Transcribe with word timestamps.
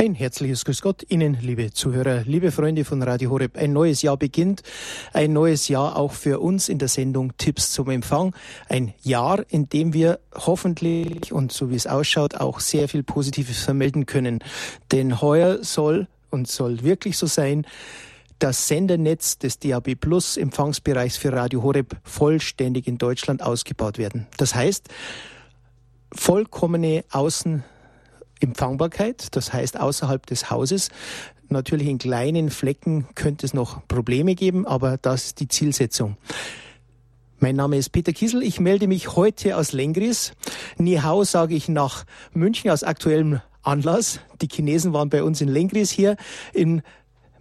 Ein 0.00 0.14
herzliches 0.14 0.64
Grüß 0.64 0.80
Gott 0.80 1.04
Ihnen, 1.08 1.36
liebe 1.42 1.72
Zuhörer, 1.72 2.22
liebe 2.24 2.52
Freunde 2.52 2.84
von 2.84 3.02
Radio 3.02 3.30
Horeb. 3.30 3.56
Ein 3.56 3.72
neues 3.72 4.00
Jahr 4.00 4.16
beginnt, 4.16 4.62
ein 5.12 5.32
neues 5.32 5.66
Jahr 5.66 5.96
auch 5.96 6.12
für 6.12 6.38
uns 6.38 6.68
in 6.68 6.78
der 6.78 6.86
Sendung 6.86 7.36
Tipps 7.36 7.72
zum 7.72 7.90
Empfang. 7.90 8.32
Ein 8.68 8.94
Jahr, 9.02 9.44
in 9.48 9.68
dem 9.68 9.92
wir 9.94 10.20
hoffentlich 10.36 11.32
und 11.32 11.50
so 11.50 11.70
wie 11.70 11.74
es 11.74 11.88
ausschaut 11.88 12.36
auch 12.36 12.60
sehr 12.60 12.88
viel 12.88 13.02
Positives 13.02 13.64
vermelden 13.64 14.06
können. 14.06 14.38
Denn 14.92 15.20
heuer 15.20 15.64
soll 15.64 16.06
und 16.30 16.46
soll 16.46 16.84
wirklich 16.84 17.18
so 17.18 17.26
sein, 17.26 17.66
das 18.38 18.68
Sendernetz 18.68 19.38
des 19.38 19.58
DAB 19.58 19.96
Plus 19.96 20.36
Empfangsbereichs 20.36 21.16
für 21.16 21.32
Radio 21.32 21.64
Horeb 21.64 21.96
vollständig 22.04 22.86
in 22.86 22.98
Deutschland 22.98 23.42
ausgebaut 23.42 23.98
werden. 23.98 24.28
Das 24.36 24.54
heißt, 24.54 24.90
vollkommene 26.12 27.04
Außen 27.10 27.64
Empfangbarkeit, 28.40 29.34
das 29.36 29.52
heißt 29.52 29.78
außerhalb 29.80 30.24
des 30.26 30.50
Hauses. 30.50 30.90
Natürlich 31.48 31.88
in 31.88 31.98
kleinen 31.98 32.50
Flecken 32.50 33.06
könnte 33.14 33.46
es 33.46 33.54
noch 33.54 33.86
Probleme 33.88 34.34
geben, 34.34 34.66
aber 34.66 34.98
das 34.98 35.26
ist 35.26 35.40
die 35.40 35.48
Zielsetzung. 35.48 36.16
Mein 37.40 37.56
Name 37.56 37.76
ist 37.76 37.90
Peter 37.90 38.12
Kiesel. 38.12 38.42
Ich 38.42 38.58
melde 38.58 38.88
mich 38.88 39.14
heute 39.14 39.56
aus 39.56 39.72
Lengris. 39.72 40.32
Nihau 40.76 41.22
sage 41.24 41.54
ich 41.54 41.68
nach 41.68 42.04
München 42.32 42.70
aus 42.70 42.82
aktuellem 42.82 43.40
Anlass. 43.62 44.20
Die 44.40 44.48
Chinesen 44.48 44.92
waren 44.92 45.08
bei 45.08 45.22
uns 45.22 45.40
in 45.40 45.48
Lengris 45.48 45.90
hier. 45.90 46.16
In 46.52 46.82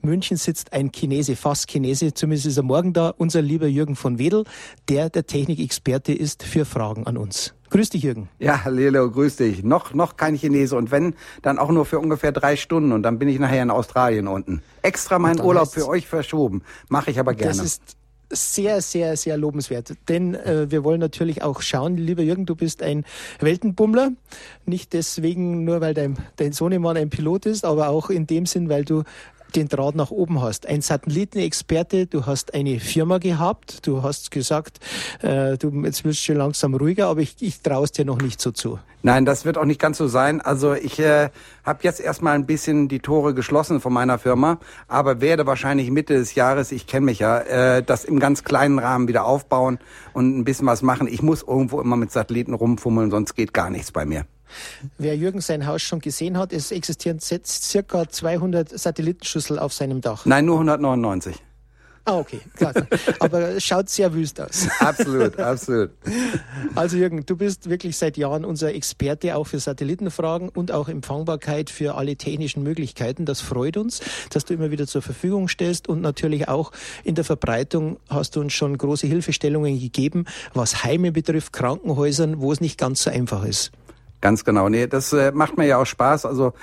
München 0.01 0.37
sitzt 0.37 0.73
ein 0.73 0.91
Chinese, 0.91 1.35
fast 1.35 1.69
Chinese, 1.69 2.13
zumindest 2.13 2.47
ist 2.47 2.57
er 2.57 2.63
morgen 2.63 2.93
da, 2.93 3.13
unser 3.17 3.41
lieber 3.41 3.67
Jürgen 3.67 3.95
von 3.95 4.19
Wedel, 4.19 4.43
der 4.89 5.09
der 5.09 5.25
Technikexperte 5.25 6.13
ist 6.13 6.43
für 6.43 6.65
Fragen 6.65 7.05
an 7.07 7.17
uns. 7.17 7.53
Grüß 7.69 7.89
dich, 7.89 8.03
Jürgen. 8.03 8.29
Ja, 8.39 8.61
Lelo, 8.69 9.11
grüß 9.11 9.35
dich. 9.37 9.63
Noch, 9.63 9.93
noch 9.93 10.15
kein 10.15 10.35
Chinese 10.35 10.75
und 10.77 10.89
wenn, 10.91 11.15
dann 11.41 11.59
auch 11.59 11.69
nur 11.69 11.85
für 11.85 11.99
ungefähr 11.99 12.31
drei 12.31 12.55
Stunden 12.55 12.93
und 12.93 13.03
dann 13.03 13.19
bin 13.19 13.27
ich 13.27 13.39
nachher 13.39 13.63
in 13.63 13.71
Australien 13.71 14.27
unten. 14.27 14.61
Extra 14.81 15.19
meinen 15.19 15.41
Urlaub 15.41 15.71
für 15.71 15.87
euch 15.87 16.07
verschoben. 16.07 16.63
Mache 16.87 17.11
ich 17.11 17.19
aber 17.19 17.33
gerne. 17.33 17.49
Das 17.49 17.59
ist 17.59 17.97
sehr, 18.29 18.81
sehr, 18.81 19.15
sehr 19.15 19.37
lobenswert. 19.37 19.93
Denn 20.09 20.35
äh, 20.35 20.69
wir 20.69 20.83
wollen 20.83 20.99
natürlich 20.99 21.43
auch 21.43 21.61
schauen, 21.61 21.97
lieber 21.97 22.23
Jürgen, 22.23 22.45
du 22.45 22.55
bist 22.55 22.83
ein 22.83 23.05
Weltenbummler. 23.39 24.11
Nicht 24.65 24.93
deswegen 24.93 25.63
nur, 25.63 25.81
weil 25.81 25.93
dein, 25.93 26.17
dein 26.35 26.51
Sohnemann 26.51 26.97
ein 26.97 27.09
Pilot 27.09 27.45
ist, 27.45 27.65
aber 27.65 27.89
auch 27.89 28.09
in 28.09 28.27
dem 28.27 28.45
Sinn, 28.45 28.69
weil 28.69 28.83
du 28.83 29.03
den 29.55 29.67
Draht 29.67 29.95
nach 29.95 30.11
oben 30.11 30.41
hast. 30.41 30.67
Ein 30.67 30.81
Satellitenexperte, 30.81 32.07
du 32.07 32.25
hast 32.25 32.53
eine 32.53 32.79
Firma 32.79 33.17
gehabt, 33.17 33.85
du 33.87 34.03
hast 34.03 34.31
gesagt, 34.31 34.79
äh, 35.21 35.57
du 35.57 35.69
jetzt 35.83 36.03
wirst 36.05 36.23
schon 36.23 36.37
langsam 36.37 36.73
ruhiger, 36.75 37.07
aber 37.07 37.21
ich, 37.21 37.35
ich 37.39 37.61
traue 37.61 37.85
es 37.85 37.91
dir 37.91 38.05
noch 38.05 38.19
nicht 38.19 38.41
so 38.41 38.51
zu. 38.51 38.79
Nein, 39.03 39.25
das 39.25 39.45
wird 39.45 39.57
auch 39.57 39.65
nicht 39.65 39.79
ganz 39.79 39.97
so 39.97 40.07
sein. 40.07 40.41
Also 40.41 40.73
ich 40.73 40.99
äh, 40.99 41.29
habe 41.63 41.79
jetzt 41.83 41.99
erstmal 41.99 42.35
ein 42.35 42.45
bisschen 42.45 42.87
die 42.87 42.99
Tore 42.99 43.33
geschlossen 43.33 43.79
von 43.79 43.93
meiner 43.93 44.19
Firma, 44.19 44.59
aber 44.87 45.21
werde 45.21 45.45
wahrscheinlich 45.45 45.91
Mitte 45.91 46.15
des 46.15 46.35
Jahres, 46.35 46.71
ich 46.71 46.87
kenne 46.87 47.05
mich 47.05 47.19
ja, 47.19 47.39
äh, 47.39 47.83
das 47.83 48.05
im 48.05 48.19
ganz 48.19 48.43
kleinen 48.43 48.79
Rahmen 48.79 49.07
wieder 49.07 49.25
aufbauen 49.25 49.79
und 50.13 50.37
ein 50.37 50.43
bisschen 50.43 50.67
was 50.67 50.81
machen. 50.81 51.07
Ich 51.07 51.21
muss 51.21 51.43
irgendwo 51.43 51.79
immer 51.79 51.95
mit 51.95 52.11
Satelliten 52.11 52.53
rumfummeln, 52.53 53.11
sonst 53.11 53.35
geht 53.35 53.53
gar 53.53 53.69
nichts 53.69 53.91
bei 53.91 54.05
mir. 54.05 54.25
Wer 54.97 55.15
Jürgen 55.15 55.41
sein 55.41 55.67
Haus 55.67 55.81
schon 55.81 55.99
gesehen 55.99 56.37
hat, 56.37 56.53
es 56.53 56.71
existieren 56.71 57.19
circa 57.19 58.09
200 58.09 58.77
Satellitenschüssel 58.77 59.59
auf 59.59 59.73
seinem 59.73 60.01
Dach. 60.01 60.25
Nein, 60.25 60.45
nur 60.45 60.55
199. 60.55 61.35
Ah, 62.07 62.19
okay, 62.19 62.39
klar. 62.55 62.73
Aber 63.19 63.49
es 63.49 63.65
schaut 63.65 63.89
sehr 63.89 64.13
wüst 64.13 64.39
aus. 64.39 64.69
Absolut, 64.79 65.37
absolut. 65.37 65.91
Also 66.73 66.95
Jürgen, 66.95 67.25
du 67.25 67.35
bist 67.35 67.69
wirklich 67.69 67.97
seit 67.97 68.15
Jahren 68.15 68.45
unser 68.45 68.73
Experte 68.73 69.35
auch 69.35 69.43
für 69.43 69.59
Satellitenfragen 69.59 70.47
und 70.47 70.71
auch 70.71 70.87
Empfangbarkeit 70.87 71.69
für 71.69 71.95
alle 71.95 72.15
technischen 72.15 72.63
Möglichkeiten. 72.63 73.25
Das 73.25 73.41
freut 73.41 73.75
uns, 73.75 73.99
dass 74.29 74.45
du 74.45 74.53
immer 74.53 74.71
wieder 74.71 74.87
zur 74.87 75.01
Verfügung 75.01 75.49
stellst 75.49 75.89
und 75.89 75.99
natürlich 75.99 76.47
auch 76.47 76.71
in 77.03 77.15
der 77.15 77.25
Verbreitung 77.25 77.99
hast 78.07 78.37
du 78.37 78.39
uns 78.39 78.53
schon 78.53 78.77
große 78.77 79.05
Hilfestellungen 79.05 79.77
gegeben, 79.77 80.23
was 80.53 80.85
Heime 80.85 81.11
betrifft, 81.11 81.51
Krankenhäusern, 81.51 82.39
wo 82.39 82.53
es 82.53 82.61
nicht 82.61 82.77
ganz 82.77 83.03
so 83.03 83.09
einfach 83.09 83.43
ist. 83.43 83.73
Ganz 84.21 84.43
genau. 84.43 84.69
Nee, 84.69 84.87
das 84.87 85.13
äh, 85.13 85.31
macht 85.31 85.57
mir 85.57 85.65
ja 85.65 85.77
auch 85.77 85.85
Spaß. 85.85 86.25
Also 86.25 86.53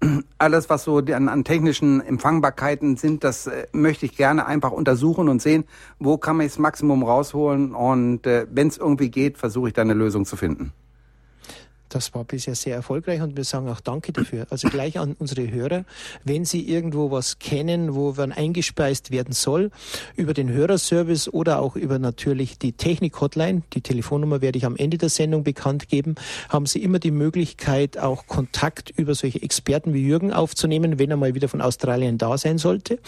alles, 0.38 0.70
was 0.70 0.84
so 0.84 0.98
an, 0.98 1.28
an 1.28 1.44
technischen 1.44 2.00
Empfangbarkeiten 2.00 2.96
sind, 2.96 3.24
das 3.24 3.46
äh, 3.46 3.66
möchte 3.72 4.06
ich 4.06 4.16
gerne 4.16 4.46
einfach 4.46 4.70
untersuchen 4.70 5.28
und 5.28 5.42
sehen, 5.42 5.64
wo 5.98 6.18
kann 6.18 6.36
man 6.36 6.46
das 6.46 6.58
Maximum 6.58 7.02
rausholen. 7.02 7.74
Und 7.74 8.26
äh, 8.26 8.46
wenn 8.50 8.68
es 8.68 8.78
irgendwie 8.78 9.10
geht, 9.10 9.38
versuche 9.38 9.68
ich 9.68 9.74
da 9.74 9.82
eine 9.82 9.94
Lösung 9.94 10.24
zu 10.24 10.36
finden. 10.36 10.72
Das 11.88 12.14
war 12.14 12.24
bisher 12.24 12.54
sehr 12.54 12.76
erfolgreich 12.76 13.22
und 13.22 13.36
wir 13.36 13.44
sagen 13.44 13.68
auch 13.68 13.80
Danke 13.80 14.12
dafür. 14.12 14.46
Also 14.50 14.68
gleich 14.68 14.98
an 14.98 15.16
unsere 15.18 15.50
Hörer, 15.50 15.84
wenn 16.24 16.44
Sie 16.44 16.68
irgendwo 16.68 17.10
was 17.10 17.38
kennen, 17.38 17.94
wo 17.94 18.12
man 18.12 18.32
eingespeist 18.32 19.10
werden 19.10 19.32
soll, 19.32 19.70
über 20.16 20.34
den 20.34 20.50
Hörerservice 20.50 21.28
oder 21.32 21.60
auch 21.60 21.76
über 21.76 21.98
natürlich 21.98 22.58
die 22.58 22.72
Technik-Hotline, 22.72 23.62
die 23.72 23.80
Telefonnummer 23.80 24.40
werde 24.40 24.58
ich 24.58 24.66
am 24.66 24.76
Ende 24.76 24.98
der 24.98 25.08
Sendung 25.08 25.44
bekannt 25.44 25.88
geben, 25.88 26.16
haben 26.48 26.66
Sie 26.66 26.82
immer 26.82 26.98
die 26.98 27.10
Möglichkeit, 27.10 27.98
auch 27.98 28.26
Kontakt 28.26 28.90
über 28.90 29.14
solche 29.14 29.42
Experten 29.42 29.94
wie 29.94 30.06
Jürgen 30.06 30.32
aufzunehmen, 30.32 30.98
wenn 30.98 31.10
er 31.10 31.16
mal 31.16 31.34
wieder 31.34 31.48
von 31.48 31.60
Australien 31.60 32.18
da 32.18 32.36
sein 32.36 32.58
sollte. 32.58 32.98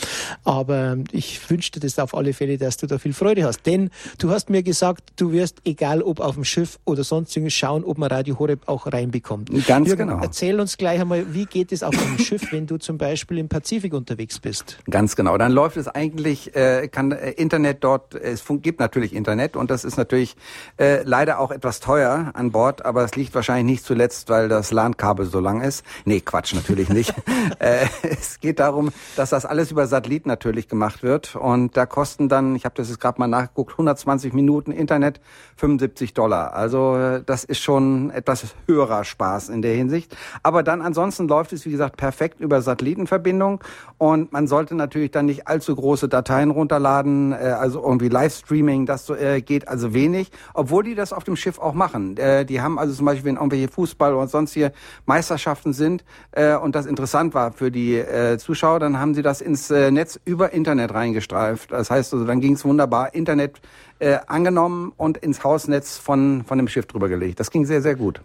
Aber 0.44 0.96
ich 1.12 1.50
wünschte 1.50 1.80
das 1.80 1.98
auf 1.98 2.14
alle 2.14 2.32
Fälle, 2.32 2.58
dass 2.58 2.76
du 2.78 2.86
da 2.86 2.98
viel 2.98 3.12
Freude 3.12 3.44
hast. 3.44 3.66
Denn 3.66 3.90
du 4.18 4.30
hast 4.30 4.50
mir 4.50 4.62
gesagt, 4.62 5.12
du 5.16 5.32
wirst, 5.32 5.58
egal 5.64 6.02
ob 6.02 6.20
auf 6.20 6.34
dem 6.34 6.44
Schiff 6.44 6.78
oder 6.84 7.04
sonstiges, 7.04 7.52
schauen, 7.52 7.84
ob 7.84 7.98
man 7.98 8.10
Radio 8.10 8.38
Horeb 8.38 8.68
auch 8.70 8.90
reinbekommt. 8.90 9.50
Ganz 9.66 9.88
Jürgen, 9.88 10.08
genau. 10.08 10.22
Erzähl 10.22 10.58
uns 10.60 10.76
gleich 10.78 11.00
einmal, 11.00 11.34
wie 11.34 11.46
geht 11.46 11.72
es 11.72 11.82
auf 11.82 11.94
einem 11.98 12.18
Schiff, 12.20 12.52
wenn 12.52 12.66
du 12.66 12.78
zum 12.78 12.96
Beispiel 12.96 13.38
im 13.38 13.48
Pazifik 13.48 13.92
unterwegs 13.92 14.38
bist? 14.38 14.78
Ganz 14.88 15.16
genau. 15.16 15.36
Dann 15.36 15.52
läuft 15.52 15.76
es 15.76 15.88
eigentlich, 15.88 16.54
äh, 16.54 16.88
kann 16.88 17.12
äh, 17.12 17.32
Internet 17.32 17.84
dort, 17.84 18.14
es 18.14 18.44
gibt 18.48 18.80
natürlich 18.80 19.14
Internet 19.14 19.56
und 19.56 19.70
das 19.70 19.84
ist 19.84 19.96
natürlich 19.96 20.36
äh, 20.78 21.02
leider 21.02 21.40
auch 21.40 21.50
etwas 21.50 21.80
teuer 21.80 22.30
an 22.34 22.52
Bord, 22.52 22.84
aber 22.84 23.04
es 23.04 23.16
liegt 23.16 23.34
wahrscheinlich 23.34 23.64
nicht 23.64 23.84
zuletzt, 23.84 24.28
weil 24.28 24.48
das 24.48 24.70
LAN-Kabel 24.70 25.26
so 25.26 25.40
lang 25.40 25.60
ist. 25.60 25.84
Nee, 26.04 26.20
Quatsch, 26.20 26.54
natürlich 26.54 26.88
nicht. 26.88 27.14
äh, 27.58 27.86
es 28.02 28.40
geht 28.40 28.60
darum, 28.60 28.90
dass 29.16 29.30
das 29.30 29.44
alles 29.44 29.70
über 29.70 29.86
Satellit 29.86 30.26
natürlich 30.26 30.68
gemacht 30.68 31.02
wird 31.02 31.36
und 31.36 31.76
da 31.76 31.86
kosten 31.86 32.28
dann, 32.28 32.54
ich 32.54 32.64
habe 32.64 32.74
das 32.76 32.88
jetzt 32.88 33.00
gerade 33.00 33.20
mal 33.20 33.26
nachgeguckt, 33.26 33.72
120 33.72 34.32
Minuten 34.32 34.72
Internet 34.72 35.20
75 35.56 36.14
Dollar. 36.14 36.54
Also 36.54 36.96
äh, 36.96 37.22
das 37.24 37.44
ist 37.44 37.60
schon 37.60 38.10
etwas 38.10 38.46
höherer 38.66 39.04
Spaß 39.04 39.48
in 39.48 39.62
der 39.62 39.74
Hinsicht. 39.74 40.16
Aber 40.42 40.62
dann 40.62 40.82
ansonsten 40.82 41.28
läuft 41.28 41.52
es, 41.52 41.64
wie 41.66 41.70
gesagt, 41.70 41.96
perfekt 41.96 42.40
über 42.40 42.62
Satellitenverbindung 42.62 43.62
und 43.98 44.32
man 44.32 44.46
sollte 44.46 44.74
natürlich 44.74 45.10
dann 45.10 45.26
nicht 45.26 45.48
allzu 45.48 45.74
große 45.74 46.08
Dateien 46.08 46.50
runterladen, 46.50 47.32
äh, 47.32 47.36
also 47.36 47.82
irgendwie 47.82 48.08
Livestreaming, 48.08 48.86
das 48.86 49.08
äh, 49.10 49.40
geht 49.40 49.68
also 49.68 49.94
wenig, 49.94 50.30
obwohl 50.54 50.84
die 50.84 50.94
das 50.94 51.12
auf 51.12 51.24
dem 51.24 51.36
Schiff 51.36 51.58
auch 51.58 51.74
machen. 51.74 52.16
Äh, 52.16 52.44
die 52.44 52.60
haben 52.60 52.78
also 52.78 52.94
zum 52.94 53.06
Beispiel, 53.06 53.26
wenn 53.26 53.36
irgendwelche 53.36 53.68
Fußball 53.68 54.14
oder 54.14 54.26
sonstige 54.26 54.72
Meisterschaften 55.06 55.72
sind 55.72 56.04
äh, 56.32 56.54
und 56.54 56.74
das 56.74 56.86
interessant 56.86 57.34
war 57.34 57.52
für 57.52 57.70
die 57.70 57.96
äh, 57.96 58.38
Zuschauer, 58.38 58.80
dann 58.80 58.98
haben 58.98 59.14
sie 59.14 59.22
das 59.22 59.40
ins 59.40 59.70
äh, 59.70 59.90
Netz 59.90 60.18
über 60.24 60.52
Internet 60.52 60.94
reingestreift. 60.94 61.72
Das 61.72 61.90
heißt 61.90 62.12
also, 62.14 62.24
dann 62.26 62.40
ging 62.40 62.54
es 62.54 62.64
wunderbar, 62.64 63.14
Internet 63.14 63.60
äh, 63.98 64.18
angenommen 64.26 64.92
und 64.96 65.18
ins 65.18 65.44
Hausnetz 65.44 65.96
von, 65.96 66.44
von 66.44 66.58
dem 66.58 66.68
Schiff 66.68 66.86
drüber 66.86 67.08
gelegt. 67.08 67.40
Das 67.40 67.50
ging 67.50 67.64
sehr, 67.64 67.82
sehr 67.82 67.94
gut. 67.94 68.22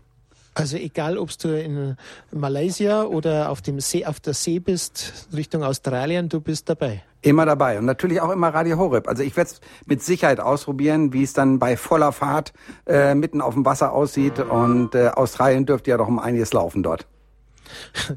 Also 0.58 0.78
egal, 0.78 1.18
ob 1.18 1.38
du 1.38 1.50
in 1.50 1.98
Malaysia 2.32 3.04
oder 3.04 3.50
auf 3.50 3.62
dem 3.62 3.82
See, 3.82 4.06
auf 4.06 4.22
der 4.22 4.34
See 4.34 4.60
bist, 4.60 5.28
Richtung 5.36 5.64
Australien, 5.64 6.30
du 6.30 6.40
bist 6.40 6.70
dabei. 6.70 7.04
Immer 7.22 7.46
dabei 7.46 7.78
und 7.78 7.86
natürlich 7.86 8.22
auch 8.22 8.30
immer 8.30 8.54
Radio 8.54 8.78
Horeb. 8.78 9.10
Also 9.10 9.22
ich 9.22 9.36
werde 9.36 9.50
es 9.50 9.62
mit 9.86 10.02
Sicherheit 10.02 10.40
ausprobieren, 10.40 11.12
wie 11.12 11.24
es 11.24 11.34
dann 11.34 11.60
bei 11.60 11.76
voller 11.76 12.14
Fahrt 12.14 12.54
äh, 12.86 13.16
mitten 13.16 13.42
auf 13.42 13.54
dem 13.54 13.66
Wasser 13.66 13.92
aussieht. 13.92 14.40
Und 14.40 14.96
äh, 14.96 15.10
Australien 15.10 15.66
dürfte 15.66 15.90
ja 15.90 15.98
doch 15.98 16.08
um 16.08 16.20
einiges 16.20 16.54
laufen 16.54 16.84
dort. 16.84 17.06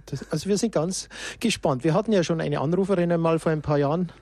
Das, 0.07 0.25
also 0.31 0.49
wir 0.49 0.59
sind 0.59 0.73
ganz 0.73 1.09
gespannt. 1.41 1.85
Wir 1.85 1.95
hatten 1.95 2.13
ja 2.13 2.23
schon 2.23 2.41
eine 2.41 2.61
Anruferin 2.61 3.11
einmal 3.11 3.39
vor 3.39 3.53
ein 3.53 3.63
paar 3.63 3.79
Jahren, 3.79 4.13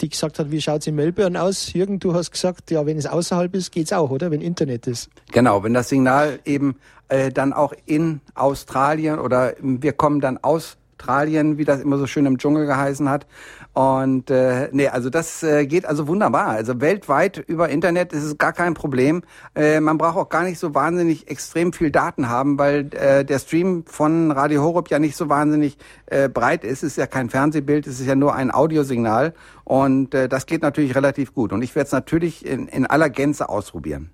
die 0.00 0.08
gesagt 0.08 0.38
hat, 0.38 0.50
wie 0.50 0.60
schaut 0.60 0.80
es 0.80 0.86
in 0.86 0.94
Melbourne 0.94 1.40
aus? 1.40 1.72
Jürgen, 1.72 1.98
du 1.98 2.14
hast 2.14 2.30
gesagt, 2.30 2.70
ja, 2.70 2.86
wenn 2.86 2.96
es 2.96 3.06
außerhalb 3.06 3.54
ist, 3.54 3.72
geht's 3.72 3.92
auch, 3.92 4.10
oder? 4.10 4.30
Wenn 4.30 4.40
Internet 4.40 4.86
ist. 4.86 5.10
Genau, 5.32 5.62
wenn 5.62 5.74
das 5.74 5.88
Signal 5.88 6.40
eben 6.44 6.76
äh, 7.08 7.30
dann 7.30 7.52
auch 7.52 7.72
in 7.86 8.20
Australien 8.34 9.18
oder 9.18 9.54
wir 9.60 9.92
kommen 9.92 10.20
dann 10.20 10.38
aus 10.38 10.77
Australien, 10.98 11.58
wie 11.58 11.64
das 11.64 11.80
immer 11.80 11.96
so 11.96 12.06
schön 12.06 12.26
im 12.26 12.38
Dschungel 12.38 12.66
geheißen 12.66 13.08
hat. 13.08 13.26
Und 13.72 14.30
äh, 14.30 14.68
nee, 14.72 14.88
also 14.88 15.10
das 15.10 15.42
äh, 15.42 15.66
geht 15.66 15.86
also 15.86 16.08
wunderbar. 16.08 16.48
Also 16.48 16.80
weltweit 16.80 17.38
über 17.38 17.68
Internet 17.68 18.12
ist 18.12 18.24
es 18.24 18.38
gar 18.38 18.52
kein 18.52 18.74
Problem. 18.74 19.22
Äh, 19.54 19.80
man 19.80 19.98
braucht 19.98 20.16
auch 20.16 20.28
gar 20.28 20.42
nicht 20.42 20.58
so 20.58 20.74
wahnsinnig 20.74 21.30
extrem 21.30 21.72
viel 21.72 21.90
Daten 21.90 22.28
haben, 22.28 22.58
weil 22.58 22.92
äh, 22.94 23.24
der 23.24 23.38
Stream 23.38 23.84
von 23.86 24.32
Radio 24.32 24.62
Horeb 24.62 24.90
ja 24.90 24.98
nicht 24.98 25.16
so 25.16 25.28
wahnsinnig 25.28 25.78
äh, 26.06 26.28
breit 26.28 26.64
ist. 26.64 26.82
Es 26.82 26.92
ist 26.92 26.96
ja 26.96 27.06
kein 27.06 27.30
Fernsehbild, 27.30 27.86
es 27.86 28.00
ist 28.00 28.06
ja 28.06 28.16
nur 28.16 28.34
ein 28.34 28.50
Audiosignal. 28.50 29.34
Und 29.64 30.14
äh, 30.14 30.28
das 30.28 30.46
geht 30.46 30.62
natürlich 30.62 30.96
relativ 30.96 31.32
gut. 31.32 31.52
Und 31.52 31.62
ich 31.62 31.76
werde 31.76 31.86
es 31.86 31.92
natürlich 31.92 32.44
in, 32.44 32.66
in 32.66 32.86
aller 32.86 33.10
Gänze 33.10 33.48
ausprobieren. 33.48 34.10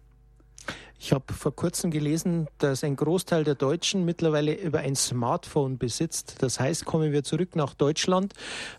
Ich 1.04 1.12
habe 1.12 1.34
vor 1.34 1.54
kurzem 1.54 1.90
gelesen, 1.90 2.48
dass 2.56 2.82
ein 2.82 2.96
Großteil 2.96 3.44
der 3.44 3.56
Deutschen 3.56 4.06
mittlerweile 4.06 4.54
über 4.54 4.78
ein 4.78 4.96
Smartphone 4.96 5.76
besitzt. 5.76 6.36
Das 6.38 6.58
heißt, 6.58 6.86
kommen 6.86 7.12
wir 7.12 7.22
zurück 7.22 7.56
nach 7.56 7.74
Deutschland 7.74 8.32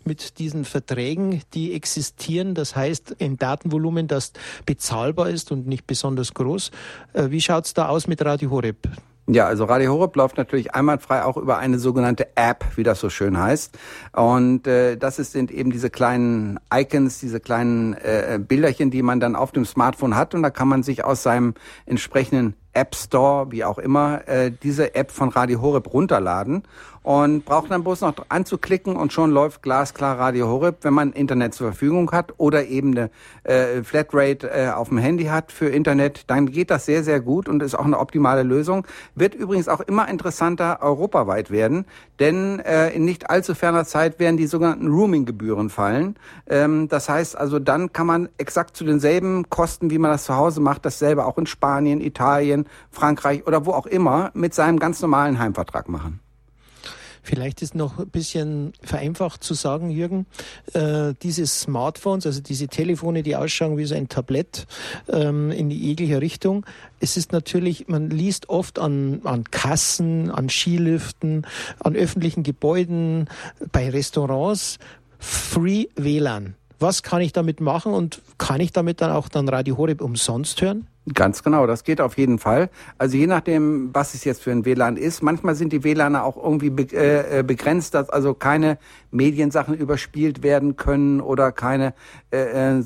mit 0.04 0.40
diesen 0.40 0.64
Verträgen, 0.64 1.42
die 1.54 1.72
existieren. 1.72 2.56
Das 2.56 2.74
heißt, 2.74 3.18
ein 3.20 3.36
Datenvolumen, 3.36 4.08
das 4.08 4.32
bezahlbar 4.66 5.30
ist 5.30 5.52
und 5.52 5.68
nicht 5.68 5.86
besonders 5.86 6.34
groß. 6.34 6.72
Äh, 7.12 7.30
wie 7.30 7.40
schaut 7.40 7.66
es 7.66 7.74
da 7.74 7.90
aus 7.90 8.08
mit 8.08 8.20
Radio 8.24 8.50
Horeb? 8.50 8.88
Ja, 9.28 9.46
also 9.46 9.64
Radio 9.64 9.92
Horeb 9.92 10.14
läuft 10.14 10.36
natürlich 10.36 10.74
einwandfrei 10.76 11.24
auch 11.24 11.36
über 11.36 11.58
eine 11.58 11.80
sogenannte 11.80 12.28
App, 12.36 12.64
wie 12.76 12.84
das 12.84 13.00
so 13.00 13.10
schön 13.10 13.36
heißt. 13.36 13.76
Und 14.12 14.68
äh, 14.68 14.96
das 14.96 15.18
ist, 15.18 15.32
sind 15.32 15.50
eben 15.50 15.72
diese 15.72 15.90
kleinen 15.90 16.60
Icons, 16.72 17.18
diese 17.18 17.40
kleinen 17.40 17.94
äh, 17.94 18.38
Bilderchen, 18.40 18.92
die 18.92 19.02
man 19.02 19.18
dann 19.18 19.34
auf 19.34 19.50
dem 19.50 19.64
Smartphone 19.64 20.14
hat. 20.14 20.32
Und 20.34 20.44
da 20.44 20.50
kann 20.50 20.68
man 20.68 20.84
sich 20.84 21.02
aus 21.02 21.24
seinem 21.24 21.54
entsprechenden 21.86 22.54
App 22.72 22.94
Store, 22.94 23.50
wie 23.50 23.64
auch 23.64 23.78
immer, 23.78 24.28
äh, 24.28 24.52
diese 24.62 24.94
App 24.94 25.10
von 25.10 25.30
Radio 25.30 25.60
Horeb 25.60 25.92
runterladen 25.92 26.62
und 27.06 27.44
braucht 27.44 27.70
dann 27.70 27.84
bloß 27.84 28.00
noch 28.00 28.14
anzuklicken 28.30 28.96
und 28.96 29.12
schon 29.12 29.30
läuft 29.30 29.62
glasklar 29.62 30.18
Radio 30.18 30.48
Horeb, 30.48 30.78
wenn 30.82 30.92
man 30.92 31.12
Internet 31.12 31.54
zur 31.54 31.68
Verfügung 31.68 32.10
hat 32.10 32.34
oder 32.36 32.66
eben 32.66 32.98
eine 32.98 33.10
äh, 33.44 33.84
Flatrate 33.84 34.50
äh, 34.50 34.70
auf 34.70 34.88
dem 34.88 34.98
Handy 34.98 35.26
hat 35.26 35.52
für 35.52 35.68
Internet, 35.68 36.24
dann 36.26 36.50
geht 36.50 36.68
das 36.68 36.84
sehr, 36.84 37.04
sehr 37.04 37.20
gut 37.20 37.48
und 37.48 37.62
ist 37.62 37.76
auch 37.76 37.84
eine 37.84 38.00
optimale 38.00 38.42
Lösung. 38.42 38.88
Wird 39.14 39.36
übrigens 39.36 39.68
auch 39.68 39.78
immer 39.82 40.08
interessanter 40.08 40.82
europaweit 40.82 41.52
werden, 41.52 41.84
denn 42.18 42.58
äh, 42.58 42.90
in 42.90 43.04
nicht 43.04 43.30
allzu 43.30 43.54
ferner 43.54 43.84
Zeit 43.84 44.18
werden 44.18 44.36
die 44.36 44.48
sogenannten 44.48 44.88
Roaming-Gebühren 44.88 45.70
fallen. 45.70 46.16
Ähm, 46.48 46.88
das 46.88 47.08
heißt 47.08 47.38
also, 47.38 47.60
dann 47.60 47.92
kann 47.92 48.08
man 48.08 48.30
exakt 48.36 48.76
zu 48.76 48.82
denselben 48.82 49.48
Kosten, 49.48 49.92
wie 49.92 49.98
man 49.98 50.10
das 50.10 50.24
zu 50.24 50.34
Hause 50.34 50.60
macht, 50.60 50.84
dasselbe 50.84 51.24
auch 51.26 51.38
in 51.38 51.46
Spanien, 51.46 52.00
Italien, 52.00 52.66
Frankreich 52.90 53.46
oder 53.46 53.64
wo 53.64 53.70
auch 53.70 53.86
immer 53.86 54.32
mit 54.34 54.54
seinem 54.54 54.80
ganz 54.80 55.00
normalen 55.00 55.38
Heimvertrag 55.38 55.88
machen. 55.88 56.25
Vielleicht 57.26 57.60
ist 57.60 57.74
noch 57.74 57.98
ein 57.98 58.06
bisschen 58.06 58.72
vereinfacht 58.82 59.42
zu 59.42 59.54
sagen, 59.54 59.90
Jürgen, 59.90 60.26
äh, 60.74 61.12
diese 61.20 61.44
Smartphones, 61.44 62.24
also 62.24 62.40
diese 62.40 62.68
Telefone, 62.68 63.24
die 63.24 63.34
ausschauen 63.34 63.76
wie 63.76 63.84
so 63.84 63.96
ein 63.96 64.08
Tablett 64.08 64.68
ähm, 65.08 65.50
in 65.50 65.68
die 65.68 65.76
jegliche 65.76 66.20
Richtung. 66.20 66.64
Es 67.00 67.16
ist 67.16 67.32
natürlich, 67.32 67.88
man 67.88 68.10
liest 68.10 68.48
oft 68.48 68.78
an, 68.78 69.22
an 69.24 69.42
Kassen, 69.42 70.30
an 70.30 70.48
Skiliften, 70.48 71.48
an 71.80 71.96
öffentlichen 71.96 72.44
Gebäuden, 72.44 73.28
bei 73.72 73.90
Restaurants, 73.90 74.78
Free 75.18 75.86
WLAN. 75.96 76.54
Was 76.78 77.02
kann 77.02 77.22
ich 77.22 77.32
damit 77.32 77.60
machen 77.60 77.92
und 77.92 78.22
kann 78.38 78.60
ich 78.60 78.70
damit 78.70 79.00
dann 79.00 79.10
auch 79.10 79.28
dann 79.28 79.48
Radio 79.48 79.76
Horeb 79.76 80.00
umsonst 80.00 80.62
hören? 80.62 80.86
Ganz 81.14 81.44
genau, 81.44 81.68
das 81.68 81.84
geht 81.84 82.00
auf 82.00 82.18
jeden 82.18 82.40
Fall. 82.40 82.68
Also 82.98 83.16
je 83.16 83.28
nachdem, 83.28 83.90
was 83.92 84.14
es 84.14 84.24
jetzt 84.24 84.42
für 84.42 84.50
ein 84.50 84.64
WLAN 84.64 84.96
ist. 84.96 85.22
Manchmal 85.22 85.54
sind 85.54 85.72
die 85.72 85.84
WLAN 85.84 86.16
auch 86.16 86.36
irgendwie 86.36 86.72
äh, 86.96 87.38
äh, 87.38 87.42
begrenzt, 87.44 87.94
dass 87.94 88.10
also 88.10 88.34
keine 88.34 88.76
Mediensachen 89.12 89.74
überspielt 89.74 90.42
werden 90.42 90.74
können 90.74 91.20
oder 91.20 91.52
keine 91.52 91.94
äh, 92.32 92.78
äh, 92.78 92.82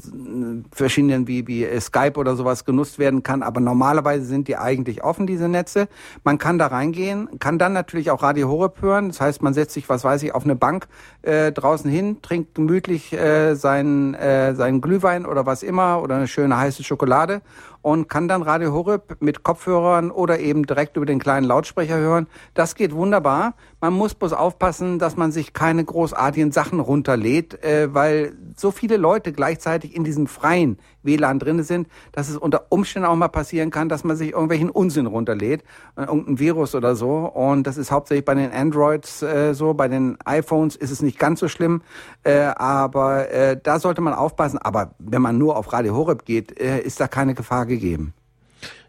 verschiedenen 0.71 1.29
wie, 1.29 1.47
wie 1.47 1.67
Skype 1.81 2.19
oder 2.19 2.37
sowas 2.37 2.67
genutzt 2.67 2.99
werden 2.99 3.23
kann. 3.23 3.43
Aber 3.43 3.59
normalerweise 3.59 4.27
sind 4.27 4.49
die 4.49 4.57
eigentlich 4.59 5.03
offen, 5.03 5.27
diese 5.27 5.49
Netze. 5.49 5.89
Man 6.23 6.37
kann 6.37 6.59
da 6.59 6.67
reingehen, 6.67 7.39
kann 7.39 7.59
dann 7.59 7.73
natürlich 7.73 8.11
auch 8.11 8.23
Radio 8.23 8.49
Horeb 8.49 8.83
hören. 8.83 9.09
Das 9.09 9.23
heißt, 9.23 9.41
man 9.41 9.55
setzt 9.55 9.73
sich, 9.73 9.89
was 9.89 10.05
weiß 10.05 10.23
ich, 10.25 10.35
auf 10.35 10.45
eine 10.45 10.57
Bank 10.57 10.89
äh, 11.23 11.53
draußen 11.53 11.91
hin, 11.91 12.21
trinkt 12.21 12.55
gemütlich 12.55 13.15
äh, 13.15 13.55
seinen, 13.55 14.13
äh, 14.13 14.55
seinen 14.55 14.83
Glühwein 14.83 15.25
oder 15.25 15.47
was 15.47 15.63
immer 15.63 16.03
oder 16.03 16.17
eine 16.17 16.29
schöne 16.29 16.59
heiße 16.59 16.85
Schokolade 16.85 17.41
und 17.83 18.09
kann 18.09 18.29
dann 18.29 18.43
Radio 18.43 18.73
Horeb 18.73 19.17
mit 19.21 19.43
Kopfhörern 19.43 20.11
oder 20.11 20.39
eben 20.39 20.67
direkt 20.67 20.97
über 20.97 21.07
den 21.07 21.19
kleinen 21.19 21.47
Lautsprecher 21.47 21.97
hören. 21.97 22.27
Das 22.55 22.75
geht 22.75 22.95
wunderbar. 22.95 23.55
Man 23.83 23.95
muss 23.95 24.15
bloß 24.15 24.35
aufpassen, 24.35 24.99
dass 24.99 25.17
man 25.17 25.33
sich 25.33 25.55
keine 25.55 25.83
großartigen 25.83 26.53
Sachen 26.53 26.81
runterlädt, 26.81 27.65
äh, 27.65 27.95
weil 27.95 28.35
so 28.55 28.71
viele 28.71 28.99
Leute 28.99 29.33
gleichzeitig 29.33 29.97
in 29.97 30.05
diesem 30.05 30.27
freien 30.27 30.79
WLAN 31.03 31.39
drinne 31.39 31.63
sind, 31.63 31.89
dass 32.13 32.29
es 32.29 32.37
unter 32.37 32.67
Umständen 32.69 33.09
auch 33.09 33.17
mal 33.17 33.29
passieren 33.29 33.71
kann, 33.71 33.89
dass 33.89 34.05
man 34.05 34.17
sich 34.17 34.33
irgendwelchen 34.33 34.69
Unsinn 34.69 35.07
runterlädt, 35.07 35.63
äh, 35.97 36.03
irgendein 36.03 36.39
Virus 36.39 36.75
oder 36.75 36.95
so. 36.95 37.21
Und 37.27 37.67
das 37.67 37.79
ist 37.79 37.91
hauptsächlich 37.91 38.27
bei 38.27 38.35
den 38.35 38.53
Androids 38.53 39.23
äh, 39.23 39.55
so, 39.55 39.73
bei 39.73 39.89
den 39.89 40.19
iPhones 40.27 40.77
ist 40.77 40.91
es 40.91 41.01
nicht 41.01 41.19
ganz 41.19 41.41
so 41.41 41.49
schlimm, 41.49 41.81
äh, 42.23 42.41
aber 42.57 43.31
äh, 43.31 43.59
da 43.63 43.81
sollte 43.81 44.03
man 44.03 44.13
aufpassen. 44.13 44.59
Aber 44.59 44.95
wenn 44.99 45.23
man 45.23 45.39
nur 45.39 45.57
auf 45.57 45.73
Radio 45.73 45.97
Horeb 45.97 46.27
geht, 46.27 46.61
äh, 46.61 46.81
ist 46.81 47.01
da 47.01 47.09
keine 47.09 47.35
Gefahr 47.35 47.65
gegeben. 47.65 48.13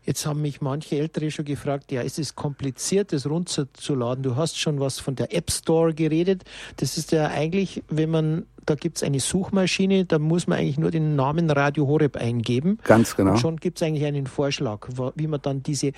Jetzt 0.03 0.25
haben 0.25 0.41
mich 0.41 0.61
manche 0.61 0.97
Ältere 0.97 1.29
schon 1.29 1.45
gefragt, 1.45 1.91
ja, 1.91 2.01
es 2.01 2.17
ist 2.17 2.35
kompliziert, 2.35 3.13
das 3.13 3.29
runterzuladen. 3.29 4.23
Du 4.23 4.35
hast 4.35 4.59
schon 4.59 4.79
was 4.79 4.99
von 4.99 5.15
der 5.15 5.33
App 5.35 5.51
Store 5.51 5.93
geredet. 5.93 6.43
Das 6.77 6.97
ist 6.97 7.11
ja 7.11 7.27
eigentlich, 7.27 7.83
wenn 7.87 8.09
man, 8.09 8.45
da 8.65 8.73
gibt 8.73 8.97
es 8.97 9.03
eine 9.03 9.19
Suchmaschine, 9.19 10.05
da 10.05 10.17
muss 10.17 10.47
man 10.47 10.57
eigentlich 10.57 10.79
nur 10.79 10.89
den 10.89 11.15
Namen 11.15 11.49
Radio 11.51 11.87
Horeb 11.87 12.17
eingeben. 12.17 12.79
Ganz 12.83 13.15
genau. 13.15 13.31
Und 13.31 13.37
schon 13.37 13.57
gibt 13.57 13.79
es 13.79 13.87
eigentlich 13.87 14.05
einen 14.05 14.25
Vorschlag, 14.25 14.87
wie 15.15 15.27
man 15.27 15.41
dann 15.41 15.61
diese 15.61 15.91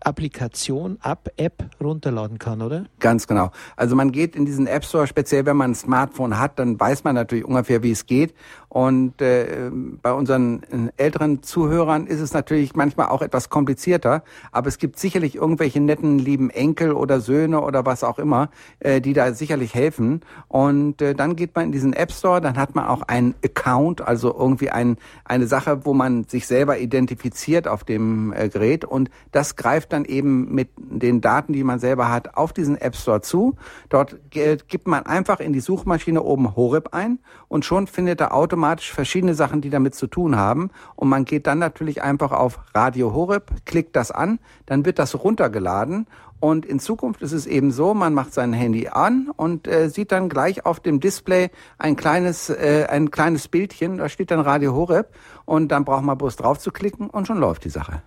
Applikation, 0.00 0.98
App-App 1.02 1.70
runterladen 1.82 2.38
kann, 2.38 2.62
oder? 2.62 2.84
Ganz 3.00 3.26
genau. 3.26 3.50
Also 3.76 3.96
man 3.96 4.12
geht 4.12 4.36
in 4.36 4.44
diesen 4.44 4.66
App 4.66 4.84
Store, 4.84 5.06
speziell 5.06 5.46
wenn 5.46 5.56
man 5.56 5.72
ein 5.72 5.74
Smartphone 5.74 6.38
hat, 6.38 6.58
dann 6.58 6.78
weiß 6.78 7.04
man 7.04 7.14
natürlich 7.14 7.44
ungefähr, 7.44 7.82
wie 7.82 7.90
es 7.90 8.06
geht. 8.06 8.34
Und 8.76 9.22
äh, 9.22 9.70
bei 10.02 10.12
unseren 10.12 10.62
äh, 10.64 11.02
älteren 11.02 11.42
Zuhörern 11.42 12.06
ist 12.06 12.20
es 12.20 12.34
natürlich 12.34 12.76
manchmal 12.76 13.06
auch 13.06 13.22
etwas 13.22 13.48
komplizierter, 13.48 14.22
aber 14.52 14.68
es 14.68 14.76
gibt 14.76 14.98
sicherlich 14.98 15.36
irgendwelche 15.36 15.80
netten, 15.80 16.18
lieben 16.18 16.50
Enkel 16.50 16.92
oder 16.92 17.20
Söhne 17.20 17.62
oder 17.62 17.86
was 17.86 18.04
auch 18.04 18.18
immer, 18.18 18.50
äh, 18.80 19.00
die 19.00 19.14
da 19.14 19.32
sicherlich 19.32 19.74
helfen. 19.74 20.20
Und 20.48 21.00
äh, 21.00 21.14
dann 21.14 21.36
geht 21.36 21.54
man 21.54 21.64
in 21.64 21.72
diesen 21.72 21.94
App 21.94 22.12
Store, 22.12 22.42
dann 22.42 22.58
hat 22.58 22.74
man 22.74 22.86
auch 22.86 23.00
einen 23.00 23.34
Account, 23.42 24.02
also 24.02 24.36
irgendwie 24.38 24.68
ein, 24.68 24.98
eine 25.24 25.46
Sache, 25.46 25.86
wo 25.86 25.94
man 25.94 26.24
sich 26.24 26.46
selber 26.46 26.76
identifiziert 26.78 27.68
auf 27.68 27.82
dem 27.82 28.34
äh, 28.34 28.50
Gerät 28.50 28.84
und 28.84 29.08
das 29.32 29.56
greift 29.56 29.94
dann 29.94 30.04
eben 30.04 30.54
mit 30.54 30.68
den 30.76 31.22
Daten, 31.22 31.54
die 31.54 31.64
man 31.64 31.78
selber 31.78 32.10
hat, 32.10 32.36
auf 32.36 32.52
diesen 32.52 32.78
App 32.78 32.94
Store 32.94 33.22
zu. 33.22 33.54
Dort 33.88 34.18
äh, 34.34 34.58
gibt 34.68 34.86
man 34.86 35.06
einfach 35.06 35.40
in 35.40 35.54
die 35.54 35.60
Suchmaschine 35.60 36.22
oben 36.22 36.54
Horeb 36.54 36.90
ein 36.92 37.20
und 37.48 37.64
schon 37.64 37.86
findet 37.86 38.20
er 38.20 38.34
automatisch 38.34 38.65
verschiedene 38.80 39.34
Sachen, 39.34 39.60
die 39.60 39.70
damit 39.70 39.94
zu 39.94 40.06
tun 40.06 40.36
haben. 40.36 40.70
Und 40.94 41.08
man 41.08 41.24
geht 41.24 41.46
dann 41.46 41.58
natürlich 41.58 42.02
einfach 42.02 42.32
auf 42.32 42.60
Radio 42.74 43.14
Horeb, 43.14 43.50
klickt 43.64 43.96
das 43.96 44.10
an, 44.10 44.38
dann 44.66 44.84
wird 44.84 44.98
das 44.98 45.22
runtergeladen 45.22 46.06
und 46.40 46.66
in 46.66 46.80
Zukunft 46.80 47.22
ist 47.22 47.32
es 47.32 47.46
eben 47.46 47.70
so, 47.70 47.94
man 47.94 48.12
macht 48.12 48.34
sein 48.34 48.52
Handy 48.52 48.88
an 48.88 49.30
und 49.36 49.66
äh, 49.66 49.88
sieht 49.88 50.12
dann 50.12 50.28
gleich 50.28 50.66
auf 50.66 50.80
dem 50.80 51.00
Display 51.00 51.50
ein 51.78 51.96
kleines, 51.96 52.50
äh, 52.50 52.86
ein 52.88 53.10
kleines 53.10 53.48
Bildchen, 53.48 53.98
da 53.98 54.08
steht 54.08 54.30
dann 54.30 54.40
Radio 54.40 54.74
Horeb 54.74 55.14
und 55.44 55.68
dann 55.68 55.84
braucht 55.84 56.04
man 56.04 56.18
bloß 56.18 56.36
drauf 56.36 56.58
zu 56.58 56.72
klicken 56.72 57.08
und 57.08 57.26
schon 57.26 57.38
läuft 57.38 57.64
die 57.64 57.70
Sache. 57.70 58.02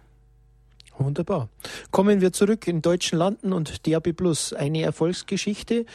Wunderbar. 0.99 1.47
Kommen 1.91 2.19
wir 2.19 2.33
zurück 2.33 2.67
in 2.67 2.81
deutschen 2.81 3.17
Landen 3.17 3.53
und 3.53 3.87
DAB 3.87 4.11
Plus. 4.11 4.51
Eine 4.51 4.81
Erfolgsgeschichte, 4.81 5.85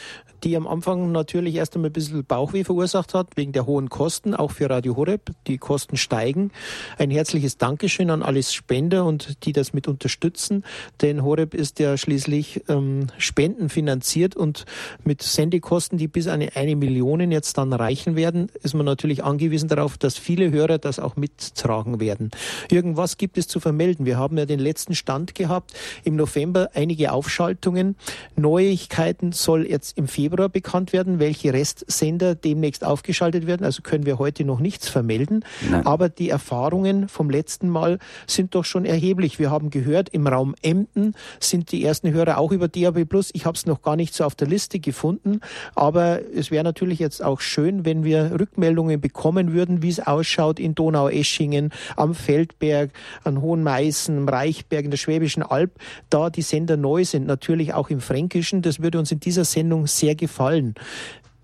die 0.45 0.57
am 0.57 0.67
Anfang 0.67 1.13
natürlich 1.13 1.57
erst 1.57 1.75
einmal 1.75 1.91
ein 1.91 1.93
bisschen 1.93 2.25
Bauchweh 2.25 2.65
verursacht 2.65 3.13
hat, 3.13 3.37
wegen 3.37 3.53
der 3.53 3.67
hohen 3.67 3.91
Kosten, 3.91 4.35
auch 4.35 4.51
für 4.51 4.71
Radio 4.71 4.97
Horeb. 4.97 5.31
Die 5.47 5.59
Kosten 5.59 5.99
steigen. 5.99 6.53
Ein 6.97 7.11
herzliches 7.11 7.59
Dankeschön 7.59 8.09
an 8.09 8.23
alle 8.23 8.43
Spender 8.43 9.05
und 9.05 9.45
die 9.45 9.53
das 9.53 9.75
mit 9.75 9.89
unterstützen, 9.89 10.65
denn 11.03 11.23
Horeb 11.23 11.53
ist 11.53 11.81
ja 11.81 11.99
schließlich 11.99 12.63
ähm, 12.69 13.09
spendenfinanziert 13.19 14.37
und 14.37 14.65
mit 15.05 15.23
Sendekosten, 15.23 15.99
die 15.99 16.09
bis 16.09 16.29
eine, 16.29 16.57
eine 16.57 16.77
Million 16.77 17.31
jetzt 17.31 17.59
dann 17.59 17.73
reichen 17.73 18.17
werden, 18.17 18.51
ist 18.63 18.75
man 18.75 18.87
natürlich 18.87 19.23
angewiesen 19.23 19.69
darauf, 19.69 19.99
dass 19.99 20.17
viele 20.17 20.51
Hörer 20.51 20.79
das 20.79 20.99
auch 20.99 21.17
mittragen 21.17 22.01
werden. 22.01 22.31
Irgendwas 22.71 23.19
gibt 23.19 23.37
es 23.37 23.49
zu 23.49 23.61
vermelden. 23.61 24.07
Wir 24.07 24.17
haben 24.19 24.39
ja 24.39 24.47
den 24.47 24.59
letzten 24.59 24.94
letzten 24.95 25.05
Stand 25.05 25.35
gehabt. 25.35 25.75
Im 26.05 26.17
November 26.17 26.71
einige 26.75 27.13
Aufschaltungen. 27.13 27.97
Neuigkeiten 28.37 29.33
soll 29.33 29.67
jetzt 29.67 29.99
im 29.99 30.09
Februar 30.09 30.49
bekannt 30.49 30.93
werden, 30.93 31.19
welche 31.19 31.53
Restsender 31.53 32.35
demnächst 32.35 32.85
aufgeschaltet 32.85 33.47
werden. 33.47 33.65
Also 33.65 33.83
können 33.83 34.07
wir 34.07 34.19
heute 34.19 34.45
noch 34.45 34.61
nichts 34.61 34.89
vermelden. 34.89 35.45
Nein. 35.69 35.87
Aber 35.87 36.09
die 36.09 36.31
Erfahrungen 36.31 37.09
vom 37.09 37.29
letzten 37.31 37.69
Mal 37.69 37.99
sind 38.27 38.55
doch 38.55 38.65
schon 38.65 38.85
erheblich. 38.85 39.39
Wir 39.39 39.51
haben 39.51 39.71
gehört, 39.71 40.09
im 40.11 40.27
Raum 40.27 40.55
Emden 40.63 41.15
sind 41.41 41.73
die 41.73 41.85
ersten 41.85 42.13
Hörer 42.13 42.39
auch 42.39 42.53
über 42.53 42.69
DAB 42.69 43.05
Plus. 43.05 43.31
Ich 43.35 43.47
habe 43.47 43.57
es 43.57 43.67
noch 43.67 43.83
gar 43.83 43.97
nicht 43.97 44.15
so 44.15 44.25
auf 44.25 44.35
der 44.35 44.49
Liste 44.49 44.79
gefunden. 44.79 45.41
Aber 45.75 46.21
es 46.35 46.51
wäre 46.51 46.65
natürlich 46.65 46.99
jetzt 46.99 47.23
auch 47.23 47.41
schön, 47.41 47.85
wenn 47.85 48.05
wir 48.05 48.39
Rückmeldungen 48.39 49.01
bekommen 49.01 49.53
würden, 49.53 49.83
wie 49.83 49.91
es 49.91 50.01
ausschaut 50.01 50.59
in 50.59 50.75
Donaueschingen, 50.75 51.73
am 51.97 52.15
Feldberg, 52.15 52.91
an 53.25 53.41
Hohen 53.41 53.63
Meißen, 53.63 54.17
am 54.17 54.29
Reichberg, 54.75 54.85
in 54.85 54.91
der 54.91 54.99
Schwäbischen 54.99 55.43
Alb, 55.43 55.73
da 56.11 56.31
die 56.31 56.43
Sender 56.43 56.77
neu 56.77 57.05
sind, 57.05 57.27
natürlich 57.27 57.75
auch 57.75 57.91
im 57.91 58.01
Fränkischen. 58.01 58.63
Das 58.63 58.81
würde 58.81 58.99
uns 58.99 59.13
in 59.13 59.21
dieser 59.21 59.45
Sendung 59.45 59.87
sehr 59.87 60.15
gefallen. 60.15 60.75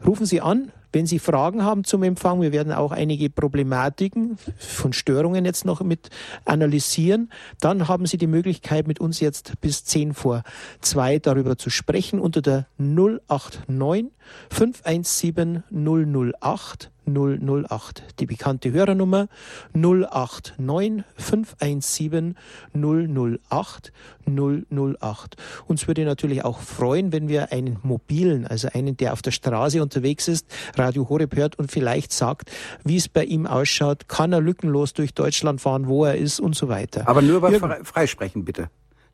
Rufen 0.05 0.27
Sie 0.27 0.41
an, 0.41 0.73
Wenn 0.93 1.07
Sie 1.07 1.21
Fragen 1.21 1.65
haben 1.65 1.85
zum 1.85 2.03
Empfang, 2.03 2.41
wir 2.41 2.51
werden 2.51 2.73
auch 2.73 2.91
einige 2.91 3.31
Problematiken 3.31 4.39
von 4.59 4.93
Störungen 4.93 5.45
jetzt 5.45 5.65
noch 5.65 5.83
mit 5.83 6.11
analysieren, 6.45 7.31
dann 7.61 7.87
haben 7.87 8.07
Sie 8.07 8.19
die 8.19 8.27
Möglichkeit, 8.27 8.89
mit 8.89 8.99
uns 8.99 9.21
jetzt 9.21 9.61
bis 9.61 9.85
10 9.85 10.15
vor 10.15 10.43
2 10.81 11.21
darüber 11.21 11.57
zu 11.57 11.71
sprechen 11.71 12.19
unter 12.19 12.43
der 12.43 12.67
089 12.79 14.11
517 14.51 15.63
008 15.71 16.91
008. 17.07 18.03
Die 18.21 18.27
bekannte 18.27 18.73
Hörernummer 18.73 19.29
089 19.75 21.05
517 21.17 22.37
008 22.75 23.93
008. 24.27 25.37
Uns 25.67 25.89
würde 25.89 26.05
natürlich 26.05 26.45
auch 26.45 26.61
freuen, 26.61 27.13
wenn 27.13 27.29
wir 27.29 27.53
einen 27.53 27.79
mobilen, 27.83 28.47
also 28.47 28.69
einen, 28.73 28.97
der 28.97 29.13
auf 29.13 29.23
der 29.23 29.33
Straße 29.33 29.83
unterwegs 29.83 30.29
ist, 30.29 30.47
Radio 30.77 31.09
Horeb 31.09 31.35
hört 31.37 31.59
und 31.59 31.71
vielleicht 31.71 32.13
sagt, 32.13 32.51
wie 32.85 32.97
es 32.97 33.09
bei 33.09 33.25
ihm 33.25 33.47
ausschaut, 33.47 34.09
kann 34.09 34.33
er 34.33 34.41
lückenlos 34.41 34.93
durch 34.93 35.15
Deutschland 35.15 35.61
fahren, 35.61 35.89
wo 35.89 36.05
er 36.05 36.17
ist 36.17 36.41
und 36.41 36.55
so 36.55 36.69
weiter. 36.69 37.09
Aber 37.09 37.23
nur 37.23 37.39
über 37.39 37.85
Freisprechen, 37.85 38.45
bitte. 38.45 38.71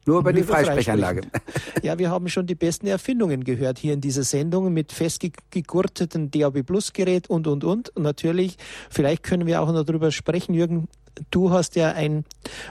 Nur 0.06 0.20
über 0.20 0.32
Nur 0.32 0.40
die 0.40 0.46
Freisprechanlage. 0.46 1.22
Ja, 1.82 1.98
wir 1.98 2.10
haben 2.10 2.28
schon 2.28 2.46
die 2.46 2.54
besten 2.54 2.86
Erfindungen 2.86 3.44
gehört 3.44 3.78
hier 3.78 3.92
in 3.92 4.00
dieser 4.00 4.22
Sendung 4.22 4.72
mit 4.72 4.92
festgegurteten 4.92 6.30
DAB 6.30 6.62
Plus 6.62 6.92
Gerät 6.92 7.28
und, 7.28 7.46
und, 7.46 7.64
und. 7.64 7.90
Und 7.90 8.02
natürlich, 8.02 8.56
vielleicht 8.88 9.22
können 9.22 9.46
wir 9.46 9.60
auch 9.60 9.70
noch 9.72 9.84
darüber 9.84 10.10
sprechen, 10.10 10.54
Jürgen, 10.54 10.88
Du 11.30 11.50
hast 11.50 11.76
ja 11.76 11.92
ein 11.92 12.24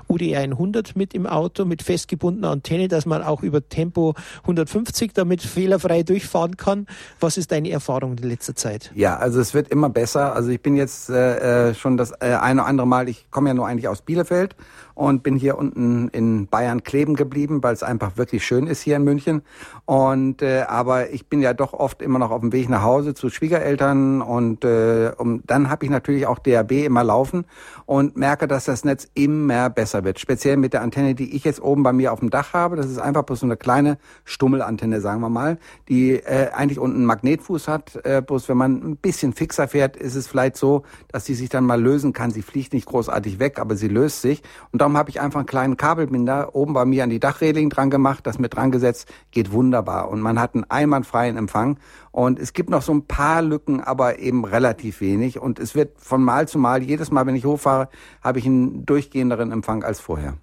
UDR 0.08 0.42
100 0.42 0.96
mit 0.96 1.14
im 1.14 1.26
Auto 1.26 1.66
mit 1.66 1.82
festgebundener 1.82 2.52
Antenne, 2.52 2.88
dass 2.88 3.06
man 3.06 3.24
auch 3.24 3.44
über 3.44 3.68
Tempo 3.68 4.14
150 4.42 5.14
damit 5.14 5.42
fehlerfrei 5.42 6.04
durchfahren 6.04 6.58
kann. 6.58 6.88
Was 7.20 7.38
ist 7.38 7.52
deine 7.52 7.70
Erfahrung 7.72 8.18
in 8.18 8.30
letzter 8.30 8.56
Zeit? 8.56 8.92
Ja, 8.96 9.18
also 9.18 9.40
es 9.40 9.54
wird 9.54 9.70
immer 9.70 9.90
besser. 9.90 10.36
Also 10.36 10.50
ich 10.50 10.62
bin 10.62 10.76
jetzt 10.76 11.10
äh, 11.10 11.70
äh 11.70 11.74
schon 11.74 11.98
das 11.98 12.12
äh, 12.12 12.38
eine 12.40 12.62
oder 12.62 12.70
andere 12.70 12.88
Mal, 12.88 13.10
ich 13.10 13.30
komme 13.32 13.50
ja 13.50 13.54
nur 13.54 13.68
eigentlich 13.68 13.88
aus 13.88 14.02
Bielefeld 14.02 14.56
und 14.96 15.24
bin 15.24 15.36
hier 15.36 15.58
unten 15.58 16.08
in 16.10 16.48
Bayern 16.48 16.84
kleben 16.84 17.16
geblieben, 17.16 17.62
weil 17.62 17.74
es 17.74 17.84
einfach 17.84 18.18
wirklich 18.18 18.46
schön 18.46 18.66
ist 18.66 18.82
hier 18.82 18.96
in 18.96 19.04
München. 19.04 19.42
Und 19.84 20.42
äh, 20.42 20.62
aber 20.68 21.12
ich 21.12 21.28
bin 21.28 21.42
ja 21.42 21.54
doch 21.54 21.74
oft 21.74 22.02
immer 22.02 22.18
noch 22.18 22.32
auf 22.32 22.42
dem 22.42 22.54
Weg 22.54 22.70
nach 22.70 22.82
Hause 22.82 23.14
zu 23.14 23.30
Schwiegereltern 23.30 24.22
und 24.22 24.64
äh, 24.64 25.12
um, 25.18 25.44
dann 25.46 25.70
habe 25.70 25.86
ich 25.86 25.92
natürlich 25.92 26.26
auch 26.26 26.40
DAB 26.40 26.72
immer 26.72 27.04
laufen 27.04 27.46
und 27.86 28.18
merke, 28.18 28.48
dass 28.48 28.66
das 28.66 28.84
Netz 28.84 29.08
immer 29.14 29.70
besser 29.70 30.04
wird. 30.04 30.20
Speziell 30.20 30.58
mit 30.58 30.74
der 30.74 30.82
Antenne, 30.82 31.16
die 31.16 31.36
ich 31.36 31.44
jetzt 31.44 31.62
oben 31.62 31.84
bei 31.84 31.94
mir 31.94 32.12
auf 32.12 32.20
dem 32.20 32.30
Dach 32.30 32.54
habe. 32.54 32.76
Das 32.76 32.88
ist 32.88 32.98
einfach 32.98 33.24
bloß 33.24 33.42
so 33.42 33.46
eine 33.46 33.58
kleine 33.58 33.98
Stummelantenne, 34.24 35.02
sagen 35.02 35.22
wir 35.22 35.30
mal, 35.30 35.58
die 35.88 36.14
äh, 36.14 36.52
eigentlich 36.52 36.80
unten 36.80 36.98
einen 36.98 37.06
Magnetfuß 37.06 37.68
hat. 37.68 38.00
Äh, 38.04 38.24
bloß 38.26 38.50
wenn 38.50 38.58
man 38.58 38.76
ein 38.84 38.98
bisschen 38.98 39.34
fixer 39.34 39.68
fährt, 39.68 39.98
ist 39.98 40.16
es 40.16 40.28
vielleicht 40.28 40.58
so, 40.58 40.84
dass 41.10 41.26
sie 41.26 41.36
sich 41.36 41.50
dann 41.50 41.66
mal 41.66 41.82
lösen 41.82 42.14
kann. 42.14 42.32
Sie 42.32 42.42
fliegt 42.42 42.74
nicht 42.74 42.88
großartig 42.88 43.40
weg, 43.40 43.60
aber 43.60 43.76
sie 43.76 43.88
löst 43.88 44.22
sich. 44.22 44.42
Und 44.72 44.82
darum 44.82 44.98
habe 44.98 45.10
ich 45.10 45.22
einfach 45.22 45.40
einen 45.40 45.48
kleinen 45.48 45.78
Kabelbinder 45.78 46.56
oben 46.56 46.74
bei 46.74 46.86
mir 46.86 47.04
an 47.04 47.10
die 47.10 47.20
Dachreling 47.20 47.70
dran 47.70 47.90
gemacht, 47.90 48.26
das 48.26 48.40
mit 48.40 48.56
dran 48.56 48.72
gesetzt, 48.72 49.08
geht 49.32 49.52
wunderbar. 49.52 50.10
Und 50.10 50.22
man 50.22 50.40
hat 50.40 50.56
einen 50.56 50.64
einwandfreien 50.70 51.38
Empfang. 51.38 51.78
Und 52.16 52.40
es 52.40 52.54
gibt 52.54 52.70
noch 52.70 52.82
so 52.82 52.94
ein 52.94 53.06
paar 53.06 53.42
Lücken, 53.42 53.82
aber 53.82 54.20
eben 54.20 54.46
relativ 54.46 55.02
wenig. 55.02 55.38
Und 55.38 55.60
es 55.60 55.76
wird 55.76 56.00
von 56.00 56.24
Mal 56.24 56.48
zu 56.48 56.58
Mal, 56.58 56.82
jedes 56.82 57.12
Mal, 57.12 57.26
wenn 57.26 57.36
ich 57.36 57.44
hochfahre, 57.44 57.90
habe 58.24 58.40
ich 58.40 58.46
einen 58.46 58.86
durchgehenderen 58.86 59.52
Empfang 59.52 59.84
als 59.84 60.00
vorher. 60.00 60.38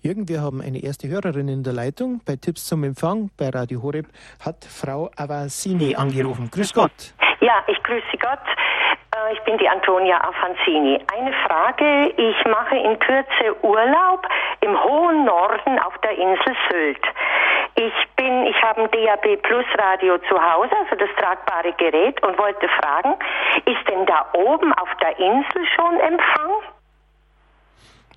Jürgen, 0.00 0.30
wir 0.30 0.40
haben 0.40 0.62
eine 0.62 0.82
erste 0.82 1.08
Hörerin 1.08 1.48
in 1.48 1.62
der 1.62 1.74
Leitung. 1.74 2.22
Bei 2.24 2.36
Tipps 2.36 2.64
zum 2.64 2.84
Empfang 2.84 3.28
bei 3.36 3.50
Radio 3.50 3.82
Horeb 3.82 4.06
hat 4.42 4.64
Frau 4.64 5.10
Avasini 5.14 5.94
angerufen. 5.94 6.48
Grüß 6.50 6.72
Gott. 6.72 7.12
Ja, 7.42 7.62
ich 7.68 7.82
grüße 7.82 8.16
Gott. 8.18 8.40
Äh, 9.20 9.32
ich 9.32 9.40
bin 9.42 9.58
die 9.58 9.68
Antonia 9.68 10.20
Afanzini. 10.22 11.00
Eine 11.16 11.32
Frage. 11.46 12.12
Ich 12.16 12.44
mache 12.46 12.76
in 12.76 12.98
Kürze 12.98 13.56
Urlaub 13.62 14.26
im 14.60 14.82
hohen 14.82 15.24
Norden 15.24 15.78
auf 15.80 15.96
der 15.98 16.12
Insel 16.12 16.56
Sylt. 16.70 17.02
Ich 17.76 17.92
bin, 18.16 18.46
ich 18.46 18.62
habe 18.62 18.82
ein 18.82 18.90
DAB 18.90 19.36
Plus 19.42 19.64
Radio 19.78 20.18
zu 20.18 20.34
Hause, 20.34 20.70
also 20.76 20.96
das 20.96 21.08
tragbare 21.16 21.72
Gerät 21.74 22.22
und 22.22 22.36
wollte 22.36 22.68
fragen, 22.68 23.14
ist 23.64 23.88
denn 23.88 24.04
da 24.06 24.26
oben 24.34 24.72
auf 24.74 24.88
der 25.00 25.18
Insel 25.18 25.66
schon 25.74 26.00
Empfang? 26.00 26.50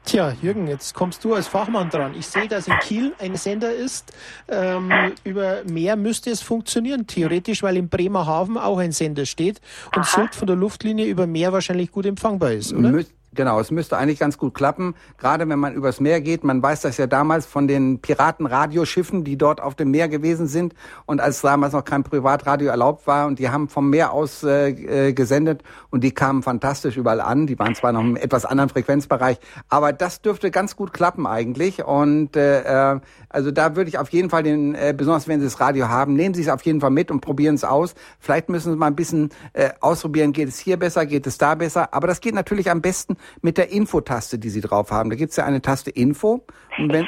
Tja, 0.05 0.35
Jürgen, 0.41 0.67
jetzt 0.67 0.93
kommst 0.93 1.23
du 1.23 1.33
als 1.33 1.47
Fachmann 1.47 1.89
dran. 1.89 2.13
Ich 2.17 2.27
sehe, 2.27 2.47
dass 2.47 2.67
in 2.67 2.77
Kiel 2.79 3.13
ein 3.19 3.37
Sender 3.37 3.73
ist. 3.73 4.11
Ähm, 4.49 4.91
über 5.23 5.63
Meer 5.63 5.95
müsste 5.95 6.29
es 6.29 6.41
funktionieren, 6.41 7.07
theoretisch, 7.07 7.63
weil 7.63 7.77
in 7.77 7.87
Bremerhaven 7.87 8.57
auch 8.57 8.79
ein 8.79 8.91
Sender 8.91 9.25
steht 9.25 9.61
und 9.95 10.05
Sylt 10.05 10.35
von 10.35 10.47
der 10.47 10.57
Luftlinie 10.57 11.05
über 11.05 11.25
Meer 11.25 11.53
wahrscheinlich 11.53 11.91
gut 11.91 12.05
empfangbar 12.05 12.51
ist, 12.51 12.73
oder? 12.73 12.89
Mü 12.89 13.05
Genau, 13.35 13.59
es 13.59 13.71
müsste 13.71 13.97
eigentlich 13.97 14.19
ganz 14.19 14.37
gut 14.37 14.53
klappen, 14.53 14.95
gerade 15.17 15.47
wenn 15.49 15.57
man 15.57 15.73
übers 15.73 15.99
Meer 15.99 16.21
geht. 16.21 16.43
Man 16.43 16.61
weiß 16.61 16.81
das 16.81 16.97
ja 16.97 17.07
damals 17.07 17.45
von 17.45 17.67
den 17.67 17.99
Piratenradioschiffen, 17.99 19.23
die 19.23 19.37
dort 19.37 19.59
auf 19.59 19.75
dem 19.75 19.91
Meer 19.91 20.07
gewesen 20.07 20.47
sind 20.47 20.73
und 21.05 21.19
als 21.19 21.41
damals 21.41 21.73
noch 21.73 21.83
kein 21.83 22.03
Privatradio 22.03 22.69
erlaubt 22.69 23.07
war 23.07 23.27
und 23.27 23.39
die 23.39 23.49
haben 23.49 23.69
vom 23.69 23.89
Meer 23.89 24.13
aus 24.13 24.43
äh, 24.43 24.69
äh, 24.69 25.13
gesendet 25.13 25.63
und 25.89 26.03
die 26.03 26.11
kamen 26.11 26.43
fantastisch 26.43 26.95
überall 26.95 27.21
an. 27.21 27.47
Die 27.47 27.57
waren 27.57 27.73
zwar 27.73 27.91
noch 27.91 28.01
im 28.01 28.15
etwas 28.15 28.45
anderen 28.45 28.69
Frequenzbereich, 28.69 29.39
aber 29.67 29.93
das 29.93 30.21
dürfte 30.21 30.51
ganz 30.51 30.75
gut 30.75 30.93
klappen 30.93 31.25
eigentlich 31.25 31.83
und 31.83 32.35
äh, 32.35 32.93
äh 32.93 32.99
also 33.33 33.51
da 33.51 33.75
würde 33.75 33.89
ich 33.89 33.97
auf 33.97 34.09
jeden 34.09 34.29
Fall 34.29 34.43
den, 34.43 34.75
äh, 34.75 34.93
besonders 34.95 35.27
wenn 35.27 35.39
Sie 35.39 35.45
das 35.45 35.59
Radio 35.59 35.89
haben, 35.89 36.13
nehmen 36.13 36.33
Sie 36.33 36.41
es 36.41 36.49
auf 36.49 36.61
jeden 36.63 36.81
Fall 36.81 36.91
mit 36.91 37.11
und 37.11 37.21
probieren 37.21 37.55
es 37.55 37.63
aus. 37.63 37.95
Vielleicht 38.19 38.49
müssen 38.49 38.71
Sie 38.71 38.77
mal 38.77 38.87
ein 38.87 38.95
bisschen 38.95 39.29
äh, 39.53 39.71
ausprobieren, 39.81 40.33
geht 40.33 40.47
es 40.47 40.59
hier 40.59 40.77
besser, 40.77 41.05
geht 41.05 41.27
es 41.27 41.37
da 41.37 41.55
besser, 41.55 41.93
aber 41.93 42.07
das 42.07 42.21
geht 42.21 42.35
natürlich 42.35 42.69
am 42.69 42.81
besten 42.81 43.17
mit 43.41 43.57
der 43.57 43.71
Infotaste, 43.71 44.39
die 44.39 44.49
Sie 44.49 44.61
drauf 44.61 44.91
haben. 44.91 45.09
Da 45.09 45.15
gibt 45.15 45.31
es 45.31 45.37
ja 45.37 45.45
eine 45.45 45.61
Taste 45.61 45.89
Info. 45.89 46.45
Und 46.77 46.93
wenn, 46.93 47.07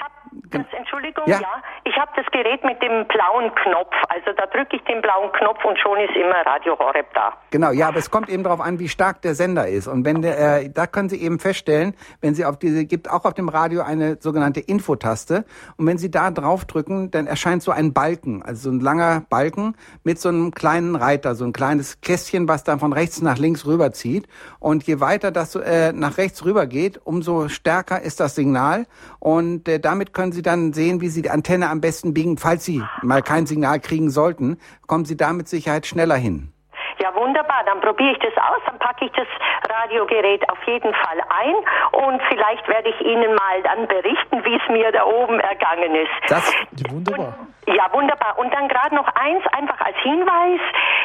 das, 0.50 0.66
Entschuldigung, 0.78 1.24
ja, 1.28 1.40
ja 1.40 1.64
ich 1.96 2.02
habe 2.02 2.12
das 2.18 2.26
Gerät 2.32 2.62
mit 2.66 2.82
dem 2.82 3.08
blauen 3.08 3.56
Knopf. 3.56 3.94
Also 4.10 4.32
da 4.36 4.46
drücke 4.48 4.76
ich 4.76 4.84
den 4.84 5.02
blauen 5.02 5.32
Knopf 5.32 5.64
und 5.64 5.80
schon 5.80 5.98
ist 6.00 6.14
immer 6.16 6.46
Radio 6.46 6.78
Horeb 6.78 7.06
da. 7.14 7.34
Genau, 7.52 7.72
ja, 7.72 7.88
aber 7.88 8.00
es 8.00 8.12
kommt 8.12 8.28
eben 8.28 8.44
darauf 8.44 8.60
an, 8.60 8.80
wie 8.80 8.90
stark 8.90 9.22
der 9.22 9.34
Sender 9.34 9.68
ist. 9.70 9.88
Und 9.88 10.04
wenn 10.04 10.22
der, 10.22 10.60
äh, 10.60 10.70
da 10.70 10.88
können 10.88 11.08
Sie 11.08 11.22
eben 11.22 11.40
feststellen, 11.40 11.96
wenn 12.20 12.36
Sie 12.36 12.44
auf 12.44 12.60
diese, 12.60 12.84
gibt 12.86 13.10
auch 13.10 13.24
auf 13.24 13.34
dem 13.34 13.48
Radio 13.48 13.82
eine 13.82 14.18
sogenannte 14.20 14.60
Infotaste. 14.60 15.46
Und 15.78 15.88
wenn 15.88 15.98
Sie 15.98 16.12
da 16.12 16.32
drauf 16.32 16.66
drücken, 16.66 17.12
dann 17.12 17.28
erscheint 17.28 17.64
so 17.64 17.72
ein 17.72 17.94
Balken, 17.94 18.44
also 18.44 18.70
so 18.70 18.76
ein 18.76 18.82
langer 18.82 19.22
Balken 19.30 19.76
mit 20.04 20.20
so 20.20 20.28
einem 20.28 20.52
kleinen 20.52 20.98
Reiter, 20.98 21.34
so 21.36 21.46
ein 21.46 21.54
kleines 21.54 22.02
Kästchen, 22.02 22.50
was 22.50 22.66
dann 22.66 22.80
von 22.80 22.92
rechts 22.92 23.22
nach 23.22 23.38
links 23.38 23.66
rüberzieht. 23.66 24.28
Und 24.60 24.84
je 24.84 25.00
weiter 25.00 25.32
das 25.32 25.56
äh, 25.56 25.94
nach 25.94 26.18
rechts 26.18 26.44
rüber 26.44 26.68
geht, 26.68 27.00
umso 27.06 27.48
stärker 27.48 28.02
ist 28.02 28.20
das 28.20 28.36
Signal. 28.36 28.86
Und 29.20 29.70
äh, 29.70 29.80
damit 29.80 30.14
können 30.14 30.34
Sie 30.34 30.42
dann 30.42 30.74
sehen, 30.74 31.00
wie 31.00 31.08
Sie 31.08 31.22
die 31.22 31.30
Antenne 31.30 31.70
am 31.70 31.85
besten 31.86 32.16
biegen, 32.16 32.38
falls 32.38 32.66
Sie 32.66 32.82
mal 33.04 33.22
kein 33.22 33.46
Signal 33.46 33.80
kriegen 33.80 34.10
sollten, 34.10 34.58
kommen 34.88 35.06
Sie 35.06 35.16
da 35.16 35.34
mit 35.34 35.48
Sicherheit 35.48 35.86
schneller 35.86 36.16
hin. 36.16 36.55
Ja, 37.00 37.14
wunderbar. 37.16 37.64
Dann 37.66 37.82
probiere 37.82 38.12
ich 38.12 38.20
das 38.20 38.36
aus. 38.38 38.62
Dann 38.66 38.80
packe 38.80 39.06
ich 39.06 39.12
das 39.12 39.28
Radiogerät 39.70 40.50
auf 40.50 40.62
jeden 40.66 40.94
Fall 40.94 41.20
ein 41.30 41.56
und 41.92 42.22
vielleicht 42.30 42.68
werde 42.68 42.90
ich 42.90 43.02
Ihnen 43.02 43.36
mal 43.36 43.62
dann 43.64 43.88
berichten, 43.88 44.44
wie 44.46 44.56
es 44.56 44.70
mir 44.70 44.92
da 44.92 45.06
oben 45.06 45.40
ergangen 45.40 45.96
ist. 45.96 46.12
Das 46.28 46.54
wunderbar. 46.90 47.36
Und, 47.66 47.76
ja, 47.76 47.92
wunderbar. 47.92 48.38
Und 48.38 48.54
dann 48.54 48.68
gerade 48.68 48.96
noch 48.96 49.08
eins 49.16 49.44
einfach 49.58 49.82
als 49.82 49.98
Hinweis. 49.98 50.62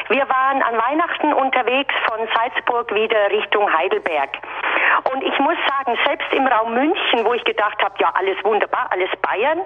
Wir 0.09 0.27
waren 0.29 0.61
an 0.61 0.77
Weihnachten 0.77 1.33
unterwegs 1.33 1.93
von 2.07 2.27
Salzburg 2.35 2.93
wieder 2.93 3.29
Richtung 3.31 3.71
Heidelberg. 3.71 4.29
Und 5.11 5.23
ich 5.23 5.37
muss 5.39 5.57
sagen, 5.67 5.97
selbst 6.05 6.31
im 6.33 6.45
Raum 6.47 6.73
München, 6.73 7.25
wo 7.25 7.33
ich 7.33 7.43
gedacht 7.45 7.81
habe, 7.83 7.95
ja, 7.99 8.11
alles 8.13 8.37
wunderbar, 8.43 8.87
alles 8.91 9.09
Bayern, 9.21 9.61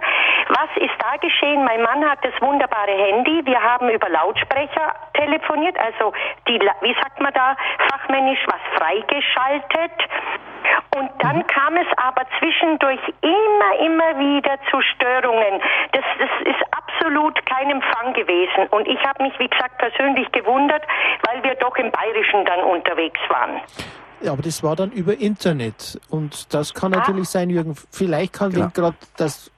was 0.49 0.69
ist 0.77 0.93
da 0.99 1.17
geschehen? 1.17 1.63
Mein 1.65 1.81
Mann 1.81 2.09
hat 2.09 2.23
das 2.23 2.39
wunderbare 2.41 2.91
Handy. 2.91 3.45
Wir 3.45 3.61
haben 3.61 3.89
über 3.89 4.07
Lautsprecher 4.09 4.93
telefoniert, 5.13 5.77
also 5.79 6.13
die, 6.47 6.59
wie 6.81 6.95
sagt 7.01 7.19
man 7.21 7.33
da, 7.33 7.55
fachmännisch 7.89 8.39
was 8.47 8.61
freigeschaltet. 8.77 9.91
Und 10.95 11.11
dann 11.19 11.37
mhm. 11.37 11.47
kam 11.47 11.77
es 11.77 11.87
aber 11.97 12.23
zwischendurch 12.39 12.99
immer, 13.21 13.85
immer 13.85 14.19
wieder 14.19 14.57
zu 14.71 14.81
Störungen. 14.81 15.61
Das, 15.91 16.03
das 16.19 16.29
ist 16.45 16.63
absolut 16.71 17.45
kein 17.45 17.69
Empfang 17.69 18.13
gewesen. 18.13 18.67
Und 18.71 18.87
ich 18.87 18.99
habe 19.05 19.23
mich, 19.23 19.37
wie 19.39 19.47
gesagt, 19.47 19.77
persönlich 19.77 20.31
gewundert, 20.31 20.83
weil 21.27 21.43
wir 21.43 21.55
doch 21.55 21.75
im 21.77 21.91
Bayerischen 21.91 22.45
dann 22.45 22.61
unterwegs 22.61 23.19
waren. 23.29 23.61
Ja, 24.21 24.31
aber 24.31 24.41
das 24.41 24.63
war 24.63 24.75
dann 24.75 24.91
über 24.91 25.19
Internet. 25.19 25.99
Und 26.09 26.53
das 26.53 26.73
kann 26.73 26.93
ah. 26.93 26.97
natürlich 26.97 27.29
sein, 27.29 27.49
Jürgen. 27.49 27.75
Vielleicht 27.91 28.33
kann, 28.33 28.51
genau. 28.51 28.69
gerade 28.73 28.95
das 29.17 29.51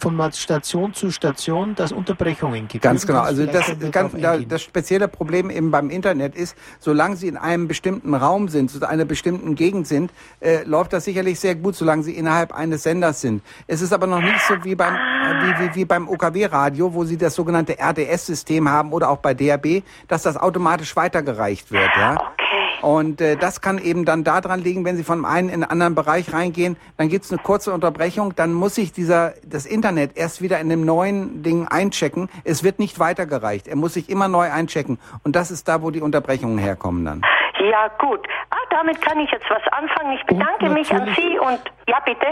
von 0.00 0.20
Station 0.32 0.94
zu 0.94 1.10
Station, 1.10 1.74
dass 1.74 1.92
Unterbrechungen 1.92 2.68
gibt. 2.68 2.82
Ganz 2.82 3.06
genau. 3.06 3.20
Also 3.20 3.46
das, 3.46 3.72
ganz, 3.90 4.14
das 4.48 4.62
spezielle 4.62 5.08
Problem 5.08 5.50
eben 5.50 5.70
beim 5.70 5.90
Internet 5.90 6.34
ist, 6.34 6.56
solange 6.80 7.16
Sie 7.16 7.28
in 7.28 7.36
einem 7.36 7.68
bestimmten 7.68 8.14
Raum 8.14 8.48
sind, 8.48 8.70
zu 8.70 8.86
einer 8.86 9.04
bestimmten 9.04 9.54
Gegend 9.54 9.86
sind, 9.86 10.12
äh, 10.40 10.64
läuft 10.64 10.92
das 10.92 11.04
sicherlich 11.04 11.40
sehr 11.40 11.54
gut, 11.54 11.74
solange 11.74 12.02
Sie 12.02 12.12
innerhalb 12.12 12.52
eines 12.52 12.82
Senders 12.82 13.20
sind. 13.20 13.42
Es 13.66 13.80
ist 13.80 13.92
aber 13.92 14.06
noch 14.06 14.20
nicht 14.20 14.40
so 14.46 14.54
wie 14.64 14.74
beim, 14.74 14.94
äh, 14.94 14.98
wie, 14.98 15.64
wie, 15.64 15.74
wie 15.74 15.84
beim 15.84 16.08
OKW-Radio, 16.08 16.92
wo 16.92 17.04
Sie 17.04 17.16
das 17.16 17.34
sogenannte 17.34 17.76
RDS-System 17.78 18.68
haben 18.68 18.92
oder 18.92 19.10
auch 19.10 19.18
bei 19.18 19.34
DAB, 19.34 19.82
dass 20.08 20.22
das 20.22 20.36
automatisch 20.36 20.94
weitergereicht 20.96 21.70
wird. 21.70 21.90
Ja? 21.96 22.16
Und 22.84 23.22
äh, 23.22 23.36
das 23.36 23.62
kann 23.62 23.78
eben 23.78 24.04
dann 24.04 24.24
daran 24.24 24.60
liegen, 24.60 24.84
wenn 24.84 24.96
Sie 24.96 25.04
von 25.04 25.24
einem 25.24 25.48
in 25.48 25.54
einen 25.54 25.64
anderen 25.64 25.94
Bereich 25.94 26.34
reingehen, 26.34 26.76
dann 26.98 27.08
gibt 27.08 27.24
es 27.24 27.32
eine 27.32 27.40
kurze 27.40 27.72
Unterbrechung, 27.72 28.36
dann 28.36 28.52
muss 28.52 28.74
sich 28.74 28.92
dieser 28.92 29.32
das 29.42 29.64
Internet 29.64 30.18
erst 30.18 30.42
wieder 30.42 30.60
in 30.60 30.68
dem 30.68 30.84
neuen 30.84 31.42
Ding 31.42 31.66
einchecken. 31.66 32.28
Es 32.44 32.62
wird 32.62 32.78
nicht 32.78 32.98
weitergereicht. 32.98 33.68
Er 33.68 33.76
muss 33.76 33.94
sich 33.94 34.10
immer 34.10 34.28
neu 34.28 34.52
einchecken. 34.52 34.98
Und 35.22 35.34
das 35.34 35.50
ist 35.50 35.66
da, 35.66 35.80
wo 35.80 35.90
die 35.90 36.02
Unterbrechungen 36.02 36.58
herkommen 36.58 37.06
dann. 37.06 37.22
Ja, 37.58 37.88
gut. 37.98 38.20
Ah, 38.50 38.56
damit 38.68 39.00
kann 39.00 39.18
ich 39.18 39.30
jetzt 39.30 39.48
was 39.48 39.62
anfangen. 39.72 40.12
Ich 40.18 40.26
bedanke 40.26 40.68
mich 40.68 40.92
an 40.92 41.08
Sie 41.16 41.38
und 41.38 41.60
ja, 41.88 42.00
bitte. 42.04 42.26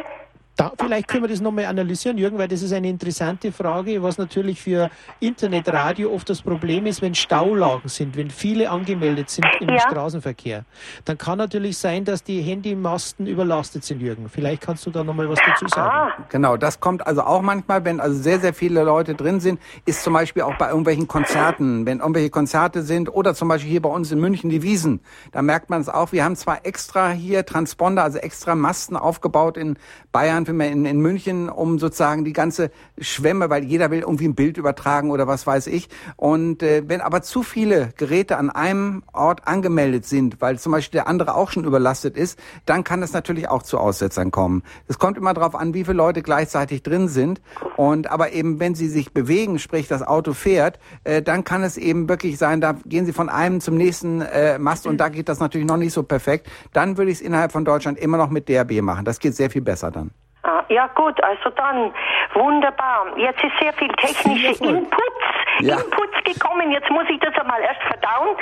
Da, 0.56 0.70
vielleicht 0.78 1.08
können 1.08 1.24
wir 1.24 1.28
das 1.28 1.40
nochmal 1.40 1.64
analysieren, 1.64 2.18
Jürgen, 2.18 2.36
weil 2.36 2.48
das 2.48 2.60
ist 2.60 2.74
eine 2.74 2.88
interessante 2.88 3.52
Frage, 3.52 4.02
was 4.02 4.18
natürlich 4.18 4.60
für 4.60 4.90
Internetradio 5.18 6.12
oft 6.12 6.28
das 6.28 6.42
Problem 6.42 6.84
ist, 6.84 7.00
wenn 7.00 7.14
Staulagen 7.14 7.88
sind, 7.88 8.16
wenn 8.18 8.28
viele 8.28 8.68
angemeldet 8.68 9.30
sind 9.30 9.46
im 9.60 9.70
ja. 9.70 9.80
Straßenverkehr. 9.80 10.64
Dann 11.06 11.16
kann 11.16 11.38
natürlich 11.38 11.78
sein, 11.78 12.04
dass 12.04 12.22
die 12.22 12.42
Handymasten 12.42 13.26
überlastet 13.26 13.84
sind, 13.84 14.02
Jürgen. 14.02 14.28
Vielleicht 14.28 14.60
kannst 14.60 14.84
du 14.84 14.90
da 14.90 15.02
nochmal 15.02 15.28
was 15.30 15.38
dazu 15.44 15.66
sagen. 15.68 15.90
Ah. 15.90 16.26
Genau, 16.28 16.58
das 16.58 16.80
kommt 16.80 17.06
also 17.06 17.22
auch 17.22 17.40
manchmal, 17.40 17.86
wenn 17.86 17.98
also 17.98 18.20
sehr, 18.20 18.38
sehr 18.38 18.52
viele 18.52 18.82
Leute 18.82 19.14
drin 19.14 19.40
sind, 19.40 19.58
ist 19.86 20.02
zum 20.02 20.12
Beispiel 20.12 20.42
auch 20.42 20.56
bei 20.58 20.68
irgendwelchen 20.68 21.08
Konzerten, 21.08 21.86
wenn 21.86 22.00
irgendwelche 22.00 22.30
Konzerte 22.30 22.82
sind 22.82 23.08
oder 23.12 23.34
zum 23.34 23.48
Beispiel 23.48 23.70
hier 23.70 23.82
bei 23.82 23.88
uns 23.88 24.12
in 24.12 24.20
München 24.20 24.50
die 24.50 24.62
Wiesen, 24.62 25.00
da 25.32 25.40
merkt 25.40 25.70
man 25.70 25.80
es 25.80 25.88
auch, 25.88 26.12
wir 26.12 26.24
haben 26.24 26.36
zwar 26.36 26.66
extra 26.66 27.10
hier 27.10 27.46
Transponder, 27.46 28.04
also 28.04 28.18
extra 28.18 28.54
Masten 28.54 28.98
aufgebaut 28.98 29.56
in 29.56 29.78
Bayern, 30.12 30.41
Bayern, 30.42 30.46
vielmehr 30.46 30.70
in, 30.70 30.84
in 30.84 31.00
München, 31.00 31.48
um 31.48 31.78
sozusagen 31.78 32.24
die 32.24 32.32
ganze 32.32 32.70
Schwemme, 32.98 33.50
weil 33.50 33.64
jeder 33.64 33.90
will 33.90 34.00
irgendwie 34.00 34.28
ein 34.28 34.34
Bild 34.34 34.56
übertragen 34.56 35.10
oder 35.10 35.26
was 35.26 35.46
weiß 35.46 35.66
ich. 35.68 35.88
Und 36.16 36.62
äh, 36.62 36.82
wenn 36.86 37.00
aber 37.00 37.22
zu 37.22 37.42
viele 37.42 37.90
Geräte 37.96 38.36
an 38.36 38.50
einem 38.50 39.02
Ort 39.12 39.46
angemeldet 39.46 40.04
sind, 40.04 40.40
weil 40.40 40.58
zum 40.58 40.72
Beispiel 40.72 40.98
der 40.98 41.08
andere 41.08 41.34
auch 41.34 41.50
schon 41.50 41.64
überlastet 41.64 42.16
ist, 42.16 42.38
dann 42.66 42.84
kann 42.84 43.02
es 43.02 43.12
natürlich 43.12 43.48
auch 43.48 43.62
zu 43.62 43.78
Aussetzern 43.78 44.30
kommen. 44.30 44.62
Es 44.88 44.98
kommt 44.98 45.16
immer 45.16 45.34
darauf 45.34 45.54
an, 45.54 45.74
wie 45.74 45.84
viele 45.84 45.96
Leute 45.96 46.22
gleichzeitig 46.22 46.82
drin 46.82 47.08
sind. 47.08 47.40
Und 47.76 48.10
aber 48.10 48.32
eben, 48.32 48.60
wenn 48.60 48.74
sie 48.74 48.88
sich 48.88 49.12
bewegen, 49.12 49.58
sprich 49.58 49.88
das 49.88 50.02
Auto 50.02 50.32
fährt, 50.32 50.78
äh, 51.04 51.22
dann 51.22 51.44
kann 51.44 51.62
es 51.62 51.76
eben 51.76 52.08
wirklich 52.08 52.38
sein, 52.38 52.60
da 52.60 52.74
gehen 52.84 53.06
sie 53.06 53.12
von 53.12 53.28
einem 53.28 53.60
zum 53.60 53.76
nächsten 53.76 54.20
äh, 54.20 54.58
Mast 54.58 54.86
und 54.86 54.98
da 54.98 55.08
geht 55.08 55.28
das 55.28 55.40
natürlich 55.40 55.66
noch 55.66 55.76
nicht 55.76 55.92
so 55.92 56.02
perfekt. 56.02 56.48
Dann 56.72 56.96
würde 56.96 57.10
ich 57.10 57.18
es 57.18 57.22
innerhalb 57.24 57.52
von 57.52 57.64
Deutschland 57.64 57.98
immer 57.98 58.16
noch 58.16 58.30
mit 58.30 58.48
DRB 58.48 58.82
machen. 58.82 59.04
Das 59.04 59.18
geht 59.18 59.34
sehr 59.34 59.50
viel 59.50 59.62
besser 59.62 59.90
dann. 59.90 60.10
Ah, 60.44 60.61
ja 60.72 60.86
gut, 60.94 61.22
also 61.22 61.50
dann 61.50 61.92
wunderbar. 62.34 63.06
Jetzt 63.16 63.42
ist 63.44 63.52
sehr 63.60 63.72
viel 63.74 63.88
technische 63.88 64.64
Inputs, 64.64 65.26
ja. 65.60 65.76
Inputs 65.76 66.16
gekommen. 66.24 66.70
Jetzt 66.72 66.90
muss 66.90 67.04
ich 67.10 67.20
das 67.20 67.34
einmal 67.38 67.60
erst 67.62 67.82
verdauen. 67.82 68.36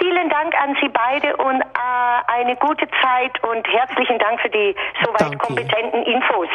Vielen 0.00 0.28
Dank 0.30 0.54
an 0.62 0.76
Sie 0.80 0.88
beide 0.88 1.36
und 1.36 1.60
äh, 1.60 2.32
eine 2.32 2.56
gute 2.56 2.86
Zeit 3.02 3.42
und 3.42 3.66
herzlichen 3.68 4.18
Dank 4.18 4.40
für 4.40 4.48
die 4.48 4.74
soweit 5.04 5.20
Danke. 5.20 5.38
kompetenten 5.38 6.02
Infos. 6.04 6.48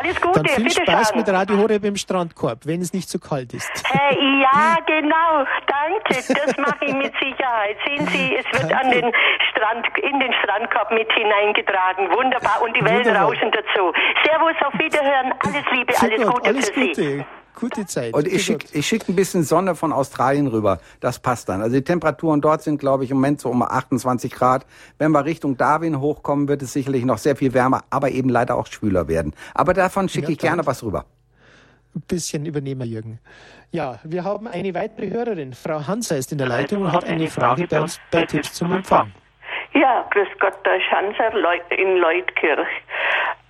Alles 0.00 0.20
Gute, 0.20 0.42
Dann 0.42 0.46
viel 0.48 0.70
Spaß 0.70 1.08
schauen. 1.10 1.18
mit 1.18 1.28
Radio 1.28 1.56
Horeb 1.58 1.84
im 1.84 1.96
Strandkorb, 1.96 2.58
wenn 2.66 2.80
es 2.80 2.92
nicht 2.92 3.08
zu 3.08 3.18
kalt 3.18 3.52
ist. 3.54 3.70
Äh, 3.92 4.14
ja, 4.42 4.76
genau. 4.86 5.44
Danke. 5.66 6.14
Das 6.34 6.56
mache 6.58 6.84
ich 6.84 6.94
mit 6.94 7.12
Sicherheit. 7.20 7.76
Sehen 7.86 8.06
Sie, 8.08 8.36
es 8.36 8.44
wird 8.52 8.70
Danke. 8.70 8.76
an 8.84 8.90
den 8.90 9.12
Strand, 9.50 9.86
in 9.98 10.20
den 10.20 10.32
Strandkorb 10.42 10.90
mit 10.92 11.10
hineingetragen. 11.12 12.10
Wunderbar. 12.12 12.62
Und 12.62 12.76
die 12.76 12.84
Wellen 12.84 13.16
rauschen 13.16 13.50
dazu. 13.50 13.92
Servus, 14.24 14.53
auf 14.62 14.74
Wiederhören. 14.74 15.32
Alles 15.40 15.64
Liebe, 15.72 15.92
alles 15.98 16.20
Super, 16.20 16.32
Gute 16.32 16.48
alles 16.48 16.70
für 16.70 16.80
Gute. 16.80 16.94
Sie. 16.94 17.24
Gute 17.54 17.86
Zeit. 17.86 18.12
Und 18.14 18.26
ich 18.26 18.44
schicke 18.44 18.66
ich 18.72 18.86
schick 18.86 19.08
ein 19.08 19.14
bisschen 19.14 19.44
Sonne 19.44 19.74
von 19.76 19.92
Australien 19.92 20.48
rüber. 20.48 20.80
Das 21.00 21.20
passt 21.20 21.48
dann. 21.48 21.62
Also 21.62 21.76
die 21.76 21.84
Temperaturen 21.84 22.40
dort 22.40 22.62
sind, 22.62 22.78
glaube 22.78 23.04
ich, 23.04 23.10
im 23.10 23.18
Moment 23.18 23.40
so 23.40 23.48
um 23.48 23.62
28 23.62 24.32
Grad. 24.32 24.66
Wenn 24.98 25.12
wir 25.12 25.24
Richtung 25.24 25.56
Darwin 25.56 26.00
hochkommen, 26.00 26.48
wird 26.48 26.62
es 26.62 26.72
sicherlich 26.72 27.04
noch 27.04 27.18
sehr 27.18 27.36
viel 27.36 27.54
wärmer, 27.54 27.82
aber 27.90 28.10
eben 28.10 28.28
leider 28.28 28.56
auch 28.56 28.66
schwüler 28.66 29.06
werden. 29.06 29.34
Aber 29.54 29.72
davon 29.72 30.08
schicke 30.08 30.26
ja, 30.26 30.32
ich 30.32 30.38
gerne 30.38 30.66
was 30.66 30.82
rüber. 30.82 31.04
Ein 31.94 32.02
bisschen 32.08 32.44
übernehmen, 32.44 32.88
Jürgen. 32.88 33.20
Ja, 33.70 34.00
wir 34.02 34.24
haben 34.24 34.48
eine 34.48 34.74
weitere 34.74 35.10
Hörerin. 35.10 35.52
Frau 35.52 35.86
Hanser 35.86 36.16
ist 36.16 36.32
in 36.32 36.38
der 36.38 36.48
Leitung 36.48 36.82
und 36.82 36.92
hat 36.92 37.04
eine 37.04 37.28
Frage 37.28 37.68
bei 37.68 37.80
uns 37.80 38.00
bei 38.10 38.26
Tipps 38.26 38.52
zum 38.54 38.72
Empfang. 38.72 39.12
Ja, 39.74 40.04
grüß 40.10 40.28
Gott, 40.40 40.54
der 40.64 40.80
Schanzer 40.80 41.32
in 41.70 41.96
Leutkirch. 41.96 42.68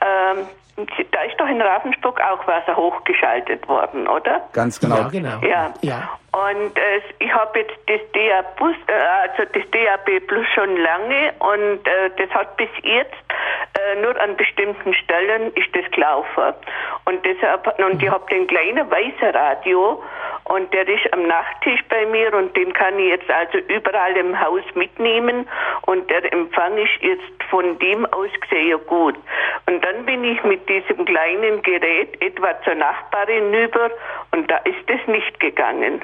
Ähm, 0.00 0.46
da 0.76 1.22
ist 1.22 1.38
doch 1.38 1.48
in 1.48 1.62
Ravensburg 1.62 2.20
auch 2.20 2.46
Wasser 2.46 2.76
hochgeschaltet 2.76 3.66
worden, 3.68 4.08
oder? 4.08 4.42
Ganz 4.52 4.80
genau. 4.80 4.96
Ja, 4.96 5.08
genau. 5.08 5.40
Ja. 5.42 5.74
ja. 5.82 6.10
Und 6.32 6.76
äh, 6.76 7.00
ich 7.20 7.32
habe 7.32 7.60
jetzt 7.60 7.76
das 7.86 8.00
DAB, 8.12 8.60
äh, 8.88 8.92
also 8.92 9.44
das 9.52 9.62
DAB 9.70 10.26
Plus 10.26 10.46
schon 10.54 10.76
lange 10.76 11.32
und 11.38 11.86
äh, 11.86 12.10
das 12.16 12.28
hat 12.30 12.56
bis 12.56 12.70
jetzt 12.82 13.14
äh, 13.74 14.00
nur 14.00 14.20
an 14.20 14.36
bestimmten 14.36 14.94
Stellen 14.94 15.52
ist 15.54 15.74
das 15.74 15.88
gelaufen. 15.92 16.54
Und 17.04 17.24
deshalb 17.24 17.78
und 17.78 18.02
ich 18.02 18.10
habe 18.10 18.24
den 18.30 18.48
kleinen 18.48 18.90
weißen 18.90 19.30
Radio 19.34 20.02
und 20.44 20.72
der 20.72 20.88
ist 20.88 21.12
am 21.12 21.26
Nachttisch 21.26 21.80
bei 21.88 22.04
mir 22.06 22.34
und 22.34 22.56
den 22.56 22.72
kann 22.72 22.98
ich 22.98 23.10
jetzt 23.10 23.30
also 23.30 23.58
überall 23.68 24.16
im 24.16 24.38
Haus 24.38 24.62
mitnehmen 24.74 25.48
und 25.82 26.10
der 26.10 26.32
Empfang 26.32 26.76
ist 26.78 27.00
jetzt 27.00 27.42
von 27.50 27.78
dem 27.78 28.06
aus 28.06 28.30
gesehen 28.40 28.80
gut. 28.86 29.16
Und 29.74 29.84
dann 29.84 30.06
bin 30.06 30.22
ich 30.22 30.40
mit 30.44 30.68
diesem 30.68 31.04
kleinen 31.04 31.60
Gerät 31.62 32.22
etwa 32.22 32.54
zur 32.62 32.76
Nachbarin 32.76 33.52
rüber 33.52 33.90
und 34.30 34.48
da 34.48 34.58
ist 34.58 34.88
es 34.88 35.04
nicht 35.08 35.40
gegangen. 35.40 36.00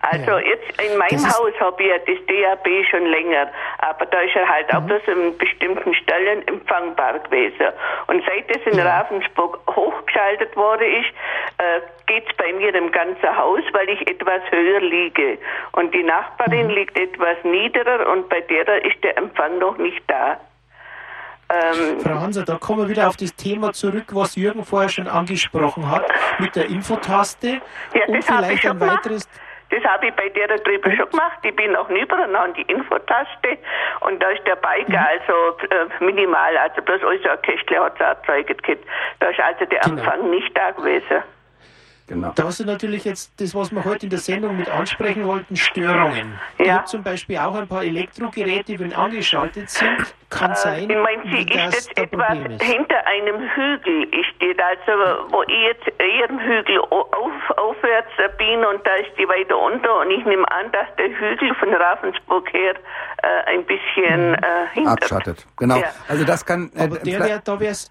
Also 0.00 0.32
ja. 0.32 0.38
jetzt 0.40 0.82
in 0.82 0.98
meinem 0.98 1.24
Haus 1.24 1.52
habe 1.60 1.80
ich 1.80 1.88
ja 1.88 1.98
das 1.98 2.18
DAB 2.26 2.68
schon 2.90 3.06
länger, 3.06 3.48
aber 3.78 4.06
da 4.06 4.18
ist 4.22 4.34
er 4.34 4.48
halt 4.48 4.72
mhm. 4.72 4.78
auch 4.78 4.82
bloß 4.82 5.02
an 5.06 5.38
bestimmten 5.38 5.94
Stellen 5.94 6.44
empfangbar 6.48 7.20
gewesen. 7.20 7.72
Und 8.08 8.24
seit 8.26 8.50
es 8.50 8.66
in 8.66 8.76
ja. 8.76 8.84
Ravensburg 8.84 9.60
hochgeschaltet 9.70 10.56
wurde 10.56 10.84
ist, 10.84 11.10
äh, 11.58 11.80
geht 12.06 12.28
es 12.28 12.36
bei 12.36 12.52
mir 12.54 12.74
im 12.74 12.90
ganzen 12.90 13.36
Haus, 13.36 13.62
weil 13.70 13.88
ich 13.88 14.00
etwas 14.10 14.42
höher 14.50 14.80
liege. 14.80 15.38
Und 15.70 15.94
die 15.94 16.02
Nachbarin 16.02 16.66
mhm. 16.66 16.72
liegt 16.72 16.98
etwas 16.98 17.36
niederer 17.44 18.08
und 18.08 18.28
bei 18.28 18.40
der 18.40 18.84
ist 18.84 19.04
der 19.04 19.16
Empfang 19.16 19.58
noch 19.58 19.76
nicht 19.78 20.02
da. 20.08 20.40
Ähm, 21.54 22.00
Frau 22.00 22.20
Hanser, 22.20 22.44
da 22.44 22.56
kommen 22.56 22.82
wir 22.82 22.88
wieder 22.88 23.08
auf 23.08 23.16
das 23.16 23.34
Thema 23.34 23.72
zurück, 23.72 24.06
was 24.12 24.36
Jürgen 24.36 24.64
vorher 24.64 24.88
schon 24.88 25.08
angesprochen 25.08 25.90
hat, 25.90 26.04
mit 26.38 26.56
der 26.56 26.66
Infotaste 26.66 27.60
ja, 27.94 28.04
und 28.06 28.24
vielleicht 28.24 28.66
ein 28.66 28.80
weiteres. 28.80 29.28
Gemacht. 29.28 29.40
Das 29.70 29.82
habe 29.84 30.06
ich 30.06 30.14
bei 30.14 30.28
der 30.28 30.46
da 30.46 30.56
drüben 30.58 30.94
schon 30.94 31.10
gemacht. 31.10 31.38
Ich 31.42 31.56
bin 31.56 31.74
auch 31.74 31.88
und 31.88 32.36
an 32.36 32.54
die 32.54 32.62
Infotaste 32.62 33.58
und 34.00 34.22
da 34.22 34.28
ist 34.30 34.46
der 34.46 34.56
Biker 34.56 35.00
mhm. 35.00 35.06
also 35.18 35.58
äh, 35.70 36.04
minimal, 36.04 36.56
also 36.56 36.80
bloß 36.82 37.02
unser 37.02 37.36
Kästle 37.38 37.80
hat 37.80 37.94
es 37.94 38.00
erzeugt 38.00 38.62
gehabt. 38.62 38.84
Da 39.20 39.28
ist 39.28 39.40
also 39.40 39.64
der 39.64 39.80
genau. 39.80 39.96
Empfang 39.96 40.30
nicht 40.30 40.56
da 40.56 40.70
gewesen. 40.70 41.22
Genau. 42.06 42.32
Da 42.34 42.44
hast 42.44 42.60
du 42.60 42.64
natürlich 42.66 43.04
jetzt 43.04 43.32
das, 43.40 43.54
was 43.54 43.72
wir 43.72 43.82
heute 43.84 44.04
in 44.06 44.10
der 44.10 44.18
Sendung 44.18 44.58
mit 44.58 44.68
ansprechen 44.68 45.26
wollten, 45.26 45.56
Störungen. 45.56 46.38
Ja. 46.58 46.64
Ich 46.64 46.70
habe 46.70 46.84
zum 46.84 47.02
Beispiel 47.02 47.38
auch 47.38 47.54
ein 47.54 47.66
paar 47.66 47.82
Elektrogeräte, 47.82 48.78
wenn 48.78 48.92
angeschaltet 48.92 49.70
sind, 49.70 50.14
kann 50.28 50.50
äh, 50.50 50.56
sein, 50.56 50.90
ich 50.90 50.96
meine, 50.96 51.22
sie 51.24 51.48
ist 51.48 51.54
jetzt 51.54 51.98
etwas 51.98 52.36
ist. 52.36 52.62
hinter 52.62 53.06
einem 53.06 53.40
Hügel. 53.54 54.06
Ich 54.12 54.26
stehe 54.36 54.54
also, 54.62 55.30
wo 55.30 55.42
ich 55.44 55.62
jetzt 55.62 55.86
ihren 55.98 56.38
Hügel 56.40 56.78
auf, 56.80 57.50
aufwärts 57.56 58.12
bin 58.36 58.64
und 58.64 58.86
da 58.86 58.94
ist 58.96 59.16
die 59.18 59.26
weiter 59.26 59.56
unter 59.56 60.00
und 60.00 60.10
ich 60.10 60.24
nehme 60.26 60.46
an, 60.50 60.70
dass 60.72 60.86
der 60.98 61.08
Hügel 61.08 61.54
von 61.54 61.72
Ravensburg 61.72 62.52
her 62.52 62.74
äh, 63.22 63.54
ein 63.54 63.64
bisschen 63.64 64.34
äh, 64.34 64.40
hinter. 64.74 64.92
Abschattet, 64.92 65.46
genau. 65.56 65.76
Ja. 65.76 65.86
Also 66.06 66.24
das 66.24 66.44
kann... 66.44 66.70
Äh, 66.74 66.82
Aber 66.82 66.98
der, 66.98 67.20
der, 67.20 67.38
da 67.38 67.58
wäre 67.58 67.72
es 67.72 67.90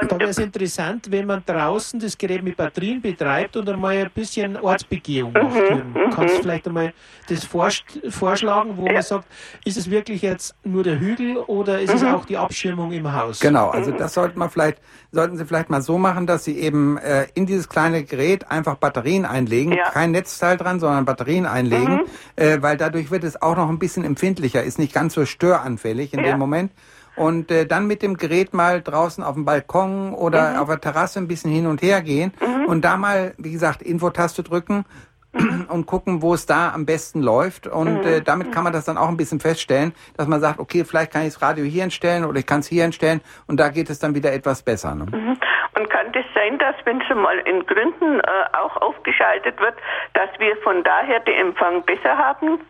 und 0.00 0.12
da 0.12 0.18
wäre 0.18 0.30
es 0.30 0.38
interessant, 0.38 1.10
wenn 1.10 1.26
man 1.26 1.42
draußen 1.44 1.98
das 1.98 2.16
Gerät 2.16 2.42
mit 2.42 2.56
Batterien 2.56 3.00
betreibt 3.00 3.56
und 3.56 3.68
einmal 3.68 3.96
ein 3.96 4.10
bisschen 4.14 4.56
Ortsbegehung 4.56 5.32
macht. 5.32 5.54
Mhm, 5.54 5.92
mhm. 5.92 6.10
Kannst 6.14 6.36
du 6.36 6.42
vielleicht 6.42 6.66
einmal 6.68 6.92
das 7.28 7.44
vorschlagen, 7.44 8.76
wo 8.76 8.86
ja. 8.86 8.92
man 8.92 9.02
sagt, 9.02 9.26
ist 9.64 9.76
es 9.76 9.90
wirklich 9.90 10.22
jetzt 10.22 10.54
nur 10.64 10.84
der 10.84 11.00
Hügel 11.00 11.38
oder 11.38 11.80
ist 11.80 11.90
mhm. 11.90 11.96
es 11.96 12.04
auch 12.04 12.24
die 12.24 12.36
Abschirmung 12.36 12.92
im 12.92 13.12
Haus? 13.12 13.40
Genau, 13.40 13.70
also 13.70 13.90
das 13.90 14.14
sollte 14.14 14.38
man 14.38 14.50
vielleicht, 14.50 14.78
sollten 15.12 15.36
Sie 15.36 15.44
vielleicht 15.44 15.70
mal 15.70 15.82
so 15.82 15.98
machen, 15.98 16.26
dass 16.26 16.44
Sie 16.44 16.58
eben 16.58 16.96
äh, 16.98 17.26
in 17.34 17.46
dieses 17.46 17.68
kleine 17.68 18.04
Gerät 18.04 18.50
einfach 18.50 18.76
Batterien 18.76 19.24
einlegen, 19.24 19.72
ja. 19.72 19.90
kein 19.90 20.12
Netzteil 20.12 20.56
dran, 20.56 20.78
sondern 20.80 21.04
Batterien 21.04 21.46
einlegen, 21.46 21.94
mhm. 21.94 22.02
äh, 22.36 22.62
weil 22.62 22.76
dadurch 22.76 23.10
wird 23.10 23.24
es 23.24 23.40
auch 23.40 23.56
noch 23.56 23.68
ein 23.68 23.78
bisschen 23.78 24.04
empfindlicher, 24.04 24.62
ist 24.62 24.78
nicht 24.78 24.92
ganz 24.92 25.14
so 25.14 25.26
störanfällig 25.26 26.12
in 26.12 26.20
ja. 26.20 26.26
dem 26.30 26.38
Moment. 26.38 26.72
Und 27.20 27.50
äh, 27.50 27.66
dann 27.66 27.86
mit 27.86 28.00
dem 28.02 28.16
Gerät 28.16 28.54
mal 28.54 28.80
draußen 28.80 29.22
auf 29.22 29.34
dem 29.34 29.44
Balkon 29.44 30.14
oder 30.14 30.52
mhm. 30.52 30.56
auf 30.56 30.68
der 30.68 30.80
Terrasse 30.80 31.18
ein 31.18 31.28
bisschen 31.28 31.50
hin 31.50 31.66
und 31.66 31.82
her 31.82 32.00
gehen 32.00 32.32
mhm. 32.40 32.64
und 32.64 32.82
da 32.82 32.96
mal, 32.96 33.34
wie 33.36 33.52
gesagt, 33.52 33.82
Infotaste 33.82 34.42
drücken 34.42 34.86
und 35.68 35.84
gucken, 35.84 36.22
wo 36.22 36.32
es 36.32 36.46
da 36.46 36.72
am 36.72 36.86
besten 36.86 37.20
läuft. 37.20 37.66
Und 37.66 38.06
äh, 38.06 38.22
damit 38.22 38.52
kann 38.52 38.64
man 38.64 38.72
das 38.72 38.86
dann 38.86 38.96
auch 38.96 39.08
ein 39.08 39.18
bisschen 39.18 39.38
feststellen, 39.38 39.92
dass 40.16 40.28
man 40.28 40.40
sagt, 40.40 40.58
okay, 40.58 40.82
vielleicht 40.82 41.12
kann 41.12 41.22
ich 41.26 41.34
das 41.34 41.42
Radio 41.42 41.62
hier 41.64 41.82
hinstellen 41.82 42.24
oder 42.24 42.38
ich 42.38 42.46
kann 42.46 42.60
es 42.60 42.68
hier 42.68 42.84
hinstellen 42.84 43.20
und 43.46 43.60
da 43.60 43.68
geht 43.68 43.90
es 43.90 43.98
dann 43.98 44.14
wieder 44.14 44.32
etwas 44.32 44.62
besser. 44.62 44.94
Ne? 44.94 45.04
Mhm. 45.04 45.36
Und 45.76 45.90
kann 45.90 46.10
das 46.12 46.24
sein, 46.34 46.58
dass 46.58 46.74
wenn 46.86 47.02
es 47.02 47.08
mal 47.14 47.38
in 47.40 47.66
Gründen 47.66 48.20
äh, 48.20 48.56
auch 48.56 48.78
aufgeschaltet 48.78 49.60
wird, 49.60 49.74
dass 50.14 50.30
wir 50.38 50.56
von 50.62 50.82
daher 50.84 51.20
den 51.20 51.48
Empfang 51.48 51.82
besser 51.84 52.16
haben, 52.16 52.60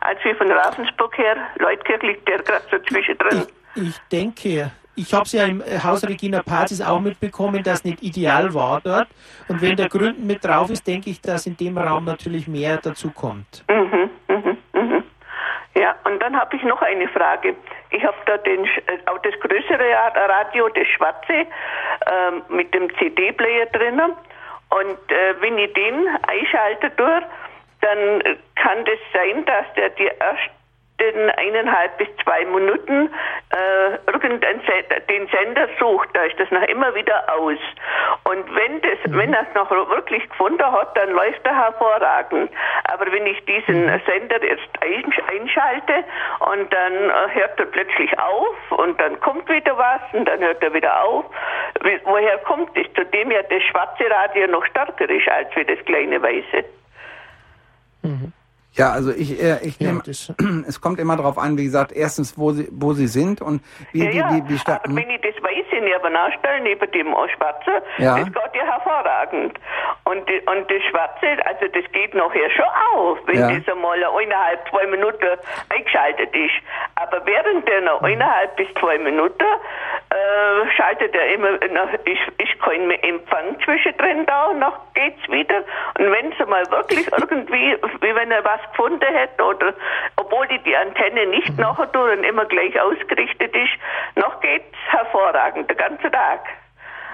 als 0.00 0.18
wir 0.24 0.34
von 0.34 0.50
Ravensburg 0.50 1.16
her? 1.16 1.36
Leutkirch 1.60 2.02
liegt 2.02 2.28
der 2.28 2.38
gerade 2.38 2.64
so 2.68 2.78
zwischendrin. 2.80 3.46
Ich, 3.74 3.98
denke, 4.10 4.70
ich 4.94 5.12
habe 5.14 5.24
es 5.24 5.32
ja 5.32 5.44
im 5.44 5.62
Haus 5.82 6.06
Regina 6.06 6.42
Pazis 6.42 6.80
auch 6.82 7.00
mitbekommen, 7.00 7.62
dass 7.62 7.84
nicht 7.84 8.02
ideal 8.02 8.52
war 8.52 8.80
dort. 8.82 9.08
Und 9.48 9.62
wenn 9.62 9.76
der 9.76 9.88
Gründen 9.88 10.26
mit 10.26 10.44
drauf 10.44 10.70
ist, 10.70 10.86
denke 10.86 11.10
ich, 11.10 11.20
dass 11.20 11.46
in 11.46 11.56
dem 11.56 11.78
Raum 11.78 12.04
natürlich 12.04 12.46
mehr 12.48 12.76
dazu 12.76 13.10
kommt. 13.10 13.64
Mhm, 13.68 14.10
mhm, 14.28 14.58
mhm. 14.72 15.04
Ja, 15.74 15.94
und 16.04 16.20
dann 16.20 16.38
habe 16.38 16.54
ich 16.56 16.62
noch 16.64 16.82
eine 16.82 17.08
Frage. 17.08 17.54
Ich 17.90 18.04
habe 18.04 18.16
da 18.26 18.36
den, 18.38 18.64
äh, 18.64 18.98
auch 19.06 19.18
das 19.22 19.32
größere 19.40 19.84
Radio, 20.28 20.68
das 20.68 20.86
schwarze, 20.88 21.32
äh, 21.32 21.46
mit 22.50 22.74
dem 22.74 22.94
CD-Player 22.98 23.66
drinnen. 23.66 24.12
Und 24.68 25.12
äh, 25.12 25.40
wenn 25.40 25.56
ich 25.58 25.72
den 25.72 26.08
einschalte 26.28 26.90
durch, 26.90 27.24
dann 27.80 28.22
kann 28.56 28.84
das 28.84 28.98
sein, 29.12 29.44
dass 29.44 29.64
der 29.76 29.90
die 29.90 30.10
erst 30.20 30.50
den 31.00 31.30
eineinhalb 31.30 31.98
bis 31.98 32.08
zwei 32.22 32.44
Minuten 32.44 33.10
äh, 33.50 34.10
irgendein 34.12 34.60
den 35.08 35.26
Sender 35.28 35.68
sucht, 35.78 36.08
da 36.14 36.22
ist 36.24 36.38
das 36.38 36.50
noch 36.50 36.62
immer 36.62 36.94
wieder 36.94 37.24
aus. 37.32 37.58
Und 38.24 38.54
wenn 38.54 38.80
das, 38.82 38.98
mhm. 39.06 39.18
wenn 39.18 39.34
er 39.34 39.42
es 39.42 39.54
noch 39.54 39.70
wirklich 39.70 40.28
gefunden 40.28 40.64
hat, 40.64 40.96
dann 40.96 41.10
läuft 41.10 41.44
er 41.44 41.56
hervorragend. 41.56 42.50
Aber 42.84 43.10
wenn 43.10 43.26
ich 43.26 43.44
diesen 43.44 43.86
mhm. 43.86 44.00
Sender 44.06 44.42
jetzt 44.44 44.68
einschalte 44.80 46.04
und 46.40 46.72
dann 46.72 46.92
äh, 46.92 47.34
hört 47.34 47.58
er 47.58 47.66
plötzlich 47.66 48.18
auf 48.18 48.56
und 48.70 49.00
dann 49.00 49.18
kommt 49.20 49.48
wieder 49.48 49.76
was 49.76 50.00
und 50.12 50.26
dann 50.26 50.40
hört 50.40 50.62
er 50.62 50.72
wieder 50.72 51.02
auf. 51.02 51.24
Woher 52.04 52.38
kommt 52.38 52.76
das? 52.76 52.86
Zudem 52.94 53.30
ja 53.30 53.42
das 53.42 53.62
schwarze 53.64 54.08
Radio 54.10 54.46
noch 54.46 54.64
stärker 54.66 55.08
ist 55.08 55.28
als 55.28 55.54
wie 55.56 55.64
das 55.64 55.84
kleine 55.84 56.22
weiße. 56.22 56.64
Mhm. 58.02 58.32
Ja, 58.74 58.90
also 58.90 59.10
ich, 59.10 59.42
äh, 59.42 59.58
ich 59.62 59.78
ja, 59.78 59.88
nehme, 59.88 60.02
es 60.66 60.80
kommt 60.80 60.98
immer 60.98 61.16
darauf 61.16 61.36
an, 61.36 61.58
wie 61.58 61.64
gesagt, 61.64 61.92
erstens, 61.92 62.38
wo 62.38 62.52
sie, 62.52 62.68
wo 62.72 62.94
sie 62.94 63.06
sind 63.06 63.42
und 63.42 63.62
wie, 63.92 64.04
ja, 64.04 64.30
wie, 64.30 64.36
wie, 64.36 64.48
wie 64.48 64.58
stark. 64.58 64.82
Wenn 64.86 65.10
ich 65.10 65.20
das 65.20 65.34
Weiße 65.42 65.76
neben 65.82 66.12
nachstelle, 66.12 66.62
neben 66.62 66.90
dem 66.90 67.14
Schwarzen, 67.36 67.74
ja. 67.98 68.18
das 68.18 68.26
geht 68.26 68.54
ja 68.54 68.64
hervorragend. 68.64 69.58
Und, 70.04 70.28
die, 70.28 70.40
und 70.46 70.70
das 70.70 70.82
Schwarze, 70.90 71.44
also 71.44 71.66
das 71.68 71.92
geht 71.92 72.14
nachher 72.14 72.50
schon 72.50 72.64
auf, 72.94 73.18
wenn 73.26 73.40
ja. 73.40 73.52
das 73.52 73.68
einmal 73.68 74.02
eineinhalb, 74.02 74.68
zwei 74.70 74.86
Minuten 74.86 75.38
eingeschaltet 75.68 76.34
ist. 76.34 76.54
Aber 76.96 77.24
während 77.26 77.68
der 77.68 77.82
noch 77.82 78.00
mhm. 78.00 78.06
eineinhalb 78.06 78.56
bis 78.56 78.68
zwei 78.80 78.96
Minuten 78.98 79.44
äh, 80.12 80.70
schaltet 80.76 81.14
er 81.14 81.34
immer, 81.34 81.52
noch, 81.72 81.92
ist, 82.04 82.26
ist 82.38 82.60
kein 82.62 82.86
mehr 82.86 83.02
Empfang 83.04 83.56
zwischendrin 83.64 84.26
da, 84.26 84.52
noch 84.52 84.78
geht's 84.94 85.22
wieder. 85.28 85.58
Und 85.98 86.10
wenn 86.12 86.32
es 86.32 86.46
mal 86.46 86.64
wirklich 86.70 87.10
irgendwie, 87.18 87.76
wie 88.00 88.14
wenn 88.14 88.30
er 88.30 88.44
was 88.44 88.60
gefunden 88.70 89.14
hätte 89.14 89.42
oder 89.42 89.74
obwohl 90.16 90.46
die, 90.48 90.58
die 90.64 90.76
Antenne 90.76 91.26
nicht 91.26 91.50
mhm. 91.50 91.62
nachher 91.62 91.86
durch 91.86 92.18
und 92.18 92.24
immer 92.24 92.44
gleich 92.44 92.78
ausgerichtet 92.80 93.54
ist, 93.56 93.72
noch 94.16 94.40
geht's 94.40 94.76
hervorragend, 94.88 95.70
den 95.70 95.76
ganzen 95.76 96.12
Tag. 96.12 96.40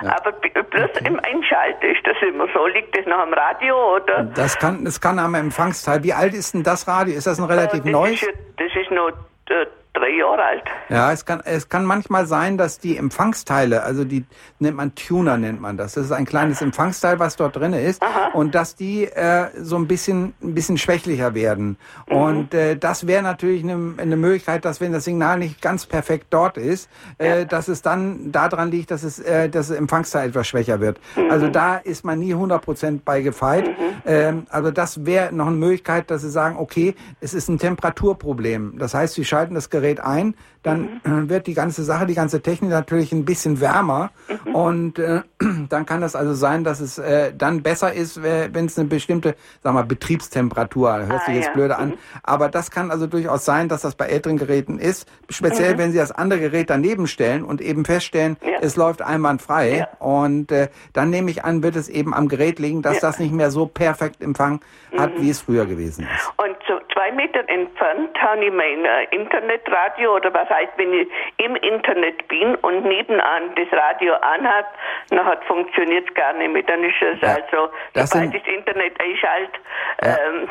Ja. 0.03 0.17
Aber 0.17 0.33
bloß 0.33 0.91
okay. 0.95 1.07
im 1.07 1.19
Einschalten 1.21 1.87
ist 1.87 2.07
das 2.07 2.17
immer 2.23 2.47
so. 2.55 2.67
Liegt 2.67 2.97
das 2.97 3.05
noch 3.07 3.19
am 3.19 3.33
Radio 3.33 3.97
oder? 3.97 4.25
Das 4.35 4.57
kann, 4.57 4.85
das 4.85 5.01
kann 5.01 5.19
am 5.19 5.35
Empfangsteil. 5.35 6.05
Wie 6.05 6.13
alt 6.13 6.35
ist 6.35 6.55
denn 6.55 6.63
das 6.63 6.87
Radio? 6.87 7.17
Ist 7.17 7.27
das 7.27 7.39
ein 7.39 7.45
relativ 7.47 7.81
äh, 7.81 7.85
das 7.85 7.93
neues? 7.93 8.23
Ist, 8.23 8.35
das 8.59 8.77
ist 8.77 8.91
nur 8.93 9.09
äh, 9.51 9.67
drei 9.93 10.11
Jahre 10.11 10.43
alt. 10.43 10.63
Ja, 10.89 11.13
es 11.13 11.25
kann, 11.25 11.41
es 11.45 11.69
kann 11.69 11.85
manchmal 11.85 12.27
sein, 12.27 12.57
dass 12.57 12.79
die 12.79 12.97
Empfangsteile, 12.97 13.83
also 13.83 14.05
die 14.05 14.25
nennt 14.59 14.77
man 14.77 14.95
Tuner, 14.95 15.37
nennt 15.37 15.61
man 15.61 15.77
das. 15.77 15.95
Das 15.95 16.07
ist 16.07 16.13
ein 16.13 16.25
kleines 16.25 16.63
Empfangsteil, 16.63 17.19
was 17.19 17.37
dort 17.37 17.57
drin 17.57 17.73
ist. 17.73 18.03
Aha. 18.03 18.31
Und 18.35 18.55
dass 18.55 18.77
die 18.77 19.05
äh, 19.05 19.49
so 19.57 19.77
ein 19.77 19.87
bisschen, 19.87 20.35
ein 20.43 20.55
bisschen 20.55 20.79
schwächlicher 20.79 21.35
werden. 21.35 21.79
Mhm. 22.09 22.17
Und 22.17 22.55
äh, 22.55 22.77
das 22.77 23.07
wäre 23.07 23.23
natürlich 23.23 23.63
eine, 23.65 23.95
eine 23.99 24.17
Möglichkeit, 24.17 24.65
dass 24.65 24.81
wenn 24.81 24.93
das 24.93 25.05
Signal 25.05 25.39
nicht 25.39 25.61
ganz 25.61 25.87
perfekt 25.87 26.27
dort 26.31 26.57
ist, 26.57 26.89
äh, 27.19 27.41
ja. 27.41 27.45
dass 27.45 27.69
es 27.69 27.83
dann 27.83 28.31
daran 28.33 28.71
liegt, 28.71 28.91
dass 28.91 29.03
es 29.03 29.19
äh, 29.19 29.49
das 29.49 29.71
Empfangsteil 29.71 30.29
etwas 30.29 30.47
schwächer 30.47 30.81
wird. 30.81 31.01
Mhm. 31.17 31.31
Also 31.31 31.49
da 31.49 31.77
ist 31.77 32.05
man 32.05 32.19
nie 32.19 32.35
100% 32.35 33.01
bei 33.05 33.21
gefeit. 33.21 33.67
Mhm. 33.67 33.73
Ähm, 34.07 34.47
also 34.51 34.71
das 34.71 35.05
wäre 35.05 35.35
noch 35.35 35.49
eine 35.49 35.57
Möglichkeit, 35.57 36.11
dass 36.11 36.23
sie 36.23 36.31
sagen, 36.31 36.57
okay, 36.59 36.95
es 37.21 37.35
ist 37.35 37.49
ein 37.49 37.59
Temperaturproblem. 37.59 38.79
Das 38.79 38.95
heißt, 38.95 39.15
sie 39.15 39.25
schalten 39.25 39.55
das 39.55 39.71
Gerät 39.71 39.78
Gerät 39.81 40.01
ein, 40.01 40.35
dann 40.63 41.01
mhm. 41.05 41.31
wird 41.31 41.47
die 41.47 41.55
ganze 41.55 41.83
Sache, 41.85 42.07
die 42.07 42.15
ganze 42.15 42.43
Technik 42.43 42.71
natürlich 42.71 43.13
ein 43.13 43.25
bisschen 43.25 43.61
wärmer 43.61 44.11
mhm. 44.29 44.55
und 44.55 44.99
äh, 44.99 45.23
dann 45.69 45.87
kann 45.87 46.01
das 46.01 46.17
also 46.17 46.35
sein, 46.35 46.65
dass 46.65 46.81
es 46.81 46.99
äh, 46.99 47.33
dann 47.37 47.63
besser 47.63 47.93
ist, 47.93 48.23
wenn 48.23 48.67
es 48.67 48.79
eine 48.79 48.89
bestimmte, 48.89 49.37
sag 49.63 49.73
mal, 49.73 49.85
Betriebstemperatur, 49.85 51.07
hört 51.07 51.23
ah, 51.23 51.25
sich 51.27 51.37
jetzt 51.37 51.47
ja. 51.47 51.53
blöde 51.53 51.79
an, 51.79 51.91
mhm. 51.91 51.99
aber 52.23 52.49
das 52.49 52.71
kann 52.71 52.91
also 52.91 53.07
durchaus 53.07 53.45
sein, 53.45 53.69
dass 53.69 53.83
das 53.83 53.95
bei 53.95 54.07
älteren 54.07 54.37
Geräten 54.37 54.79
ist, 54.79 55.09
speziell 55.31 55.75
mhm. 55.75 55.79
wenn 55.79 55.93
Sie 55.93 55.99
das 55.99 56.13
andere 56.13 56.41
Gerät 56.41 56.71
daneben 56.71 57.07
stellen 57.07 57.45
und 57.45 57.61
eben 57.61 57.85
feststellen, 57.85 58.37
ja. 58.43 58.59
es 58.61 58.77
läuft 58.77 59.01
einwandfrei 59.01 59.79
ja. 59.79 59.89
und 60.01 60.51
äh, 60.51 60.69
dann 60.93 61.11
nehme 61.11 61.31
ich 61.31 61.45
an, 61.45 61.63
wird 61.63 61.77
es 61.77 61.89
eben 61.89 62.15
am 62.15 62.29
Gerät 62.29 62.59
liegen, 62.59 62.83
dass 62.83 63.01
das 63.01 63.19
nicht 63.19 63.33
mehr 63.33 63.51
so 63.51 63.67
perfekt 63.67 64.21
Empfang 64.21 64.61
hat, 64.97 65.17
mhm. 65.17 65.23
wie 65.23 65.31
es 65.31 65.41
früher 65.41 65.67
gewesen 65.67 66.07
ist. 66.15 66.33
Und 66.37 66.57
so 66.67 66.75
zwei 66.99 67.13
Meter 67.13 67.49
entfernt 67.49 68.21
habe 68.21 68.45
ich 68.45 68.53
mein 68.53 68.85
äh, 68.85 69.05
Internetradio 69.13 70.17
oder 70.17 70.35
was 70.35 70.49
heißt, 70.49 70.73
wenn 70.77 70.93
ich 70.93 71.09
im 71.37 71.55
Internet 71.57 72.27
bin 72.27 72.57
und 72.57 72.85
nebenan 72.85 73.55
das 73.55 73.69
Radio 73.73 74.15
anhat, 74.15 74.67
dann 75.11 75.21
funktioniert 75.47 76.09
es 76.09 76.15
gar 76.15 76.33
nicht 76.33 76.53
mehr. 76.53 76.65
Dann 76.65 76.83
ist 76.83 77.01
es 77.01 77.21
ja, 77.21 77.37
also, 77.37 77.71
sobald 77.95 78.35
das 78.35 78.43
Internet 78.53 79.01
einschaltet, 79.01 79.61
ja. 80.03 80.17
ähm, 80.27 80.49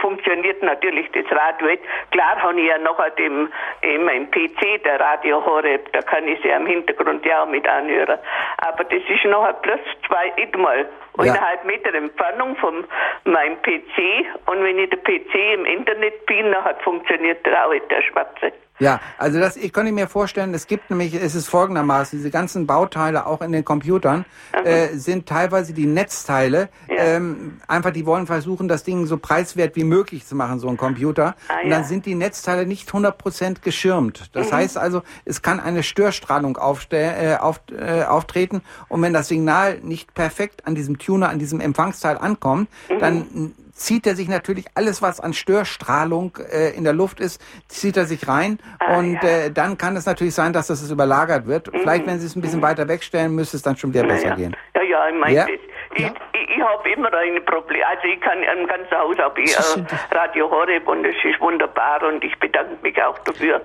funktioniert 0.00 0.62
natürlich 0.64 1.10
das 1.12 1.30
Radio. 1.30 1.76
Klar 2.10 2.42
habe 2.42 2.60
ich 2.60 2.66
ja 2.66 2.78
noch 2.78 2.98
dem, 3.16 3.52
in 3.82 4.04
meinem 4.04 4.28
PC 4.30 4.82
der 4.84 4.98
Radio 4.98 5.44
Horeb, 5.44 5.92
da 5.92 6.00
kann 6.00 6.26
ich 6.26 6.40
sie 6.42 6.52
am 6.52 6.66
Hintergrund 6.66 7.24
ja 7.24 7.44
auch 7.44 7.48
mit 7.48 7.68
anhören. 7.68 8.18
Aber 8.58 8.82
das 8.82 9.02
ist 9.08 9.24
noch 9.26 9.46
plus 9.62 9.80
zwei, 10.06 10.32
mal 10.56 10.86
eineinhalb 11.18 11.60
ja. 11.60 11.66
Meter 11.66 11.94
Entfernung 11.94 12.56
von 12.56 12.84
meinem 13.24 13.60
PC 13.62 14.26
und 14.46 14.62
wenn 14.62 14.78
ich 14.78 14.90
der 14.90 14.98
PC 14.98 15.34
im 15.54 15.64
Internet 15.64 16.26
bin, 16.26 16.50
dann 16.52 16.64
hat 16.64 16.82
funktioniert 16.82 17.44
der 17.46 17.66
auch 17.66 17.72
der 17.90 18.02
schwarze. 18.02 18.52
Ja, 18.80 19.00
also 19.18 19.38
das, 19.38 19.56
ich 19.56 19.72
könnte 19.72 19.92
mir 19.92 20.08
vorstellen, 20.08 20.52
es 20.52 20.66
gibt 20.66 20.90
nämlich, 20.90 21.14
es 21.14 21.36
ist 21.36 21.48
folgendermaßen, 21.48 22.18
diese 22.18 22.30
ganzen 22.30 22.66
Bauteile 22.66 23.26
auch 23.26 23.40
in 23.40 23.52
den 23.52 23.64
Computern 23.64 24.24
äh, 24.64 24.88
sind 24.94 25.26
teilweise 25.26 25.72
die 25.72 25.86
Netzteile, 25.86 26.68
ja. 26.88 26.96
ähm, 26.96 27.60
einfach 27.68 27.92
die 27.92 28.04
wollen 28.04 28.26
versuchen, 28.26 28.66
das 28.66 28.82
Ding 28.82 29.06
so 29.06 29.16
preiswert 29.16 29.76
wie 29.76 29.84
möglich 29.84 30.26
zu 30.26 30.34
machen, 30.34 30.58
so 30.58 30.68
ein 30.68 30.76
Computer. 30.76 31.36
Ah, 31.48 31.62
und 31.62 31.70
dann 31.70 31.82
ja. 31.82 31.84
sind 31.84 32.04
die 32.04 32.16
Netzteile 32.16 32.66
nicht 32.66 32.90
100% 32.90 33.62
geschirmt. 33.62 34.30
Das 34.32 34.50
mhm. 34.50 34.56
heißt 34.56 34.76
also, 34.76 35.02
es 35.24 35.42
kann 35.42 35.60
eine 35.60 35.84
Störstrahlung 35.84 36.58
äh, 36.90 37.36
auf, 37.36 37.60
äh, 37.70 38.02
auftreten 38.02 38.62
und 38.88 39.02
wenn 39.02 39.12
das 39.12 39.28
Signal 39.28 39.78
nicht 39.82 40.14
perfekt 40.14 40.66
an 40.66 40.74
diesem 40.74 40.98
Tuner, 40.98 41.28
an 41.28 41.38
diesem 41.38 41.60
Empfangsteil 41.60 42.18
ankommt, 42.18 42.68
mhm. 42.90 42.98
dann 42.98 43.54
zieht 43.74 44.06
er 44.06 44.14
sich 44.14 44.28
natürlich 44.28 44.66
alles, 44.74 45.02
was 45.02 45.20
an 45.20 45.32
Störstrahlung 45.32 46.38
äh, 46.50 46.70
in 46.70 46.84
der 46.84 46.92
Luft 46.92 47.20
ist, 47.20 47.42
zieht 47.68 47.96
er 47.96 48.04
sich 48.04 48.26
rein. 48.28 48.58
Ah, 48.78 48.98
und 48.98 49.14
ja. 49.22 49.28
äh, 49.28 49.50
dann 49.50 49.76
kann 49.76 49.96
es 49.96 50.06
natürlich 50.06 50.34
sein, 50.34 50.52
dass 50.52 50.68
das 50.68 50.88
überlagert 50.90 51.46
wird. 51.46 51.72
Mhm. 51.72 51.80
Vielleicht, 51.80 52.06
wenn 52.06 52.18
Sie 52.20 52.26
es 52.26 52.36
ein 52.36 52.40
bisschen 52.40 52.60
mhm. 52.60 52.64
weiter 52.64 52.88
wegstellen, 52.88 53.34
müsste 53.34 53.56
es 53.56 53.62
dann 53.62 53.76
schon 53.76 53.92
wieder 53.92 54.04
besser 54.04 54.28
ja. 54.28 54.34
gehen. 54.36 54.56
Ja, 54.74 54.82
ja, 54.82 55.08
ich 55.08 55.14
meine, 55.14 55.34
ja? 55.34 55.46
ich, 55.48 56.00
ja? 56.00 56.08
ich, 56.32 56.56
ich 56.56 56.62
habe 56.62 56.90
immer 56.90 57.12
ein 57.12 57.44
Problem. 57.44 57.82
Also 57.90 58.06
ich 58.06 58.20
kann 58.20 58.38
im 58.42 58.66
ganzen 58.66 58.96
Haus 58.96 59.18
habe 59.18 59.40
ich 59.40 59.52
äh, 59.52 60.14
Radio 60.14 60.50
Horeb 60.50 60.86
und 60.86 61.04
es 61.04 61.16
ist 61.24 61.40
wunderbar 61.40 62.02
und 62.02 62.22
ich 62.22 62.38
bedanke 62.38 62.76
mich 62.82 63.00
auch 63.02 63.18
dafür 63.20 63.60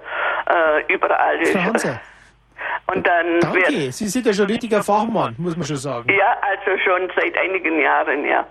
äh, 0.47 0.93
überall. 0.93 1.39
Und 2.93 3.05
dann 3.07 3.39
Danke, 3.39 3.91
Sie 3.91 4.07
sind 4.07 4.25
ja 4.25 4.33
schon 4.33 4.47
richtiger 4.47 4.83
Fachmann, 4.83 5.35
muss 5.37 5.55
man 5.55 5.65
schon 5.65 5.77
sagen. 5.77 6.09
Ja, 6.11 6.35
also 6.41 6.77
schon 6.83 7.09
seit 7.15 7.37
einigen 7.37 7.79
Jahren, 7.79 8.25
ja. 8.25 8.45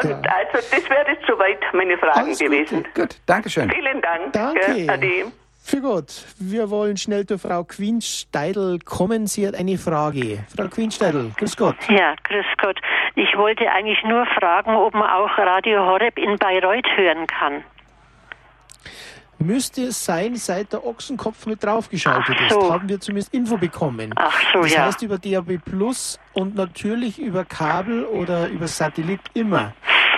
Und 0.00 0.10
ja. 0.10 0.16
also 0.16 0.66
das 0.70 0.90
wäre 0.90 1.06
jetzt 1.08 1.26
soweit 1.26 1.60
meine 1.72 1.98
Fragen 1.98 2.20
Alles 2.20 2.38
gewesen. 2.38 2.84
Gut, 2.84 2.94
gut, 2.94 3.16
Dankeschön. 3.26 3.70
Vielen 3.70 4.00
Dank. 4.00 4.32
Danke. 4.32 4.86
Ade. 4.88 5.32
Für 5.64 5.80
gut. 5.80 6.24
Wir 6.40 6.70
wollen 6.70 6.96
schnell 6.96 7.24
zu 7.24 7.38
Frau 7.38 7.62
Queensteidel 7.62 8.80
kommen. 8.80 9.28
Sie 9.28 9.46
hat 9.46 9.54
eine 9.54 9.78
Frage. 9.78 10.44
Frau 10.54 10.66
Queensteidel, 10.66 11.30
grüß 11.36 11.56
Gott. 11.56 11.76
Ja, 11.88 12.14
grüß 12.24 12.46
Gott. 12.60 12.80
Ich 13.14 13.36
wollte 13.36 13.70
eigentlich 13.70 14.02
nur 14.02 14.26
fragen, 14.26 14.74
ob 14.74 14.92
man 14.94 15.08
auch 15.08 15.38
Radio 15.38 15.86
Horeb 15.86 16.18
in 16.18 16.36
Bayreuth 16.36 16.88
hören 16.96 17.26
kann. 17.28 17.62
Müsste 19.42 19.82
es 19.82 20.04
sein, 20.04 20.36
seit 20.36 20.72
der 20.72 20.84
Ochsenkopf 20.86 21.46
mit 21.46 21.62
draufgeschaltet 21.62 22.36
so. 22.48 22.60
ist. 22.60 22.70
Haben 22.70 22.88
wir 22.88 23.00
zumindest 23.00 23.34
Info 23.34 23.56
bekommen. 23.56 24.12
Ach 24.16 24.40
so, 24.52 24.62
das 24.62 24.74
ja. 24.74 24.86
heißt 24.86 25.02
über 25.02 25.18
DAB 25.18 25.58
Plus 25.64 26.18
und 26.34 26.54
natürlich 26.54 27.18
über 27.18 27.44
Kabel 27.44 28.04
oder 28.04 28.48
über 28.48 28.66
Satellit 28.66 29.20
immer. 29.34 29.72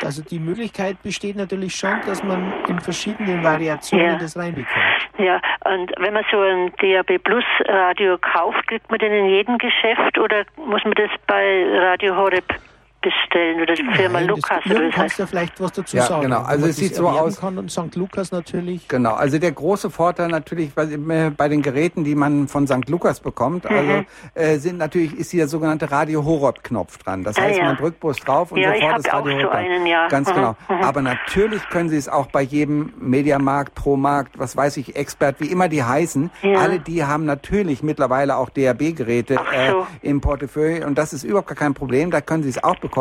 Also 0.04 0.22
die 0.22 0.38
Möglichkeit 0.38 1.02
besteht 1.02 1.36
natürlich 1.36 1.74
schon, 1.74 2.00
dass 2.06 2.22
man 2.22 2.52
in 2.68 2.78
verschiedenen 2.80 3.42
Variationen 3.42 4.06
Ja. 4.06 4.18
das 4.18 4.36
reinbekommt. 4.36 4.84
Ja, 5.18 5.40
und 5.64 5.92
wenn 5.98 6.12
man 6.12 6.24
so 6.30 6.40
ein 6.40 6.72
DAB 6.80 7.18
Plus 7.22 7.44
Radio 7.66 8.18
kauft, 8.18 8.66
kriegt 8.66 8.90
man 8.90 8.98
den 8.98 9.12
in 9.12 9.26
jedem 9.26 9.58
Geschäft 9.58 10.18
oder 10.18 10.44
muss 10.56 10.82
man 10.84 10.94
das 10.94 11.10
bei 11.26 11.64
Radio 11.78 12.16
Horeb 12.16 12.44
bestellen 13.04 13.60
oder 13.60 13.74
die 13.74 13.84
Firma 13.84 14.18
Nein, 14.20 14.28
Lukas 14.28 14.60
das, 14.64 14.66
oder 14.72 14.80
kannst 14.90 14.98
heißt? 14.98 15.18
du 15.18 15.22
ja 15.22 15.26
vielleicht 15.26 15.60
was 15.60 15.72
dazu 15.72 15.96
Ja, 15.96 16.02
sagen. 16.06 16.22
genau. 16.22 16.42
Also 16.42 16.66
es 16.66 16.76
sieht 16.76 16.94
so 16.94 17.08
aus- 17.08 17.38
Kann 17.38 17.58
und 17.58 17.70
St. 17.70 17.94
Lukas 17.94 18.32
natürlich. 18.32 18.88
Genau, 18.88 19.12
also 19.14 19.38
der 19.38 19.52
große 19.52 19.90
Vorteil 19.90 20.28
natürlich 20.28 20.72
bei, 20.74 20.84
äh, 20.84 21.30
bei 21.30 21.48
den 21.48 21.62
Geräten, 21.62 22.02
die 22.04 22.14
man 22.14 22.48
von 22.48 22.66
St. 22.66 22.88
Lukas 22.88 23.20
bekommt, 23.20 23.64
Mhm. 23.70 23.76
also 23.76 24.04
äh, 24.34 24.56
sind 24.58 24.78
natürlich 24.78 25.16
ist 25.18 25.30
hier 25.30 25.40
der 25.42 25.48
sogenannte 25.48 25.90
Radio 25.90 26.24
Horeb 26.24 26.64
Knopf 26.64 26.98
dran. 26.98 27.22
Das 27.24 27.36
Ah, 27.38 27.42
heißt, 27.42 27.58
ja. 27.58 27.64
man 27.66 27.76
drückt 27.76 28.00
bloß 28.00 28.16
drauf 28.20 28.50
und 28.52 28.58
Ja, 28.60 28.74
sofort 28.74 28.98
ist 28.98 29.12
Radio 29.12 29.32
so 29.32 29.38
Horeb 29.38 29.50
dran. 29.52 29.64
einen, 29.64 29.86
ja. 29.86 30.08
Ganz 30.08 30.30
Mhm, 30.30 30.34
genau. 30.34 30.56
mhm. 30.68 30.82
Aber 30.82 31.02
natürlich 31.02 31.68
können 31.68 31.88
Sie 31.90 31.96
es 31.96 32.08
auch 32.08 32.26
bei 32.26 32.42
jedem 32.42 32.92
Mediamarkt, 32.98 33.74
Promarkt, 33.74 34.38
was 34.38 34.56
weiß 34.56 34.76
ich, 34.78 34.96
Expert, 34.96 35.36
wie 35.40 35.46
immer 35.46 35.68
die 35.68 35.82
heißen. 35.82 36.30
Ja. 36.42 36.60
Alle 36.60 36.78
die 36.78 37.04
haben 37.04 37.24
natürlich 37.26 37.82
mittlerweile 37.82 38.36
auch 38.36 38.48
DAB-Geräte 38.50 39.36
Ach 39.38 39.52
äh, 39.52 39.70
so. 39.70 39.86
im 40.02 40.20
Portefeuille 40.20 40.86
und 40.86 40.96
das 40.96 41.12
ist 41.12 41.24
überhaupt 41.24 41.48
gar 41.48 41.56
kein 41.56 41.74
Problem. 41.74 42.10
Da 42.10 42.20
können 42.20 42.42
Sie 42.42 42.48
es 42.48 42.62
auch 42.62 42.76
bekommen. 42.76 42.93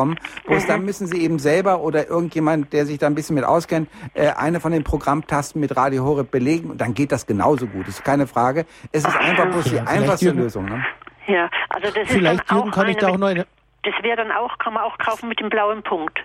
Bloß 0.46 0.64
Mhm. 0.64 0.68
dann 0.68 0.86
müssen 0.86 1.08
Sie 1.08 1.22
eben 1.24 1.40
selber 1.40 1.80
oder 1.82 2.08
irgendjemand, 2.10 2.74
der 2.74 2.86
sich 2.86 2.98
da 2.98 3.08
ein 3.08 3.16
bisschen 3.16 3.36
mit 3.36 3.44
auskennt, 3.46 3.90
äh, 4.14 4.30
eine 4.30 4.60
von 4.60 4.72
den 4.72 4.84
Programmtasten 4.84 5.60
mit 5.62 5.76
Radio 5.78 6.04
Horeb 6.04 6.32
belegen 6.32 6.70
und 6.72 6.82
dann 6.82 6.94
geht 6.94 7.12
das 7.12 7.26
genauso 7.26 7.68
gut. 7.68 7.88
Das 7.88 7.96
ist 7.96 8.04
keine 8.04 8.28
Frage. 8.28 8.66
Es 8.92 9.06
ist 9.06 9.16
einfach 9.18 9.46
bloß 9.52 9.66
die 9.66 9.80
einfachste 9.80 10.26
Jürgen- 10.26 10.40
Lösung. 10.40 10.66
Ne? 10.66 10.84
Ja, 11.28 11.50
also 11.70 11.88
das 11.94 12.08
Vielleicht, 12.10 12.42
ist 12.42 12.50
dann 12.50 12.58
Jürgen, 12.58 12.70
auch 12.72 12.76
kann 12.76 12.88
ich 12.90 12.98
da 12.98 13.08
auch 13.10 13.18
noch 13.18 13.28
eine... 13.28 13.46
Das 13.84 13.94
wäre 14.02 14.18
dann 14.18 14.32
auch, 14.32 14.58
kann 14.60 14.74
man 14.74 14.84
auch 14.84 14.98
kaufen 14.98 15.28
mit 15.30 15.40
dem 15.40 15.50
blauen 15.50 15.84
Punkt. 15.84 16.20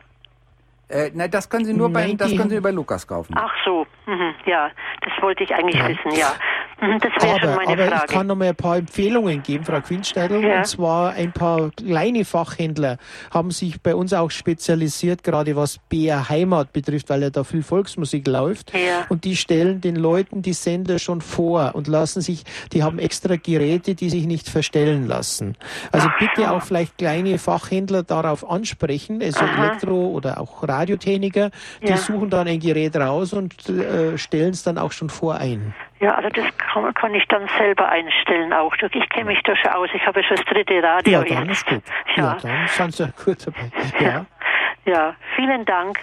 Äh, 0.88 1.10
nein, 1.14 1.30
das 1.30 1.48
können 1.50 1.64
Sie 1.66 1.74
nur 1.74 1.90
bei, 1.92 2.12
das 2.14 2.34
können 2.34 2.48
Sie 2.50 2.60
bei 2.60 2.70
Lukas 2.70 3.06
kaufen. 3.06 3.34
Ach 3.38 3.52
so, 3.64 3.86
mhm, 4.06 4.34
ja, 4.46 4.70
das 5.02 5.12
wollte 5.22 5.44
ich 5.44 5.54
eigentlich 5.54 5.76
Ja. 5.76 5.88
wissen, 5.88 6.12
ja. 6.18 6.32
Mhm, 6.80 6.98
Das 7.00 7.10
wäre 7.22 7.40
schon 7.40 7.48
Aber, 7.50 7.56
meine 7.56 7.72
aber 7.72 7.84
ich 7.86 7.90
Frage. 7.92 8.12
kann 8.12 8.26
noch 8.28 8.36
mal 8.36 8.48
ein 8.48 8.54
paar 8.56 8.76
Empfehlungen 8.76 9.42
geben, 9.42 9.64
Frau 9.64 9.80
Quinsteidl. 9.80 10.42
Ja. 10.44 10.58
Und 10.58 10.66
zwar 10.66 11.10
ein 11.12 11.32
paar 11.32 11.70
kleine 11.76 12.24
Fachhändler 12.24 12.98
haben 13.32 13.50
sich 13.50 13.82
bei 13.82 13.94
uns 13.96 14.12
auch 14.14 14.30
spezialisiert, 14.30 15.24
gerade 15.24 15.56
was 15.56 15.78
BR 15.88 16.28
Heimat 16.28 16.72
betrifft, 16.72 17.10
weil 17.10 17.22
ja 17.22 17.30
da 17.30 17.42
viel 17.44 17.62
Volksmusik 17.64 18.26
läuft. 18.28 18.72
Ja. 18.74 19.04
Und 19.08 19.24
die 19.24 19.34
stellen 19.36 19.80
den 19.80 19.96
Leuten 19.96 20.40
die 20.40 20.52
Sender 20.52 20.98
schon 21.00 21.20
vor 21.20 21.72
und 21.74 21.88
lassen 21.88 22.20
sich, 22.20 22.44
die 22.72 22.82
haben 22.84 22.98
extra 23.00 23.34
Geräte, 23.36 23.94
die 23.96 24.08
sich 24.08 24.26
nicht 24.26 24.48
verstellen 24.48 25.06
lassen. 25.08 25.56
Also 25.92 26.08
bitte 26.20 26.50
auch 26.52 26.62
vielleicht 26.62 26.96
kleine 26.96 27.38
Fachhändler 27.38 28.04
darauf 28.04 28.48
ansprechen, 28.48 29.20
also 29.20 29.44
Elektro- 29.44 30.10
oder 30.12 30.40
auch 30.40 30.62
Radiotechniker, 30.78 31.50
die 31.82 31.88
Ja. 31.88 31.96
suchen 31.96 32.30
dann 32.30 32.46
ein 32.48 32.60
Gerät 32.60 32.96
raus 32.96 33.32
und 33.32 33.68
äh, 33.68 34.16
stellen 34.18 34.50
es 34.50 34.62
dann 34.62 34.78
auch 34.78 34.92
schon 34.92 35.08
vor 35.10 35.34
ein. 35.36 35.74
Ja, 36.00 36.14
also 36.14 36.28
das 36.30 36.44
kann, 36.58 36.92
kann 36.94 37.14
ich 37.14 37.26
dann 37.28 37.48
selber 37.58 37.88
einstellen 37.88 38.52
auch. 38.52 38.72
Ich 38.74 39.08
kenne 39.10 39.26
mich 39.26 39.42
da 39.44 39.56
schon 39.56 39.72
aus. 39.72 39.88
Ich 39.94 40.06
habe 40.06 40.22
schon 40.22 40.36
das 40.36 40.46
dritte 40.46 40.82
Radio 40.82 41.12
Ja, 41.12 41.24
dann 41.24 41.46
jetzt. 41.48 41.58
ist 41.58 41.66
gut. 41.66 41.82
Ja, 42.16 42.22
Ja, 42.24 42.38
dann 42.42 42.68
sind 42.68 42.94
Sie 42.94 43.12
gut 43.24 43.46
dabei. 43.46 44.04
Ja. 44.04 44.26
ja, 44.84 45.14
vielen 45.36 45.64
Dank. 45.64 45.98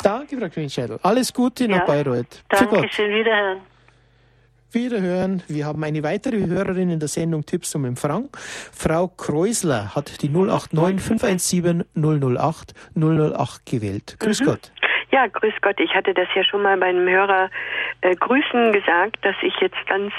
Danke, 0.00 0.38
Frau 0.38 0.48
Quinscheitel. 0.48 1.00
Alles 1.02 1.32
Gute 1.34 1.66
nach 1.66 1.84
Bayreuth. 1.84 2.44
Für 2.54 2.66
Gott. 2.66 2.72
Dankeschön, 2.82 3.10
wiederhören. 3.12 3.58
Wiederhören. 4.72 5.42
Wir 5.48 5.66
haben 5.66 5.82
eine 5.84 6.02
weitere 6.02 6.46
Hörerin 6.46 6.90
in 6.90 6.98
der 6.98 7.08
Sendung 7.08 7.46
Tipps 7.46 7.70
zum 7.70 7.84
Empfang. 7.84 8.28
Frau 8.72 9.08
Kreusler 9.08 9.94
hat 9.94 10.22
die 10.22 10.28
089 10.28 11.00
517 11.00 11.84
008 11.94 12.74
008 12.94 13.66
gewählt. 13.66 14.16
Grüß 14.18 14.44
Gott. 14.44 14.72
Ja, 15.10 15.26
grüß 15.26 15.54
Gott. 15.62 15.80
Ich 15.80 15.94
hatte 15.94 16.12
das 16.12 16.28
ja 16.34 16.44
schon 16.44 16.62
mal 16.62 16.76
bei 16.76 16.86
einem 16.86 17.08
Hörer 17.08 17.50
äh, 18.02 18.14
Grüßen 18.14 18.72
gesagt, 18.72 19.16
dass 19.22 19.36
ich 19.42 19.54
jetzt 19.60 19.86
ganz 19.86 20.12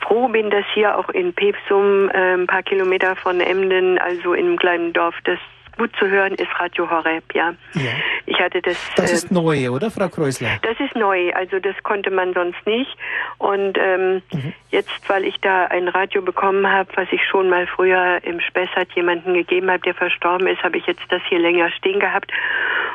froh 0.00 0.28
bin, 0.28 0.50
dass 0.50 0.64
hier 0.72 0.96
auch 0.96 1.10
in 1.10 1.34
Pepsum 1.34 2.08
äh, 2.10 2.34
ein 2.34 2.46
paar 2.46 2.62
Kilometer 2.62 3.16
von 3.16 3.40
Emden, 3.40 3.98
also 3.98 4.32
in 4.32 4.46
einem 4.46 4.56
kleinen 4.56 4.92
Dorf, 4.92 5.14
das 5.24 5.38
gut 5.76 5.90
zu 5.98 6.08
hören 6.08 6.34
ist 6.34 6.48
Radio 6.58 6.90
Horeb, 6.90 7.24
ja. 7.34 7.54
Ja. 7.74 7.92
Ich 8.26 8.38
hatte 8.38 8.60
das. 8.62 8.76
Das 8.96 9.10
äh, 9.10 9.14
ist 9.14 9.30
neu, 9.30 9.70
oder, 9.70 9.90
Frau 9.90 10.08
Kreusler? 10.08 10.58
das 10.62 10.78
ist 10.80 10.94
neu, 10.94 11.32
also 11.34 11.58
das 11.58 11.74
konnte 11.82 12.10
man 12.10 12.32
sonst 12.34 12.64
nicht. 12.66 12.96
Und 13.38 13.78
ähm, 13.78 14.22
Mhm. 14.32 14.52
jetzt, 14.70 15.08
weil 15.08 15.24
ich 15.24 15.36
da 15.40 15.66
ein 15.66 15.88
Radio 15.88 16.22
bekommen 16.22 16.70
habe, 16.70 16.88
was 16.94 17.08
ich 17.10 17.22
schon 17.24 17.48
mal 17.48 17.66
früher 17.66 18.18
im 18.22 18.40
Spessart 18.40 18.92
jemanden 18.94 19.34
gegeben 19.34 19.70
habe, 19.70 19.80
der 19.80 19.94
verstorben 19.94 20.46
ist, 20.46 20.62
habe 20.62 20.78
ich 20.78 20.86
jetzt 20.86 21.02
das 21.08 21.22
hier 21.28 21.38
länger 21.38 21.70
stehen 21.70 22.00
gehabt. 22.00 22.30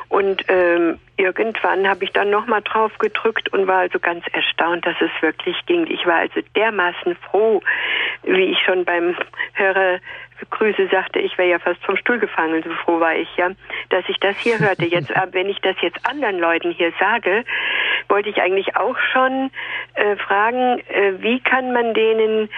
Und 0.07 0.43
ähm, 0.47 0.99
irgendwann 1.17 1.87
habe 1.87 2.03
ich 2.03 2.11
dann 2.11 2.29
nochmal 2.29 2.61
drauf 2.61 2.91
gedrückt 2.99 3.51
und 3.53 3.67
war 3.67 3.79
also 3.79 3.99
ganz 3.99 4.23
erstaunt, 4.33 4.85
dass 4.85 4.95
es 5.01 5.09
wirklich 5.21 5.57
ging. 5.65 5.87
Ich 5.87 6.05
war 6.05 6.15
also 6.17 6.41
dermaßen 6.55 7.15
froh, 7.29 7.61
wie 8.23 8.45
ich 8.51 8.59
schon 8.65 8.85
beim 8.85 9.15
Hörer 9.53 9.99
Grüße 10.49 10.87
sagte, 10.89 11.19
ich 11.19 11.37
wäre 11.37 11.49
ja 11.49 11.59
fast 11.59 11.83
vom 11.85 11.97
Stuhl 11.97 12.19
gefallen, 12.19 12.63
so 12.63 12.69
froh 12.83 12.99
war 12.99 13.15
ich 13.15 13.29
ja, 13.37 13.51
dass 13.89 14.03
ich 14.07 14.19
das 14.19 14.37
hier 14.37 14.59
hörte. 14.59 14.85
Jetzt, 14.85 15.15
aber 15.15 15.33
wenn 15.33 15.49
ich 15.49 15.59
das 15.61 15.75
jetzt 15.81 15.97
anderen 16.07 16.39
Leuten 16.39 16.71
hier 16.71 16.91
sage, 16.99 17.43
wollte 18.09 18.29
ich 18.29 18.41
eigentlich 18.41 18.75
auch 18.75 18.97
schon 19.13 19.51
äh, 19.95 20.15
fragen, 20.17 20.79
äh, 20.89 21.13
wie 21.19 21.39
kann 21.39 21.71
man 21.71 21.93
denen 21.93 22.49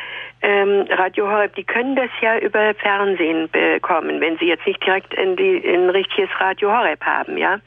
ähm, 0.41 0.85
Radio 0.89 1.29
Horeb, 1.29 1.55
die 1.55 1.63
können 1.63 1.95
das 1.95 2.09
ja 2.21 2.37
über 2.37 2.73
Fernsehen 2.75 3.49
bekommen, 3.49 4.21
wenn 4.21 4.37
sie 4.37 4.45
jetzt 4.45 4.65
nicht 4.67 4.85
direkt 4.85 5.13
in 5.13 5.35
die 5.35 5.57
in 5.57 5.89
richtiges 5.89 6.29
Radio 6.39 6.71
Horeb 6.71 7.03
haben, 7.03 7.37
ja. 7.37 7.59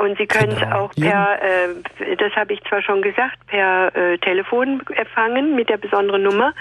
Und 0.00 0.16
Sie 0.18 0.26
können 0.26 0.52
es 0.52 0.60
Genau. 0.60 0.76
auch 0.84 0.94
per, 0.94 1.38
äh, 1.42 2.16
das 2.16 2.32
habe 2.36 2.52
ich 2.54 2.62
zwar 2.64 2.82
schon 2.82 3.02
gesagt, 3.02 3.36
per 3.46 3.94
äh, 3.96 4.18
Telefon 4.18 4.82
empfangen 4.94 5.54
mit 5.54 5.68
der 5.68 5.76
besonderen 5.78 6.22
Nummer, 6.22 6.52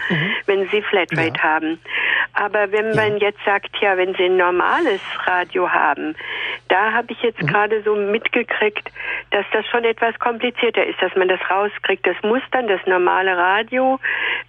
wenn 0.45 0.67
Sie 0.69 0.81
Flatrate 0.81 1.33
Ja. 1.37 1.43
haben. 1.43 1.79
Aber 2.33 2.71
wenn 2.71 2.95
man 2.95 3.17
jetzt 3.17 3.39
sagt, 3.45 3.69
ja, 3.81 3.97
wenn 3.97 4.13
Sie 4.15 4.25
ein 4.25 4.37
normales 4.37 5.01
Radio 5.25 5.69
haben, 5.69 6.15
da 6.69 6.91
habe 6.93 7.11
ich 7.11 7.21
jetzt 7.21 7.39
gerade 7.39 7.81
so 7.83 7.95
mitgekriegt, 7.95 8.89
dass 9.31 9.45
das 9.53 9.65
schon 9.67 9.83
etwas 9.83 10.17
komplizierter 10.19 10.85
ist, 10.85 11.01
dass 11.01 11.15
man 11.15 11.27
das 11.27 11.39
rauskriegt. 11.49 12.05
Das 12.05 12.15
muss 12.23 12.41
dann 12.51 12.67
das 12.67 12.79
normale 12.85 13.35
Radio 13.37 13.99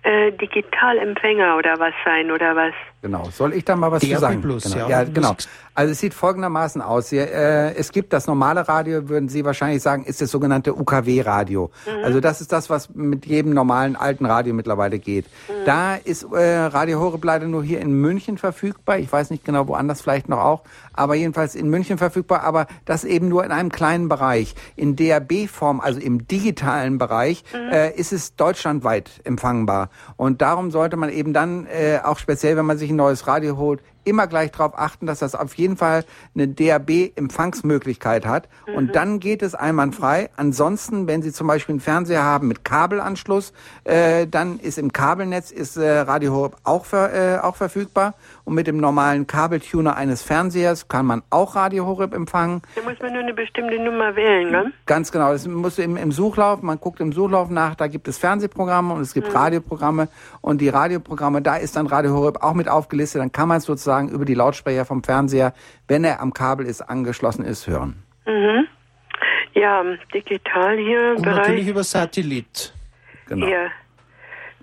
äh, 0.03 0.31
Digitalempfänger 0.33 1.57
oder 1.57 1.79
was 1.79 1.95
sein 2.05 2.31
oder 2.31 2.55
was? 2.57 2.73
Genau. 3.03 3.25
Soll 3.31 3.55
ich 3.55 3.65
da 3.65 3.77
mal 3.77 3.91
was 3.91 4.03
DAB 4.03 4.11
zu 4.13 4.19
sagen? 4.19 4.43
Plus, 4.43 4.65
genau. 4.65 4.89
ja. 4.89 5.03
ja, 5.03 5.05
genau. 5.05 5.35
Also 5.75 5.93
es 5.93 6.01
sieht 6.01 6.13
folgendermaßen 6.15 6.83
aus. 6.83 7.13
Äh, 7.13 7.73
es 7.75 7.91
gibt 7.93 8.13
das 8.13 8.27
normale 8.27 8.60
Radio, 8.69 9.09
würden 9.09 9.29
Sie 9.29 9.45
wahrscheinlich 9.45 9.83
sagen, 9.83 10.05
ist 10.05 10.21
das 10.21 10.31
sogenannte 10.31 10.75
UKW-Radio. 10.75 11.71
Also 12.03 12.21
das 12.21 12.41
ist 12.41 12.53
das, 12.53 12.71
was 12.71 12.91
mit 12.95 13.27
jedem 13.27 13.55
normalen 13.55 13.97
alten 13.97 14.27
Radio 14.27 14.55
mittlerweile 14.55 14.99
geht. 14.99 15.27
Da 15.67 15.97
ist 15.97 16.25
äh, 16.33 16.57
Radio 16.57 17.01
Horeb 17.01 17.25
leider 17.25 17.47
nur 17.47 17.63
hier 17.63 17.81
in 17.81 17.93
München 17.93 18.39
verfügbar. 18.39 18.99
Ich 18.99 19.13
weiß 19.13 19.31
nicht 19.31 19.45
genau, 19.45 19.69
woanders 19.69 20.01
vielleicht 20.01 20.29
noch 20.29 20.39
auch, 20.39 20.63
aber 20.93 21.15
jedenfalls 21.15 21.55
in 21.55 21.69
München 21.69 21.99
verfügbar. 21.99 22.43
Aber 22.43 22.67
das 22.85 23.05
eben 23.05 23.29
nur 23.29 23.45
in 23.45 23.53
einem 23.53 23.71
kleinen 23.71 24.09
Bereich. 24.09 24.55
In 24.77 24.97
DAB-Form, 24.97 25.81
also 25.81 26.01
im 26.01 26.27
digitalen 26.27 26.99
Bereich, 26.99 27.45
äh, 27.55 27.95
ist 27.95 28.13
es 28.13 28.37
deutschlandweit 28.37 29.11
empfangbar. 29.25 29.91
Und 30.17 30.43
darum 30.43 30.71
sollte 30.71 30.97
man 30.97 31.11
eben 31.11 31.33
dann 31.33 31.67
äh, 31.67 31.99
auch 32.03 32.19
speziell, 32.19 32.57
wenn 32.57 32.67
man 32.67 32.79
sich 32.79 32.91
ein 32.91 32.97
neues 32.97 33.27
Radio 33.27 33.57
holt, 33.57 33.81
immer 34.05 34.27
gleich 34.27 34.51
darauf 34.53 34.79
achten, 34.79 35.07
dass 35.07 35.21
das 35.21 35.35
auf 35.35 35.55
jeden 35.55 35.77
Fall 35.77 36.05
eine 36.35 36.49
DAB-Empfangsmöglichkeit 36.49 38.27
hat. 38.27 38.49
Und 38.75 38.97
dann 38.97 39.21
geht 39.21 39.43
es 39.43 39.55
einwandfrei. 39.55 40.31
Ansonsten, 40.37 41.07
wenn 41.07 41.23
Sie 41.23 41.33
zum 41.33 41.47
Beispiel 41.47 41.75
einen 41.75 41.81
Fernseher 41.81 42.23
haben 42.23 42.49
mit 42.49 42.65
Kabelanschluss, 42.65 43.53
äh, 43.85 44.27
dann 44.27 44.59
ist 44.59 44.79
im 44.79 44.93
Kabelnetz 44.93 45.51
ist 45.51 45.77
äh, 45.77 46.01
Radio 46.01 46.35
Horeb 46.35 46.57
auch, 46.65 46.85
ver, 46.85 47.13
äh, 47.13 47.39
auch 47.39 47.57
verfügbar. 47.57 48.15
Und 48.51 48.57
mit 48.57 48.67
dem 48.67 48.79
normalen 48.79 49.29
Kabeltuner 49.29 49.97
eines 49.97 50.25
Fernsehers 50.25 50.89
kann 50.89 51.07
man 51.07 51.23
auch 51.31 51.55
Radio 51.55 51.87
Horeb 51.87 52.13
empfangen. 52.13 52.63
Da 52.75 52.83
muss 52.83 52.99
man 53.01 53.13
nur 53.13 53.23
eine 53.23 53.33
bestimmte 53.33 53.79
Nummer 53.79 54.17
wählen, 54.17 54.51
ne? 54.51 54.73
Ganz 54.87 55.13
genau. 55.13 55.31
Das 55.31 55.47
muss 55.47 55.79
im, 55.79 55.97
im 55.97 56.11
Suchlauf, 56.11 56.61
man 56.61 56.81
guckt 56.81 56.99
im 56.99 57.13
Suchlauf 57.13 57.49
nach, 57.49 57.77
da 57.77 57.87
gibt 57.87 58.09
es 58.09 58.19
Fernsehprogramme 58.19 58.93
und 58.93 59.03
es 59.03 59.15
gibt 59.15 59.33
Radioprogramme. 59.33 60.09
Und 60.41 60.61
die 60.61 60.69
Radioprogramme, 60.69 61.43
da 61.43 61.59
ist 61.59 61.77
dann 61.77 61.87
Radio 61.87 62.13
Horeb 62.13 62.43
auch 62.43 62.55
mit 62.55 62.69
aufgelistet. 62.69 63.23
Dann 63.23 63.31
kann 63.31 63.47
man 63.47 63.59
es 63.59 63.67
sozusagen 63.67 64.09
über 64.09 64.25
die 64.25 64.35
Lautsprecher 64.35 64.85
vom 64.85 65.05
Fernseher, 65.05 65.55
wenn 65.87 66.03
er 66.03 66.21
am 66.21 66.33
Kabel 66.35 66.67
ist, 66.67 66.81
angeschlossen 66.83 67.45
ist, 67.45 67.69
hören. 67.69 68.03
Ja, 69.55 69.85
digital 70.13 70.77
hier, 70.77 71.15
Und 71.17 71.23
Bereich. 71.23 71.37
natürlich 71.37 71.69
über 71.69 71.85
Satellit. 71.85 72.75
Genau. 73.29 73.47
Ja. 73.47 73.69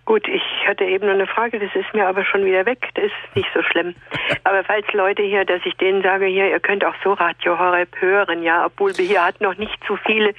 Gut, 0.07 0.25
ich 0.29 0.41
hatte 0.65 0.85
eben 0.85 1.05
noch 1.05 1.15
eine 1.15 1.27
Frage, 1.27 1.59
das 1.59 1.69
ist 1.75 1.93
mir 1.93 2.07
aber 2.07 2.23
schon 2.23 2.45
wieder 2.45 2.65
weg. 2.65 2.79
Das 2.93 3.03
ist 3.03 3.35
nicht 3.35 3.49
so 3.53 3.61
schlimm. 3.61 3.93
Aber 4.45 4.63
falls 4.63 4.85
Leute 4.93 5.21
hier, 5.21 5.43
dass 5.43 5.59
ich 5.65 5.75
denen 5.75 6.01
sage, 6.01 6.27
hier, 6.27 6.49
ihr 6.49 6.61
könnt 6.61 6.85
auch 6.85 6.93
so 7.03 7.11
Radio 7.11 7.59
Horeb 7.59 7.89
hören, 7.99 8.41
ja, 8.41 8.65
obwohl 8.65 8.97
wir 8.97 9.03
hier 9.03 9.25
hatten 9.25 9.43
noch 9.43 9.57
nicht 9.57 9.77
zu 9.85 9.97
viele. 10.05 10.33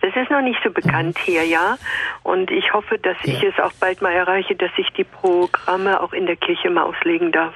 Das 0.00 0.16
ist 0.16 0.30
noch 0.30 0.40
nicht 0.40 0.58
so 0.64 0.70
bekannt 0.70 1.18
mhm. 1.18 1.22
hier, 1.22 1.44
ja. 1.44 1.76
Und 2.22 2.50
ich 2.50 2.72
hoffe, 2.72 2.98
dass 2.98 3.18
ja. 3.24 3.34
ich 3.34 3.42
es 3.42 3.58
auch 3.62 3.72
bald 3.74 4.00
mal 4.00 4.12
erreiche, 4.12 4.56
dass 4.56 4.70
ich 4.78 4.88
die 4.96 5.04
Programme 5.04 6.00
auch 6.00 6.14
in 6.14 6.24
der 6.24 6.36
Kirche 6.36 6.70
mal 6.70 6.84
auslegen 6.84 7.30
darf. 7.30 7.54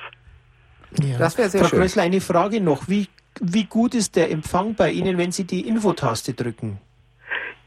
Ja. 1.00 1.16
Das 1.16 1.38
wäre 1.38 1.48
sehr 1.48 1.62
Frau 1.62 1.68
schön. 1.68 1.78
Frau 1.78 1.84
Krösler, 1.84 2.02
eine 2.02 2.20
Frage 2.20 2.60
noch. 2.60 2.88
Wie, 2.88 3.08
wie 3.40 3.64
gut 3.64 3.94
ist 3.94 4.16
der 4.16 4.30
Empfang 4.30 4.74
bei 4.74 4.90
Ihnen, 4.90 5.16
wenn 5.16 5.32
Sie 5.32 5.44
die 5.44 5.66
Infotaste 5.66 6.34
drücken? 6.34 6.78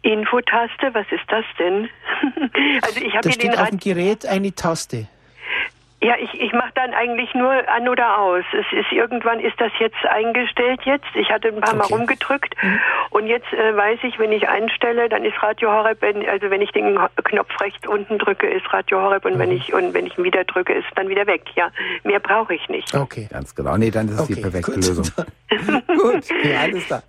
Infotaste, 0.07 0.93
was 0.93 1.05
ist 1.11 1.25
das 1.27 1.43
denn? 1.59 1.89
also 2.81 3.01
ich 3.01 3.13
habe 3.13 3.27
hier 3.27 3.31
steht 3.33 3.53
den 3.53 3.59
auf 3.59 3.69
dem 3.69 3.79
Gerät 3.79 4.25
eine 4.25 4.53
Taste. 4.53 5.07
Ja, 5.99 6.13
ich, 6.19 6.39
ich 6.39 6.53
mache 6.53 6.71
dann 6.75 6.93
eigentlich 6.93 7.33
nur 7.33 7.51
an 7.69 7.89
oder 7.89 8.19
aus. 8.19 8.43
Es 8.53 8.65
ist 8.71 8.91
irgendwann 8.91 9.39
ist 9.39 9.59
das 9.59 9.71
jetzt 9.79 10.05
eingestellt 10.05 10.81
jetzt. 10.83 11.07
Ich 11.15 11.31
hatte 11.31 11.47
ein 11.47 11.59
paar 11.59 11.73
okay. 11.73 11.89
Mal 11.89 11.97
rumgedrückt 11.97 12.53
mhm. 12.61 12.79
und 13.09 13.25
jetzt 13.25 13.51
äh, 13.51 13.75
weiß 13.75 13.99
ich, 14.03 14.19
wenn 14.19 14.31
ich 14.31 14.47
einstelle, 14.47 15.09
dann 15.09 15.25
ist 15.25 15.41
Radio 15.41 15.71
Horeb, 15.71 15.99
wenn, 16.01 16.27
also 16.29 16.51
wenn 16.51 16.61
ich 16.61 16.71
den 16.71 16.99
Knopf 17.23 17.49
rechts 17.59 17.87
unten 17.87 18.19
drücke, 18.19 18.47
ist 18.47 18.71
Radio 18.71 19.01
Horeb 19.01 19.25
und 19.25 19.35
mhm. 19.35 19.39
wenn 19.39 19.51
ich 19.51 19.73
und 19.73 19.95
wenn 19.95 20.05
ich 20.05 20.15
ihn 20.19 20.23
wieder 20.23 20.43
drücke, 20.43 20.73
ist 20.73 20.85
dann 20.93 21.09
wieder 21.09 21.25
weg. 21.25 21.41
Ja, 21.55 21.71
mehr 22.03 22.19
brauche 22.19 22.53
ich 22.53 22.69
nicht. 22.69 22.93
Okay, 22.93 23.27
ganz 23.31 23.55
genau. 23.55 23.75
Nee, 23.75 23.89
dann 23.89 24.07
ist 24.07 24.13
es 24.13 24.21
okay, 24.21 24.35
die 24.35 24.41
perfekte 24.41 24.73
gut. 24.73 24.87
Lösung. 24.87 25.05
gut, 25.87 26.25
ja, 26.43 26.59
alles 26.61 26.85
klar. 26.85 27.03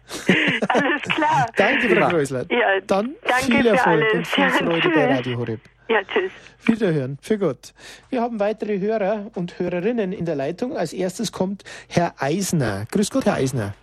alles 0.68 1.02
klar. 1.02 1.46
Danke, 1.56 1.94
Frau 1.94 2.08
Größler. 2.08 2.46
Ja, 2.48 2.80
dann 2.86 3.14
danke 3.22 3.44
viel 3.44 3.66
Erfolg 3.66 4.14
und 4.14 4.26
viel 4.26 4.48
Freude 4.48 4.88
bei 4.88 5.14
Radio 5.14 5.38
Horeb. 5.38 5.60
Ja, 5.88 6.00
tschüss. 6.04 6.32
Wiederhören. 6.66 7.18
Für 7.22 7.38
Gott. 7.38 7.72
Wir 8.10 8.20
haben 8.20 8.38
weitere 8.40 8.78
Hörer 8.78 9.30
und 9.34 9.58
Hörerinnen 9.58 10.12
in 10.12 10.26
der 10.26 10.34
Leitung. 10.34 10.76
Als 10.76 10.92
erstes 10.92 11.32
kommt 11.32 11.64
Herr 11.88 12.14
Eisner. 12.18 12.84
Grüß 12.90 13.10
Gott, 13.10 13.24
Herr 13.24 13.34
Eisner. 13.34 13.74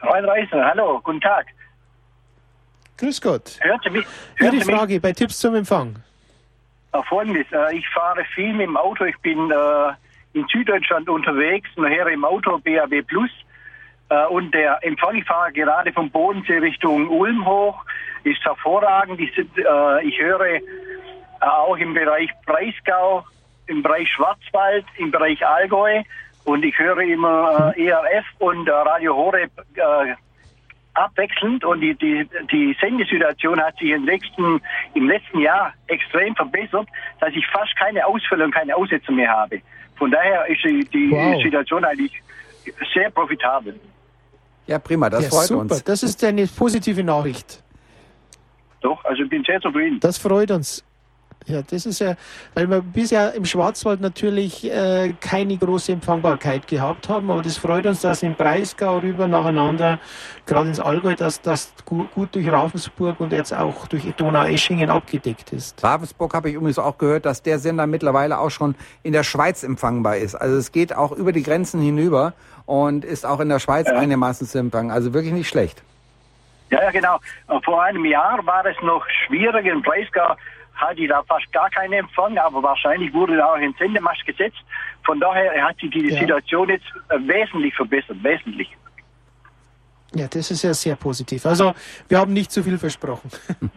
Herr 0.00 0.28
Eisner, 0.32 0.64
hallo, 0.64 1.00
guten 1.04 1.20
Tag. 1.20 1.46
Grüß 2.96 3.20
Gott. 3.20 3.58
Hört 3.60 3.82
Sie 3.84 3.90
mich? 3.90 4.06
Hört 4.36 4.54
Ihre 4.54 4.64
Frage 4.64 4.94
mich? 4.94 5.02
bei 5.02 5.12
Tipps 5.12 5.38
zum 5.38 5.54
Empfang. 5.54 5.96
Folgendes, 7.08 7.46
äh, 7.52 7.76
ich 7.76 7.88
fahre 7.88 8.24
viel 8.34 8.52
mit 8.52 8.66
dem 8.66 8.76
Auto. 8.76 9.04
Ich 9.04 9.18
bin 9.18 9.50
äh, 9.50 9.92
in 10.34 10.46
Süddeutschland 10.52 11.08
unterwegs, 11.08 11.68
nachher 11.76 12.06
im 12.08 12.24
Auto 12.24 12.58
BAB 12.58 13.02
Plus. 13.06 13.30
Äh, 14.12 14.26
und 14.26 14.52
der 14.52 14.78
Empfang, 14.82 15.16
ich 15.16 15.24
fahre 15.24 15.52
gerade 15.52 15.92
vom 15.92 16.10
Bodensee 16.10 16.58
Richtung 16.58 17.08
Ulm 17.08 17.46
hoch 17.46 17.82
ist 18.24 18.44
hervorragend. 18.44 19.20
Ich, 19.20 19.36
äh, 19.38 20.06
ich 20.06 20.20
höre 20.20 20.46
äh, 20.46 20.60
auch 21.40 21.76
im 21.76 21.94
Bereich 21.94 22.30
Breisgau, 22.46 23.24
im 23.66 23.82
Bereich 23.82 24.08
Schwarzwald, 24.10 24.84
im 24.98 25.10
Bereich 25.10 25.44
Allgäu 25.44 26.02
und 26.44 26.64
ich 26.64 26.78
höre 26.78 27.00
immer 27.00 27.72
äh, 27.76 27.86
ERF 27.86 28.26
und 28.38 28.68
äh, 28.68 28.72
Radio 28.72 29.16
Horeb 29.16 29.50
äh, 29.74 30.14
abwechselnd 30.94 31.64
und 31.64 31.80
die, 31.80 31.94
die, 31.94 32.28
die 32.52 32.76
Sendesituation 32.80 33.60
hat 33.60 33.78
sich 33.78 33.90
im 33.90 34.04
letzten, 34.04 34.60
im 34.94 35.08
letzten 35.08 35.40
Jahr 35.40 35.72
extrem 35.86 36.36
verbessert, 36.36 36.86
dass 37.18 37.32
ich 37.34 37.46
fast 37.46 37.74
keine 37.76 38.06
Ausfälle 38.06 38.44
und 38.44 38.54
keine 38.54 38.76
Aussetzung 38.76 39.16
mehr 39.16 39.30
habe. 39.30 39.62
Von 39.96 40.10
daher 40.10 40.46
ist 40.48 40.62
die, 40.64 40.84
die 40.84 41.10
wow. 41.10 41.42
Situation 41.42 41.84
eigentlich 41.84 42.12
sehr 42.92 43.10
profitabel. 43.10 43.80
Ja, 44.66 44.78
prima, 44.78 45.10
das 45.10 45.24
ja, 45.24 45.30
freut 45.30 45.46
super. 45.46 45.60
uns. 45.60 45.84
Das 45.84 46.02
ist 46.02 46.22
eine 46.24 46.46
positive 46.46 47.02
Nachricht. 47.02 47.62
Doch, 48.80 49.04
also 49.04 49.22
ich 49.22 49.28
bin 49.28 49.44
sehr 49.44 49.60
zufrieden. 49.60 49.98
Das 50.00 50.18
freut 50.18 50.50
uns. 50.50 50.84
Ja, 51.46 51.62
das 51.62 51.86
ist 51.86 51.98
ja, 51.98 52.14
weil 52.54 52.70
wir 52.70 52.82
bisher 52.82 53.34
im 53.34 53.44
Schwarzwald 53.44 54.00
natürlich 54.00 54.70
äh, 54.70 55.12
keine 55.20 55.56
große 55.56 55.92
Empfangbarkeit 55.92 56.66
gehabt 56.68 57.08
haben, 57.08 57.30
aber 57.30 57.42
das 57.42 57.56
freut 57.56 57.84
uns, 57.86 58.00
dass 58.00 58.22
im 58.22 58.34
Breisgau 58.34 58.98
rüber 58.98 59.26
nacheinander, 59.26 59.98
gerade 60.46 60.68
ins 60.68 60.78
Allgäu, 60.78 61.14
dass 61.16 61.40
das 61.40 61.72
gut, 61.84 62.12
gut 62.12 62.34
durch 62.34 62.50
Ravensburg 62.50 63.18
und 63.18 63.32
jetzt 63.32 63.52
auch 63.52 63.88
durch 63.88 64.04
Donau-Eschingen 64.16 64.88
abgedeckt 64.88 65.52
ist. 65.52 65.82
Ravensburg 65.82 66.32
habe 66.34 66.48
ich 66.48 66.54
übrigens 66.54 66.78
auch 66.78 66.98
gehört, 66.98 67.26
dass 67.26 67.42
der 67.42 67.58
Sender 67.58 67.86
mittlerweile 67.86 68.38
auch 68.38 68.50
schon 68.50 68.76
in 69.02 69.12
der 69.12 69.24
Schweiz 69.24 69.64
empfangbar 69.64 70.18
ist. 70.18 70.36
Also 70.36 70.56
es 70.56 70.70
geht 70.70 70.94
auch 70.94 71.10
über 71.10 71.32
die 71.32 71.42
Grenzen 71.42 71.80
hinüber 71.80 72.34
und 72.66 73.04
ist 73.04 73.24
auch 73.24 73.40
in 73.40 73.48
der 73.48 73.58
Schweiz 73.58 73.86
ja. 73.86 73.94
einigermaßen 73.96 74.46
zu 74.46 74.58
empfangen. 74.58 74.90
Also 74.90 75.12
wirklich 75.14 75.32
nicht 75.32 75.48
schlecht. 75.48 75.82
Ja, 76.70 76.82
ja, 76.82 76.90
genau. 76.90 77.18
Vor 77.64 77.82
einem 77.82 78.04
Jahr 78.04 78.44
war 78.46 78.64
es 78.64 78.76
noch 78.82 79.04
schwierig. 79.26 79.66
In 79.66 79.82
Breisgau 79.82 80.36
hatte 80.74 81.00
ich 81.02 81.08
da 81.08 81.22
fast 81.24 81.52
gar 81.52 81.68
keinen 81.70 81.92
Empfang, 81.92 82.38
aber 82.38 82.62
wahrscheinlich 82.62 83.12
wurde 83.12 83.36
da 83.36 83.46
auch 83.46 83.56
ein 83.56 83.74
Sendemast 83.78 84.24
gesetzt. 84.24 84.58
Von 85.04 85.20
daher 85.20 85.62
hat 85.62 85.78
sich 85.78 85.90
die 85.90 86.08
ja. 86.08 86.20
Situation 86.20 86.68
jetzt 86.68 86.86
äh, 87.10 87.18
wesentlich 87.18 87.74
verbessert, 87.74 88.16
wesentlich. 88.22 88.70
Ja, 90.14 90.28
das 90.28 90.50
ist 90.50 90.62
ja 90.62 90.74
sehr 90.74 90.96
positiv. 90.96 91.44
Also 91.46 91.74
wir 92.08 92.18
haben 92.18 92.32
nicht 92.32 92.50
zu 92.52 92.62
viel 92.62 92.78
versprochen. 92.78 93.30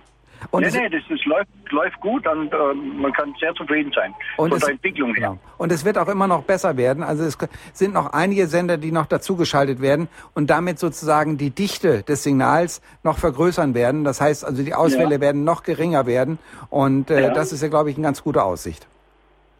Und 0.51 0.61
nee, 0.61 0.69
nee, 0.71 0.89
das, 0.89 1.01
das 1.09 1.25
läuft, 1.25 1.49
läuft, 1.71 1.99
gut 1.99 2.27
und 2.27 2.53
äh, 2.53 2.73
man 2.73 3.11
kann 3.13 3.33
sehr 3.39 3.53
zufrieden 3.55 3.91
sein 3.93 4.13
und 4.37 4.49
von 4.49 4.57
es, 4.57 4.63
der 4.63 4.73
Entwicklung 4.73 5.13
her. 5.15 5.29
Genau. 5.29 5.39
Und 5.57 5.71
es 5.71 5.83
wird 5.85 5.97
auch 5.97 6.07
immer 6.07 6.27
noch 6.27 6.43
besser 6.43 6.77
werden. 6.77 7.03
Also 7.03 7.23
es 7.23 7.37
sind 7.73 7.93
noch 7.93 8.13
einige 8.13 8.47
Sender, 8.47 8.77
die 8.77 8.91
noch 8.91 9.05
dazugeschaltet 9.05 9.81
werden 9.81 10.07
und 10.33 10.49
damit 10.49 10.79
sozusagen 10.79 11.37
die 11.37 11.49
Dichte 11.49 12.03
des 12.03 12.23
Signals 12.23 12.81
noch 13.03 13.17
vergrößern 13.17 13.73
werden. 13.73 14.03
Das 14.03 14.21
heißt 14.21 14.45
also, 14.45 14.63
die 14.63 14.73
Ausfälle 14.73 15.15
ja. 15.15 15.21
werden 15.21 15.43
noch 15.43 15.63
geringer 15.63 16.05
werden 16.05 16.39
und 16.69 17.09
äh, 17.09 17.21
ja. 17.21 17.33
das 17.33 17.51
ist 17.51 17.61
ja, 17.61 17.67
glaube 17.67 17.89
ich, 17.89 17.97
eine 17.97 18.05
ganz 18.05 18.23
gute 18.23 18.43
Aussicht. 18.43 18.87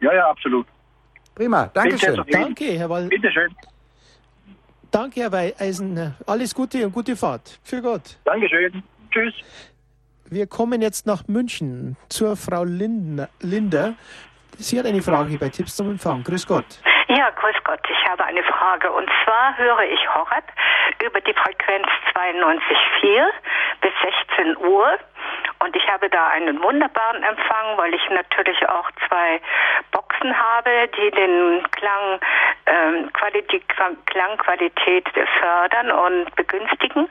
Ja, 0.02 0.14
ja, 0.14 0.30
absolut. 0.30 0.68
Prima, 1.34 1.70
Dankeschön. 1.74 2.24
Danke, 2.32 2.66
Herr 2.66 2.90
Wall. 2.90 3.08
Bitteschön. 3.08 3.54
Danke, 4.92 5.30
Herr 5.30 5.54
Eisen. 5.60 6.16
Alles 6.26 6.56
Gute 6.56 6.86
und 6.86 6.94
gute 6.94 7.18
Fahrt. 7.18 7.60
Für 7.64 7.82
Gott. 7.82 8.18
Dankeschön. 8.24 8.82
Tschüss. 9.12 9.34
Wir 10.28 10.48
kommen 10.48 10.82
jetzt 10.82 11.06
nach 11.06 11.28
München 11.28 11.98
zur 12.10 12.36
Frau 12.36 12.64
Linder. 12.64 13.94
Sie 14.58 14.80
hat 14.80 14.88
eine 14.88 15.04
Frage 15.04 15.38
bei 15.38 15.50
Tipps 15.50 15.76
zum 15.76 15.92
Empfang. 15.92 16.24
Grüß 16.24 16.48
Gott. 16.48 16.66
Ja, 17.08 17.30
grüß 17.30 17.56
Gott. 17.64 17.82
Ich 17.88 18.10
habe 18.10 18.26
eine 18.26 18.42
Frage. 18.42 18.92
Und 18.92 19.08
zwar 19.24 19.56
höre 19.56 19.84
ich 19.84 20.00
Horeb 20.16 20.46
über 21.06 21.22
die 21.22 21.34
Frequenz 21.34 21.86
92,4 22.16 23.28
bis 23.82 23.92
16 24.36 24.58
Uhr. 24.66 24.98
Und 25.60 25.76
ich 25.76 25.88
habe 25.88 26.10
da 26.10 26.28
einen 26.28 26.62
wunderbaren 26.62 27.24
Empfang, 27.24 27.78
weil 27.78 27.94
ich 27.94 28.10
natürlich 28.10 28.68
auch 28.70 28.90
zwei 29.08 29.42
Boxen 29.92 30.38
habe, 30.38 30.90
die 30.98 31.12
den 31.12 31.64
Klang, 31.72 32.20
ähm, 32.66 33.14
Qualität, 33.14 33.64
Klangqualität 34.06 35.08
fördern 35.40 35.92
und 35.92 36.36
begünstigen. 36.36 37.10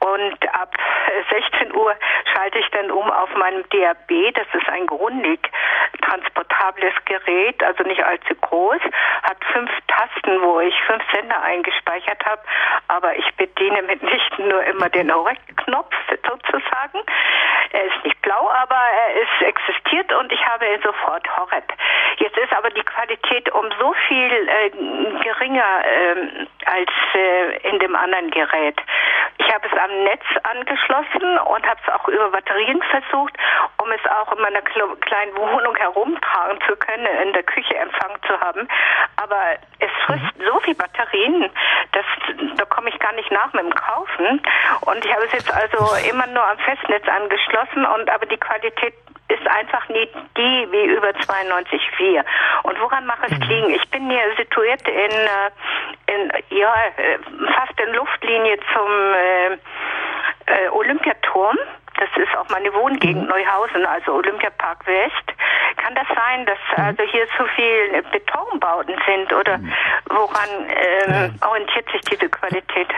Und 0.00 0.54
ab 0.54 0.74
16 1.30 1.74
Uhr 1.74 1.94
schalte 2.32 2.58
ich 2.58 2.68
dann 2.70 2.90
um 2.90 3.10
auf 3.10 3.34
meinem 3.36 3.64
DAB. 3.70 4.32
Das 4.34 4.46
ist 4.52 4.68
ein 4.68 4.86
grundig 4.86 5.50
transportables 6.02 6.94
Gerät, 7.04 7.62
also 7.62 7.82
nicht 7.82 8.02
allzu 8.02 8.34
groß, 8.34 8.80
hat 9.22 9.38
fünf 9.52 9.70
Tasten, 9.88 10.40
wo 10.42 10.60
ich 10.60 10.74
fünf 10.86 11.02
Sender 11.12 11.42
eingespeichert 11.42 12.24
habe. 12.24 12.42
Aber 12.88 13.16
ich 13.16 13.26
bediene 13.36 13.82
mitnichten 13.82 14.48
nur 14.48 14.62
immer 14.64 14.88
den 14.88 15.12
Horek-Knopf 15.12 15.94
sozusagen. 16.08 17.00
Er 17.72 17.84
ist 17.84 18.04
nicht 18.04 18.20
blau, 18.22 18.50
aber 18.50 18.76
er 18.76 19.22
ist 19.22 19.42
existiert 19.42 20.12
und 20.12 20.32
ich 20.32 20.46
habe 20.46 20.66
sofort 20.82 21.26
Horeb. 21.36 21.64
Jetzt 22.16 22.36
ist 22.36 22.52
aber 22.52 22.70
die 22.70 22.82
Qualität 22.82 23.50
um 23.52 23.66
so 23.78 23.94
viel 24.06 24.48
äh, 24.48 24.70
geringer 25.22 25.84
äh, 25.84 26.46
als 26.66 26.90
äh, 27.14 27.68
in 27.68 27.78
dem 27.78 27.94
anderen 27.94 28.30
Gerät. 28.30 28.80
Ich 29.38 29.54
habe 29.54 29.66
es 29.66 29.78
am 29.78 30.04
Netz 30.04 30.24
angeschlossen 30.42 31.38
und 31.38 31.66
habe 31.66 31.80
es 31.86 31.92
auch 31.92 32.08
über 32.08 32.30
Batterien 32.30 32.82
versucht, 32.90 33.34
um 33.82 33.90
es 33.92 34.00
auch 34.10 34.32
in 34.32 34.42
meiner 34.42 34.62
kleinen 34.62 35.36
Wohnung 35.36 35.76
herumtragen 35.76 36.58
zu 36.66 36.76
können, 36.76 37.06
in 37.22 37.32
der 37.32 37.44
Küche 37.44 37.76
Empfang 37.76 38.16
zu 38.26 38.38
haben. 38.40 38.68
Aber 39.16 39.56
es 39.78 39.90
frisst 40.04 40.38
mhm. 40.38 40.44
so 40.44 40.60
viel 40.60 40.74
Batterien, 40.74 41.50
dass 41.92 42.04
da 42.56 42.64
komme 42.64 42.90
ich 42.90 42.98
gar 42.98 43.12
nicht 43.12 43.30
nach 43.30 43.52
mit 43.52 43.64
dem 43.64 43.74
Kaufen. 43.74 44.42
Und 44.82 45.04
ich 45.04 45.12
habe 45.12 45.24
es 45.24 45.32
jetzt 45.32 45.52
also 45.54 45.94
immer 46.10 46.26
nur 46.26 46.44
am 46.44 46.58
Festnetz 46.58 47.06
angeschlossen 47.08 47.37
und 47.86 48.10
aber 48.10 48.26
die 48.26 48.36
Qualität 48.36 48.94
ist 49.28 49.46
einfach 49.46 49.88
nicht 49.88 50.12
die 50.36 50.68
wie 50.70 50.84
über 50.86 51.10
92,4. 51.10 52.24
Und 52.62 52.80
woran 52.80 53.06
es 53.26 53.38
mhm. 53.38 53.48
liegen? 53.48 53.70
Ich 53.70 53.90
bin 53.90 54.10
hier 54.10 54.22
situiert 54.36 54.86
in, 54.88 54.94
äh, 54.94 56.14
in 56.14 56.32
ja, 56.50 56.74
äh, 56.96 57.18
fast 57.54 57.78
in 57.78 57.94
Luftlinie 57.94 58.58
zum 58.72 58.90
äh, 59.14 59.52
äh, 60.46 60.68
Olympiaturm. 60.70 61.58
Das 61.98 62.08
ist 62.16 62.36
auch 62.38 62.48
meine 62.48 62.72
Wohngegend 62.72 63.22
mhm. 63.22 63.28
Neuhausen, 63.28 63.84
also 63.84 64.14
Olympiapark 64.14 64.86
West. 64.86 65.36
Kann 65.76 65.94
das 65.94 66.06
sein, 66.08 66.46
dass 66.46 66.58
mhm. 66.76 66.84
also 66.84 67.02
hier 67.04 67.26
zu 67.36 67.44
viel 67.54 68.02
Betonbauten 68.10 68.96
sind 69.06 69.32
oder 69.32 69.58
mhm. 69.58 69.72
woran 70.08 70.48
ähm, 70.68 71.34
orientiert 71.42 71.90
sich 71.90 72.00
diese 72.02 72.28
Qualität? 72.30 72.88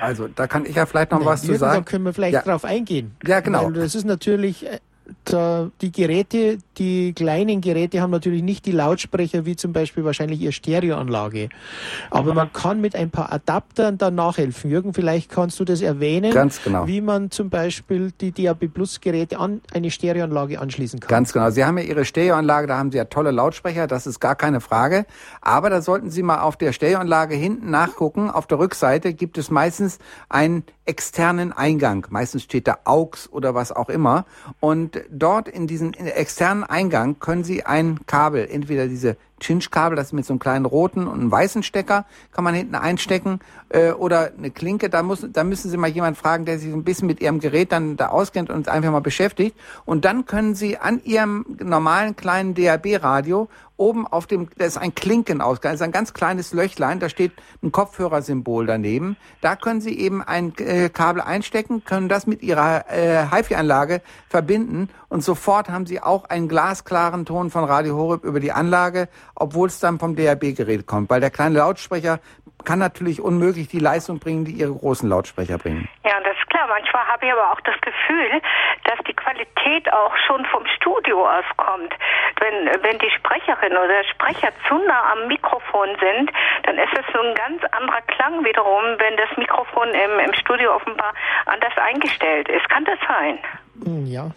Also 0.00 0.28
da 0.28 0.46
kann 0.46 0.66
ich 0.66 0.76
ja 0.76 0.86
vielleicht 0.86 1.10
noch 1.10 1.20
nee, 1.20 1.26
was 1.26 1.42
zu 1.42 1.56
sagen. 1.56 1.84
Da 1.84 1.90
können 1.90 2.04
wir 2.04 2.12
vielleicht 2.12 2.34
ja. 2.34 2.42
drauf 2.42 2.64
eingehen. 2.64 3.12
Ja, 3.26 3.40
genau. 3.40 3.66
Weil 3.66 3.74
das 3.74 3.94
ist 3.94 4.04
natürlich 4.04 4.66
da, 5.32 5.70
die 5.80 5.92
Geräte, 5.92 6.58
die 6.78 7.12
kleinen 7.12 7.60
Geräte 7.60 8.00
haben 8.00 8.10
natürlich 8.10 8.42
nicht 8.42 8.66
die 8.66 8.72
Lautsprecher 8.72 9.46
wie 9.46 9.56
zum 9.56 9.72
Beispiel 9.72 10.04
wahrscheinlich 10.04 10.40
ihre 10.40 10.52
Stereoanlage. 10.52 11.48
Aber 12.10 12.34
man 12.34 12.52
kann 12.52 12.80
mit 12.80 12.94
ein 12.96 13.10
paar 13.10 13.32
Adaptern 13.32 13.98
dann 13.98 14.14
nachhelfen. 14.14 14.70
Jürgen, 14.70 14.94
vielleicht 14.94 15.30
kannst 15.30 15.60
du 15.60 15.64
das 15.64 15.82
erwähnen, 15.82 16.32
Ganz 16.32 16.62
genau. 16.62 16.86
wie 16.86 17.00
man 17.00 17.30
zum 17.30 17.50
Beispiel 17.50 18.12
die 18.20 18.32
DAB 18.32 18.68
Plus 18.68 19.00
Geräte 19.00 19.38
an 19.38 19.60
eine 19.72 19.90
Stereoanlage 19.90 20.60
anschließen 20.60 21.00
kann. 21.00 21.08
Ganz 21.08 21.32
genau. 21.32 21.50
Sie 21.50 21.64
haben 21.64 21.78
ja 21.78 21.84
Ihre 21.84 22.04
Stereoanlage, 22.04 22.66
da 22.66 22.78
haben 22.78 22.90
Sie 22.90 22.98
ja 22.98 23.04
tolle 23.04 23.30
Lautsprecher, 23.30 23.86
das 23.86 24.06
ist 24.06 24.20
gar 24.20 24.34
keine 24.36 24.60
Frage. 24.60 25.06
Aber 25.40 25.70
da 25.70 25.82
sollten 25.82 26.10
Sie 26.10 26.22
mal 26.22 26.40
auf 26.40 26.56
der 26.56 26.72
Stereoanlage 26.72 27.34
hinten 27.34 27.70
nachgucken. 27.70 28.30
Auf 28.30 28.46
der 28.46 28.58
Rückseite 28.58 29.14
gibt 29.14 29.38
es 29.38 29.50
meistens 29.50 29.98
einen 30.28 30.64
externen 30.84 31.52
Eingang. 31.52 32.06
Meistens 32.10 32.42
steht 32.42 32.66
da 32.66 32.78
AUX 32.84 33.30
oder 33.30 33.54
was 33.54 33.70
auch 33.70 33.88
immer. 33.88 34.24
Und 34.58 35.00
dort 35.20 35.48
in 35.48 35.66
diesen 35.66 35.94
externen 35.94 36.64
Eingang 36.64 37.20
können 37.20 37.44
Sie 37.44 37.64
ein 37.64 38.00
Kabel, 38.06 38.48
entweder 38.50 38.88
diese 38.88 39.16
Cinch-Kabel, 39.40 39.96
das 39.96 40.08
ist 40.08 40.12
mit 40.12 40.24
so 40.24 40.32
einem 40.32 40.40
kleinen 40.40 40.64
roten 40.64 41.06
und 41.06 41.20
einem 41.20 41.30
weißen 41.30 41.62
Stecker, 41.62 42.06
kann 42.32 42.44
man 42.44 42.54
hinten 42.54 42.74
einstecken 42.74 43.40
äh, 43.70 43.92
oder 43.92 44.30
eine 44.36 44.50
Klinke. 44.50 44.90
Da, 44.90 45.02
muss, 45.02 45.26
da 45.32 45.44
müssen 45.44 45.70
Sie 45.70 45.76
mal 45.76 45.88
jemanden 45.88 46.16
fragen, 46.16 46.44
der 46.44 46.58
sich 46.58 46.72
ein 46.72 46.84
bisschen 46.84 47.06
mit 47.06 47.20
Ihrem 47.20 47.40
Gerät 47.40 47.72
dann 47.72 47.96
da 47.96 48.08
auskennt 48.08 48.50
und 48.50 48.68
einfach 48.68 48.92
mal 48.92 49.00
beschäftigt. 49.00 49.56
Und 49.84 50.04
dann 50.04 50.26
können 50.26 50.54
Sie 50.54 50.78
an 50.78 51.00
Ihrem 51.04 51.44
normalen 51.58 52.16
kleinen 52.16 52.54
DAB-Radio 52.54 53.48
oben 53.80 54.06
auf 54.06 54.26
dem, 54.26 54.48
da 54.58 54.66
ist 54.66 54.76
ein 54.76 54.94
Klinkenausgang, 54.94 55.74
ist 55.74 55.80
ein 55.80 55.90
ganz 55.90 56.12
kleines 56.12 56.52
Löchlein, 56.52 57.00
da 57.00 57.08
steht 57.08 57.32
ein 57.62 57.72
Kopfhörersymbol 57.72 58.66
daneben. 58.66 59.16
Da 59.40 59.56
können 59.56 59.80
Sie 59.80 59.98
eben 59.98 60.22
ein 60.22 60.52
äh, 60.58 60.90
Kabel 60.90 61.22
einstecken, 61.22 61.82
können 61.84 62.08
das 62.08 62.26
mit 62.26 62.42
Ihrer 62.42 62.84
äh, 62.90 63.26
HiFi-Anlage 63.30 64.02
verbinden 64.28 64.90
und 65.08 65.24
sofort 65.24 65.70
haben 65.70 65.86
Sie 65.86 66.00
auch 66.00 66.26
einen 66.26 66.46
glasklaren 66.46 67.24
Ton 67.24 67.50
von 67.50 67.64
Radio 67.64 67.96
Horeb 67.96 68.24
über 68.24 68.38
die 68.38 68.52
Anlage, 68.52 69.08
obwohl 69.40 69.68
es 69.68 69.80
dann 69.80 69.98
vom 69.98 70.14
DAB-Gerät 70.14 70.86
kommt, 70.86 71.10
weil 71.10 71.20
der 71.20 71.30
kleine 71.30 71.58
Lautsprecher 71.58 72.20
kann 72.64 72.78
natürlich 72.78 73.20
unmöglich 73.20 73.68
die 73.68 73.78
Leistung 73.78 74.18
bringen, 74.18 74.44
die 74.44 74.52
ihre 74.52 74.72
großen 74.72 75.08
Lautsprecher 75.08 75.58
bringen. 75.58 75.88
Ja, 76.04 76.12
das 76.22 76.36
ist 76.36 76.48
klar. 76.50 76.66
Manchmal 76.68 77.06
habe 77.06 77.26
ich 77.26 77.32
aber 77.32 77.50
auch 77.52 77.60
das 77.62 77.74
Gefühl, 77.80 78.42
dass 78.84 78.98
die 79.08 79.14
Qualität 79.14 79.90
auch 79.92 80.14
schon 80.26 80.44
vom 80.46 80.64
Studio 80.76 81.26
aus 81.26 81.44
kommt. 81.56 81.94
Wenn, 82.38 82.82
wenn 82.82 82.98
die 82.98 83.10
Sprecherin 83.16 83.72
oder 83.72 83.88
der 83.88 84.04
Sprecher 84.04 84.52
zu 84.68 84.76
nah 84.86 85.12
am 85.12 85.26
Mikrofon 85.28 85.88
sind, 86.00 86.30
dann 86.64 86.76
ist 86.76 86.92
es 86.92 87.04
so 87.12 87.20
ein 87.20 87.34
ganz 87.34 87.62
anderer 87.72 88.02
Klang 88.02 88.44
wiederum, 88.44 88.84
wenn 88.98 89.16
das 89.16 89.34
Mikrofon 89.38 89.88
im, 89.88 90.18
im 90.20 90.34
Studio 90.34 90.74
offenbar 90.74 91.14
anders 91.46 91.76
eingestellt 91.76 92.48
ist. 92.48 92.68
Kann 92.68 92.84
das 92.84 92.98
sein? 93.08 93.38
Ja. 94.04 94.30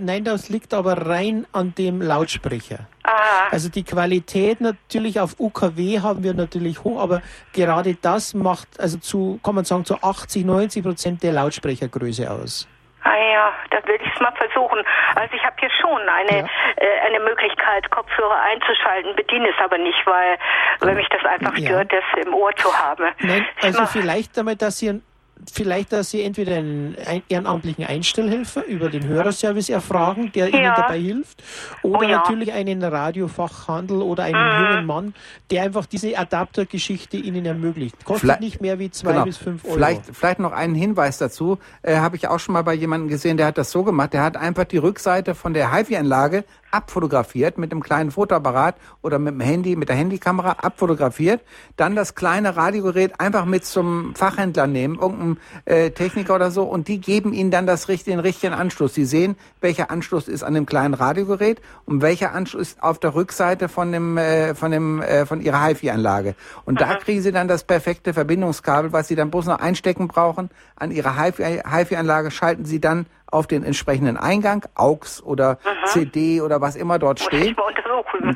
Nein, 0.00 0.24
das 0.24 0.48
liegt 0.48 0.72
aber 0.74 1.06
rein 1.08 1.46
an 1.52 1.74
dem 1.76 2.00
Lautsprecher. 2.00 2.86
Ah, 3.04 3.48
Also 3.50 3.68
die 3.68 3.84
Qualität 3.84 4.60
natürlich 4.60 5.18
auf 5.20 5.36
UKW 5.38 6.00
haben 6.00 6.22
wir 6.22 6.34
natürlich 6.34 6.84
hoch, 6.84 7.00
aber 7.00 7.20
gerade 7.52 7.94
das 7.94 8.34
macht 8.34 8.68
also 8.80 8.98
zu, 8.98 9.40
kann 9.44 9.54
man 9.56 9.64
sagen, 9.64 9.84
zu 9.84 9.96
80, 10.02 10.44
90 10.44 10.82
Prozent 10.84 11.22
der 11.22 11.32
Lautsprechergröße 11.32 12.30
aus. 12.30 12.68
ah 13.04 13.16
ja, 13.16 13.52
da 13.70 13.78
will 13.88 13.98
ich 14.00 14.10
es 14.14 14.20
mal 14.20 14.32
versuchen. 14.36 14.78
Also 15.16 15.34
ich 15.34 15.42
habe 15.44 15.56
hier 15.58 15.70
schon 15.80 16.00
eine, 16.08 16.38
Ja. 16.38 16.46
äh, 16.76 17.06
eine 17.08 17.18
Möglichkeit, 17.20 17.90
Kopfhörer 17.90 18.40
einzuschalten, 18.42 19.16
bediene 19.16 19.48
es 19.48 19.56
aber 19.64 19.76
nicht, 19.78 19.98
weil, 20.06 20.38
weil 20.80 20.94
mich 20.94 21.08
das 21.08 21.24
einfach 21.24 21.56
Ja. 21.58 21.66
stört, 21.66 21.92
das 21.92 22.04
im 22.24 22.32
Ohr 22.32 22.54
zu 22.56 22.72
haben. 22.72 23.06
Nein, 23.20 23.44
also 23.60 23.86
vielleicht 23.86 24.38
einmal, 24.38 24.54
dass 24.56 24.78
Sie 24.78 25.02
vielleicht, 25.50 25.92
dass 25.92 26.10
Sie 26.10 26.22
entweder 26.22 26.56
einen 26.56 26.96
ein- 27.06 27.22
ehrenamtlichen 27.28 27.84
Einstellhelfer 27.84 28.64
über 28.66 28.88
den 28.90 29.06
Hörerservice 29.06 29.70
erfragen, 29.70 30.30
der 30.34 30.48
Ihnen 30.48 30.62
Ja. 30.64 30.74
dabei 30.76 30.98
hilft, 30.98 31.42
oder 31.82 31.98
Oh 32.00 32.02
ja. 32.02 32.18
natürlich 32.18 32.52
einen 32.52 32.82
Radiofachhandel 32.82 34.02
oder 34.02 34.24
einen 34.24 34.34
Mhm. 34.34 34.64
jungen 34.70 34.86
Mann, 34.86 35.14
der 35.50 35.62
einfach 35.62 35.86
diese 35.86 36.16
Adaptergeschichte 36.16 37.16
Ihnen 37.16 37.44
ermöglicht. 37.46 38.04
Kostet 38.04 38.20
Vielleicht- 38.20 38.40
nicht 38.40 38.60
mehr 38.60 38.78
wie 38.78 38.90
zwei 38.90 39.12
Genau. 39.12 39.24
bis 39.24 39.36
fünf 39.38 39.64
Euro. 39.64 39.74
Vielleicht, 39.74 40.02
vielleicht 40.12 40.38
noch 40.38 40.52
einen 40.52 40.74
Hinweis 40.74 41.18
dazu. 41.18 41.58
Äh, 41.82 41.96
Habe 41.96 42.16
ich 42.16 42.28
auch 42.28 42.38
schon 42.40 42.52
mal 42.52 42.62
bei 42.62 42.74
jemandem 42.74 43.08
gesehen, 43.08 43.36
der 43.36 43.46
hat 43.46 43.58
das 43.58 43.70
so 43.70 43.84
gemacht. 43.84 44.12
Der 44.12 44.22
hat 44.22 44.36
einfach 44.36 44.64
die 44.64 44.78
Rückseite 44.78 45.34
von 45.34 45.54
der 45.54 45.72
HiFi-Anlage 45.72 46.44
abfotografiert 46.72 47.58
mit 47.58 47.70
einem 47.70 47.82
kleinen 47.82 48.10
Fotoapparat 48.10 48.76
oder 49.02 49.18
mit 49.18 49.34
dem 49.34 49.40
Handy, 49.40 49.76
mit 49.76 49.88
der 49.88 49.96
Handykamera 49.96 50.56
abfotografiert. 50.62 51.42
Dann 51.76 51.94
das 51.94 52.14
kleine 52.14 52.56
Radiogerät 52.56 53.20
einfach 53.20 53.44
mit 53.44 53.64
zum 53.64 54.14
Fachhändler 54.14 54.66
nehmen, 54.66 54.98
irgendeinem 54.98 55.38
äh, 55.64 55.90
Techniker 55.90 56.34
oder 56.34 56.50
so, 56.50 56.64
und 56.64 56.88
die 56.88 57.00
geben 57.00 57.32
ihnen 57.32 57.50
dann 57.50 57.66
das, 57.66 57.88
richt- 57.88 58.06
den 58.06 58.18
richtigen 58.18 58.54
Anschluss. 58.54 58.94
Sie 58.94 59.04
sehen, 59.04 59.36
welcher 59.60 59.90
Anschluss 59.90 60.28
ist 60.28 60.42
an 60.42 60.54
dem 60.54 60.66
kleinen 60.66 60.94
Radiogerät 60.94 61.60
und 61.84 62.02
welcher 62.02 62.32
Anschluss 62.32 62.72
ist 62.72 62.82
auf 62.82 62.98
der 62.98 63.14
Rückseite 63.14 63.68
von 63.68 63.92
dem, 63.92 64.16
äh, 64.16 64.54
von 64.54 64.70
dem, 64.70 65.00
äh, 65.02 65.26
von 65.26 65.40
ihrer 65.40 65.64
HiFi-Anlage. 65.64 66.34
Und 66.64 66.80
da 66.80 66.94
kriegen 66.96 67.20
sie 67.22 67.32
dann 67.32 67.48
das 67.48 67.64
perfekte 67.64 68.14
Verbindungskabel, 68.14 68.92
was 68.92 69.08
sie 69.08 69.14
dann 69.14 69.30
bloß 69.30 69.46
noch 69.46 69.58
einstecken 69.58 70.08
brauchen. 70.08 70.50
An 70.76 70.90
ihrer 70.90 71.16
HiFi- 71.18 71.62
HiFi-Anlage 71.70 72.30
schalten 72.30 72.64
sie 72.64 72.80
dann 72.80 73.06
auf 73.32 73.46
den 73.46 73.64
entsprechenden 73.64 74.16
Eingang, 74.16 74.64
AUX 74.76 75.22
oder 75.22 75.58
CD 75.86 76.40
oder 76.40 76.60
was 76.60 76.76
immer 76.76 76.98
dort 76.98 77.18
Muss 77.20 77.26
steht. 77.28 77.56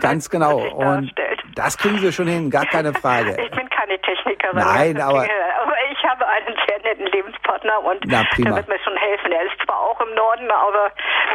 Ganz 0.00 0.28
genau. 0.30 0.58
Und 0.58 1.12
das 1.54 1.76
kriegen 1.78 1.98
sie 1.98 2.12
schon 2.12 2.26
hin, 2.26 2.50
gar 2.50 2.66
keine 2.66 2.92
Frage. 2.94 3.36
Ich 3.46 3.50
bin 3.50 3.68
keine 3.70 4.00
Technikerin. 4.00 4.56
Nein, 4.56 5.00
aber- 5.00 5.20
aber 5.62 5.74
ich 5.92 6.02
habe 6.04 6.26
einen 6.26 6.56
sehr 6.66 6.78
netten 6.82 7.06
Lebenspartner 7.06 7.82
und 7.84 8.04
Na, 8.06 8.24
prima. 8.34 8.48
der 8.50 8.56
wird 8.56 8.68
mir 8.68 8.78
schon 8.84 8.96
helfen. 8.96 9.30
Er 9.32 9.42
ist 9.44 9.54
zwar 9.64 9.78
auch 9.78 10.00
im 10.00 10.14
Norden, 10.14 10.50
aber 10.50 10.90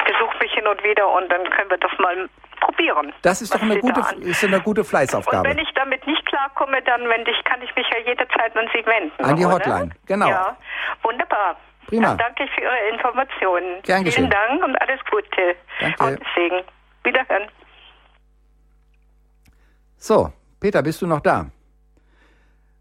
besucht 0.05 0.41
mich 0.41 0.51
hin 0.53 0.68
und 0.68 0.84
wieder 0.84 1.07
und 1.09 1.32
dann 1.32 1.43
können 1.51 1.70
wir 1.70 1.78
das 1.78 1.91
mal 1.99 2.28
probieren. 2.59 3.14
Das 3.22 3.41
ist 3.41 3.53
doch 3.53 3.62
eine 3.62 3.80
gute, 3.80 4.01
ist 4.22 4.43
eine 4.43 4.59
gute 4.62 4.82
Und 4.82 4.88
Fleißaufgabe. 4.88 5.49
wenn 5.49 5.57
ich 5.59 5.70
damit 5.76 6.05
nicht 6.05 6.26
klarkomme, 6.26 6.82
dann 6.84 7.07
wende 7.09 7.32
ich, 7.32 7.43
kann 7.45 7.62
ich 7.62 7.74
mich 7.76 7.88
ja 7.89 7.97
jederzeit 8.05 8.55
an 8.57 8.68
Sie 8.74 8.86
wenden. 8.86 9.24
An 9.24 9.36
die 9.36 9.45
oder? 9.45 9.55
Hotline, 9.55 9.89
genau. 10.05 10.28
Ja, 10.30 10.57
wunderbar. 11.03 11.55
Prima. 11.92 12.08
Dann 12.08 12.18
danke 12.20 12.44
ich 12.46 12.52
für 12.52 12.62
Ihre 12.62 12.94
Informationen. 12.94 13.82
Gern 13.84 14.06
geschehen. 14.06 14.30
Vielen 14.30 14.32
Dank 14.32 14.64
und 14.64 14.76
alles 14.82 15.00
Gute. 15.12 15.56
Danke. 15.82 16.04
Und 16.06 16.20
Segen. 16.36 16.62
Wiederhören. 17.04 17.50
So, 19.98 20.32
Peter, 20.62 20.82
bist 20.84 21.02
du 21.02 21.08
noch 21.08 21.20
da? 21.20 21.48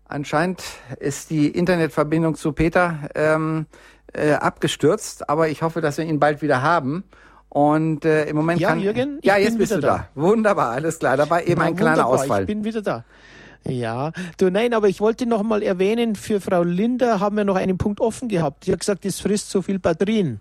Anscheinend 0.06 0.62
ist 1.00 1.30
die 1.30 1.48
Internetverbindung 1.48 2.36
zu 2.36 2.52
Peter 2.52 3.08
ähm, 3.16 3.66
äh, 4.12 4.34
abgestürzt, 4.34 5.28
aber 5.28 5.48
ich 5.48 5.62
hoffe, 5.62 5.80
dass 5.80 5.98
wir 5.98 6.04
ihn 6.04 6.20
bald 6.20 6.40
wieder 6.40 6.62
haben. 6.62 7.02
Und 7.48 8.04
äh, 8.04 8.26
im 8.26 8.36
Moment 8.36 8.60
Ja, 8.60 8.68
kann 8.68 8.78
Jürgen, 8.78 9.18
ich 9.22 9.24
ja 9.26 9.36
jetzt 9.36 9.50
bin 9.50 9.58
bist 9.58 9.72
du 9.72 9.78
wieder 9.78 9.88
da. 9.88 10.08
Wunderbar, 10.14 10.70
alles 10.70 11.00
klar. 11.00 11.16
Da 11.16 11.28
war 11.28 11.42
eben 11.42 11.58
Na, 11.58 11.64
ein 11.66 11.74
kleiner 11.74 12.04
wunderbar, 12.04 12.12
Ausfall. 12.12 12.40
Ich 12.42 12.46
bin 12.46 12.62
wieder 12.62 12.80
da. 12.80 13.04
Ja, 13.68 14.12
du 14.38 14.50
nein, 14.50 14.72
aber 14.72 14.88
ich 14.88 15.00
wollte 15.00 15.26
noch 15.26 15.42
mal 15.42 15.62
erwähnen, 15.62 16.16
für 16.16 16.40
Frau 16.40 16.62
Linder 16.62 17.20
haben 17.20 17.36
wir 17.36 17.44
noch 17.44 17.56
einen 17.56 17.76
Punkt 17.76 18.00
offen 18.00 18.28
gehabt. 18.28 18.66
Die 18.66 18.72
hat 18.72 18.80
gesagt, 18.80 19.04
es 19.04 19.20
frisst 19.20 19.50
so 19.50 19.60
viel 19.60 19.78
Batterien. 19.78 20.40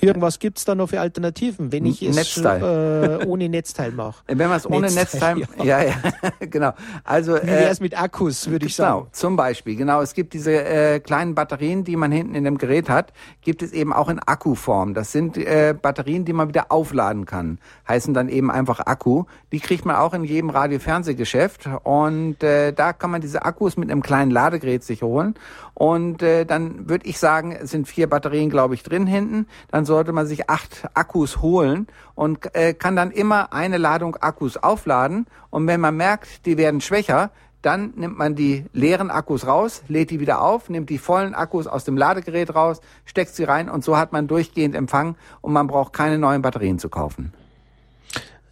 Irgendwas 0.00 0.40
gibt's 0.40 0.64
da 0.64 0.74
noch 0.74 0.88
für 0.88 1.00
Alternativen, 1.00 1.70
wenn 1.70 1.86
ich 1.86 2.02
es 2.02 2.16
Netzteil. 2.16 3.20
äh, 3.22 3.24
ohne 3.26 3.48
Netzteil 3.48 3.92
mache? 3.92 4.22
Wenn 4.26 4.48
man 4.48 4.56
es 4.56 4.66
ohne 4.66 4.90
Netzteil, 4.90 5.36
Netzteil, 5.36 5.66
ja, 5.66 5.82
ja, 5.82 5.94
genau. 6.40 6.72
Also 7.04 7.34
Wie 7.36 7.38
äh, 7.38 7.46
wäre 7.46 7.70
es 7.70 7.80
mit 7.80 7.98
Akkus, 8.00 8.50
würde 8.50 8.66
ich 8.66 8.76
Genau, 8.76 9.00
sagen. 9.00 9.08
zum 9.12 9.36
Beispiel. 9.36 9.76
Genau, 9.76 10.02
es 10.02 10.12
gibt 10.12 10.34
diese 10.34 10.52
äh, 10.64 10.98
kleinen 11.00 11.34
Batterien, 11.36 11.84
die 11.84 11.94
man 11.96 12.10
hinten 12.10 12.34
in 12.34 12.42
dem 12.44 12.58
Gerät 12.58 12.88
hat, 12.88 13.12
gibt 13.42 13.62
es 13.62 13.72
eben 13.72 13.92
auch 13.92 14.08
in 14.08 14.18
Akkuform. 14.18 14.92
Das 14.92 15.12
sind 15.12 15.36
äh, 15.38 15.72
Batterien, 15.80 16.24
die 16.24 16.32
man 16.32 16.48
wieder 16.48 16.72
aufladen 16.72 17.26
kann. 17.26 17.58
Heißen 17.88 18.12
dann 18.12 18.28
eben 18.28 18.50
einfach 18.50 18.80
Akku. 18.80 19.24
Die 19.52 19.60
kriegt 19.60 19.84
man 19.86 19.94
auch 19.96 20.14
in 20.14 20.24
jedem 20.24 20.50
Radio-Fernsehgeschäft. 20.50 21.68
Und 21.84 22.42
äh, 22.42 22.55
da 22.72 22.92
kann 22.92 23.10
man 23.10 23.20
diese 23.20 23.44
Akkus 23.44 23.76
mit 23.76 23.90
einem 23.90 24.02
kleinen 24.02 24.30
Ladegerät 24.30 24.84
sich 24.84 25.02
holen. 25.02 25.34
Und 25.74 26.22
äh, 26.22 26.44
dann 26.44 26.88
würde 26.88 27.06
ich 27.06 27.18
sagen, 27.18 27.52
es 27.52 27.70
sind 27.70 27.88
vier 27.88 28.08
Batterien, 28.08 28.50
glaube 28.50 28.74
ich, 28.74 28.82
drin 28.82 29.06
hinten. 29.06 29.46
Dann 29.70 29.84
sollte 29.84 30.12
man 30.12 30.26
sich 30.26 30.48
acht 30.50 30.88
Akkus 30.94 31.42
holen 31.42 31.86
und 32.14 32.54
äh, 32.54 32.74
kann 32.74 32.96
dann 32.96 33.10
immer 33.10 33.52
eine 33.52 33.78
Ladung 33.78 34.16
Akkus 34.16 34.56
aufladen. 34.56 35.26
Und 35.50 35.66
wenn 35.66 35.80
man 35.80 35.96
merkt, 35.96 36.46
die 36.46 36.56
werden 36.56 36.80
schwächer, 36.80 37.30
dann 37.62 37.94
nimmt 37.96 38.16
man 38.16 38.36
die 38.36 38.64
leeren 38.72 39.10
Akkus 39.10 39.46
raus, 39.46 39.82
lädt 39.88 40.10
die 40.10 40.20
wieder 40.20 40.40
auf, 40.40 40.68
nimmt 40.68 40.88
die 40.88 40.98
vollen 40.98 41.34
Akkus 41.34 41.66
aus 41.66 41.84
dem 41.84 41.96
Ladegerät 41.96 42.54
raus, 42.54 42.80
steckt 43.04 43.34
sie 43.34 43.44
rein 43.44 43.68
und 43.68 43.82
so 43.82 43.96
hat 43.96 44.12
man 44.12 44.28
durchgehend 44.28 44.76
Empfang 44.76 45.16
und 45.40 45.52
man 45.52 45.66
braucht 45.66 45.92
keine 45.92 46.16
neuen 46.16 46.42
Batterien 46.42 46.78
zu 46.78 46.88
kaufen. 46.88 47.32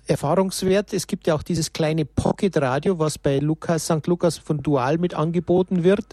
Erfahrungswert. 0.07 0.93
Es 0.93 1.07
gibt 1.07 1.27
ja 1.27 1.35
auch 1.35 1.43
dieses 1.43 1.73
kleine 1.73 2.05
Pocket-Radio, 2.05 2.99
was 2.99 3.19
bei 3.19 3.39
Lukas, 3.39 3.85
St. 3.85 4.07
Lukas 4.07 4.39
von 4.39 4.63
Dual 4.63 4.99
mit 4.99 5.15
angeboten 5.15 5.85
wird. 5.85 6.05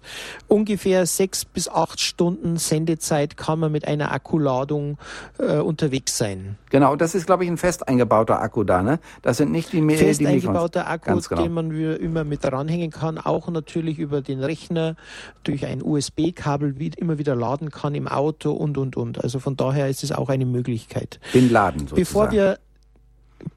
Ungefähr 0.48 1.06
sechs 1.06 1.46
bis 1.46 1.68
acht 1.68 2.00
Stunden 2.00 2.58
Sendezeit 2.58 3.38
kann 3.38 3.60
man 3.60 3.72
mit 3.72 3.88
einer 3.88 4.12
Akkuladung 4.12 4.98
äh, 5.40 5.58
unterwegs 5.58 6.18
sein. 6.18 6.58
Genau, 6.70 6.96
das 6.96 7.16
ist, 7.16 7.26
glaube 7.26 7.44
ich, 7.44 7.50
ein 7.50 7.58
fest 7.58 7.88
eingebauter 7.88 8.42
Akku 8.42 8.64
da, 8.64 8.82
ne? 8.82 9.00
Das 9.22 9.38
sind 9.38 9.52
nicht 9.52 9.74
die, 9.74 9.82
fest 9.96 10.22
die 10.22 10.28
eingebauter 10.28 10.88
Akku, 10.88 11.20
genau. 11.20 11.44
den 11.44 11.54
man 11.54 11.72
immer 11.72 12.24
mit 12.24 12.44
dranhängen 12.44 12.92
kann, 12.92 13.18
auch 13.18 13.50
natürlich 13.50 14.00
über 14.00 14.22
den 14.22 14.42
Rechner 14.42 14.96
durch 15.44 15.66
ein 15.66 15.84
USB-Kabel 15.84 16.76
immer 16.98 17.18
wieder 17.18 17.36
laden 17.36 17.72
kann 17.72 17.96
im 17.96 18.08
Auto 18.08 18.52
und 18.52 18.78
und 18.78 18.96
und. 18.96 19.24
Also 19.24 19.40
von 19.40 19.58
daher 19.58 19.90
ist 19.90 20.04
es 20.04 20.12
auch 20.12 20.30
eine 20.30 20.46
Möglichkeit. 20.46 21.20
Den 21.34 21.52
Laden 21.52 21.88
sozusagen. 21.88 22.02
Bevor 22.02 22.32
wir 22.32 22.58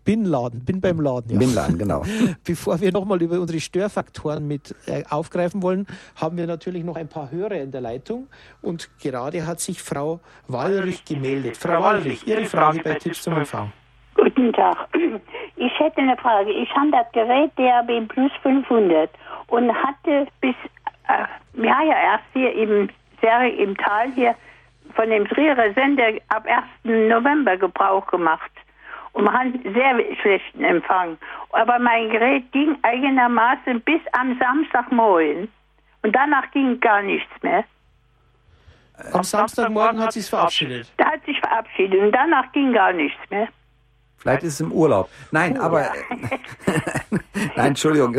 bin 0.05 0.24
Laden, 0.24 0.64
bin 0.64 0.80
beim 0.80 1.01
Laden. 1.01 1.32
Ja. 1.32 1.39
Bin 1.39 1.55
Laden, 1.55 1.78
genau. 1.78 2.03
Bevor 2.45 2.80
wir 2.80 2.93
nochmal 2.93 3.22
über 3.22 3.41
unsere 3.41 3.61
Störfaktoren 3.61 4.47
mit 4.47 4.74
äh, 4.87 5.03
aufgreifen 5.09 5.62
wollen, 5.62 5.87
haben 6.16 6.37
wir 6.37 6.47
natürlich 6.47 6.85
noch 6.85 6.97
ein 6.97 7.09
paar 7.09 7.30
Hörer 7.30 7.61
in 7.61 7.70
der 7.70 7.80
Leitung. 7.80 8.28
Und 8.62 8.91
gerade 9.01 9.47
hat 9.47 9.61
sich 9.61 9.82
Frau 9.82 10.20
Wallrich 10.49 11.05
gemeldet. 11.05 11.57
Frau 11.57 11.82
Wallrich, 11.82 12.26
Ihre 12.26 12.45
Frage 12.45 12.80
bei 12.82 12.95
Tipps 12.95 13.22
zum 13.22 13.37
Empfang. 13.37 13.72
Guten 14.14 14.53
Tag. 14.53 14.89
Ich 15.57 15.78
hätte 15.78 15.99
eine 15.99 16.16
Frage. 16.16 16.51
Ich 16.51 16.70
habe 16.74 16.91
das 16.91 17.11
Gerät 17.12 17.51
DAB 17.57 18.09
Plus 18.09 18.30
500 18.43 19.11
und 19.49 19.72
hatte 19.74 20.26
bis, 20.41 20.55
äh, 21.09 21.62
ja, 21.62 21.82
ja, 21.82 22.12
erst 22.12 22.24
hier 22.32 22.53
im, 22.55 22.89
im 23.59 23.76
Tal 23.76 24.12
hier 24.14 24.35
von 24.95 25.09
dem 25.11 25.26
Trierer 25.26 25.72
Sender 25.74 26.12
ab 26.28 26.47
1. 26.47 26.64
November 27.09 27.57
Gebrauch 27.57 28.07
gemacht 28.07 28.51
und 29.14 29.24
man 29.24 29.34
hat 29.34 29.46
sehr 29.62 30.16
schlechten 30.20 30.64
Empfang. 30.64 31.16
Aber 31.50 31.78
mein 31.78 32.10
Gerät 32.10 32.50
ging 32.52 32.76
eigenermaßen 32.82 33.80
bis 33.80 34.00
am 34.12 34.38
Samstagmorgen. 34.38 35.48
Und 36.02 36.14
danach 36.14 36.50
ging 36.50 36.78
gar 36.80 37.00
nichts 37.00 37.30
mehr. 37.42 37.64
Am 39.12 39.22
Samstagmorgen 39.22 40.00
hat 40.00 40.14
es 40.14 40.28
verabschiedet. 40.28 40.92
Da 40.98 41.12
hat 41.12 41.24
sich 41.24 41.38
verabschiedet 41.40 42.00
und 42.00 42.12
danach 42.12 42.50
ging 42.52 42.72
gar 42.72 42.92
nichts 42.92 43.18
mehr. 43.30 43.48
Vielleicht 44.24 44.42
ist 44.42 44.54
es 44.54 44.60
im 44.60 44.72
Urlaub. 44.72 45.10
Nein, 45.32 45.58
oh, 45.58 45.64
aber. 45.64 45.90
Nein, 47.56 47.66
Entschuldigung, 47.68 48.16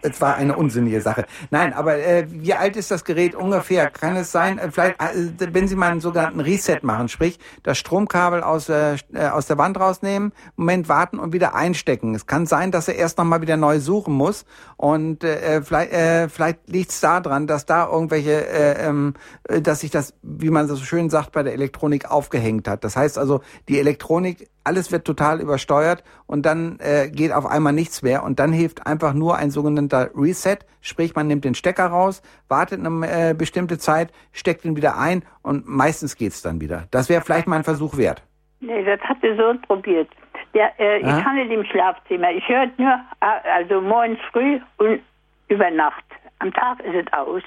es 0.00 0.20
war 0.22 0.36
eine 0.36 0.56
unsinnige 0.56 1.02
Sache. 1.02 1.26
Nein, 1.50 1.74
aber 1.74 1.98
äh, 1.98 2.26
wie 2.28 2.54
alt 2.54 2.76
ist 2.76 2.90
das 2.90 3.04
Gerät 3.04 3.34
ungefähr? 3.34 3.90
Kann 3.90 4.16
es 4.16 4.32
sein, 4.32 4.58
äh, 4.58 4.70
vielleicht, 4.70 4.98
äh, 5.00 5.52
wenn 5.52 5.68
Sie 5.68 5.76
mal 5.76 5.90
einen 5.90 6.00
sogenannten 6.00 6.40
Reset 6.40 6.78
machen, 6.82 7.08
sprich, 7.08 7.38
das 7.62 7.76
Stromkabel 7.76 8.42
aus, 8.42 8.70
äh, 8.70 8.96
aus 9.30 9.46
der 9.46 9.58
Wand 9.58 9.78
rausnehmen, 9.78 10.32
Moment 10.56 10.88
warten 10.88 11.18
und 11.18 11.34
wieder 11.34 11.54
einstecken. 11.54 12.14
Es 12.14 12.26
kann 12.26 12.46
sein, 12.46 12.70
dass 12.70 12.88
er 12.88 12.96
erst 12.96 13.18
nochmal 13.18 13.42
wieder 13.42 13.58
neu 13.58 13.80
suchen 13.80 14.14
muss. 14.14 14.46
Und 14.78 15.24
äh, 15.24 15.60
vielleicht, 15.60 15.92
äh, 15.92 16.28
vielleicht 16.30 16.70
liegt 16.70 16.90
es 16.90 17.00
daran, 17.00 17.46
dass 17.46 17.66
da 17.66 17.86
irgendwelche, 17.86 18.46
äh, 18.48 18.86
ähm, 18.86 19.12
dass 19.44 19.80
sich 19.80 19.90
das, 19.90 20.14
wie 20.22 20.48
man 20.48 20.68
so 20.68 20.76
schön 20.76 21.10
sagt, 21.10 21.32
bei 21.32 21.42
der 21.42 21.52
Elektronik 21.52 22.10
aufgehängt 22.10 22.66
hat. 22.66 22.82
Das 22.82 22.96
heißt 22.96 23.18
also, 23.18 23.42
die 23.68 23.78
Elektronik 23.78 24.48
alles 24.68 24.92
wird 24.92 25.06
total 25.06 25.40
übersteuert 25.40 26.04
und 26.26 26.44
dann 26.44 26.78
äh, 26.80 27.08
geht 27.10 27.32
auf 27.32 27.46
einmal 27.46 27.72
nichts 27.72 28.02
mehr 28.02 28.22
und 28.22 28.38
dann 28.38 28.52
hilft 28.52 28.86
einfach 28.86 29.14
nur 29.14 29.36
ein 29.36 29.50
sogenannter 29.50 30.10
Reset, 30.14 30.58
sprich 30.82 31.14
man 31.14 31.26
nimmt 31.26 31.44
den 31.46 31.54
Stecker 31.54 31.86
raus, 31.86 32.22
wartet 32.48 32.84
eine 32.84 33.30
äh, 33.30 33.34
bestimmte 33.34 33.78
Zeit, 33.78 34.12
steckt 34.32 34.66
ihn 34.66 34.76
wieder 34.76 34.98
ein 34.98 35.24
und 35.42 35.66
meistens 35.66 36.16
geht's 36.16 36.42
dann 36.42 36.60
wieder. 36.60 36.84
Das 36.90 37.08
wäre 37.08 37.22
vielleicht 37.22 37.46
mal 37.46 37.56
ein 37.56 37.64
Versuch 37.64 37.96
wert. 37.96 38.22
Nee, 38.60 38.84
das 38.84 39.00
hat 39.00 39.22
der 39.22 39.36
Sohn 39.36 39.60
probiert. 39.62 40.10
Der, 40.52 40.78
äh, 40.78 40.98
ich 40.98 41.24
kann 41.24 41.36
nicht 41.36 41.50
im 41.50 41.64
Schlafzimmer. 41.64 42.30
Ich 42.32 42.46
höre 42.46 42.66
nur, 42.76 43.00
äh, 43.20 43.48
also 43.56 43.80
morgens 43.80 44.18
früh 44.32 44.60
und 44.76 45.00
über 45.48 45.70
Nacht. 45.70 46.04
Am 46.40 46.52
Tag 46.52 46.80
ist 46.80 46.94
es 46.94 47.12
aus. 47.12 47.42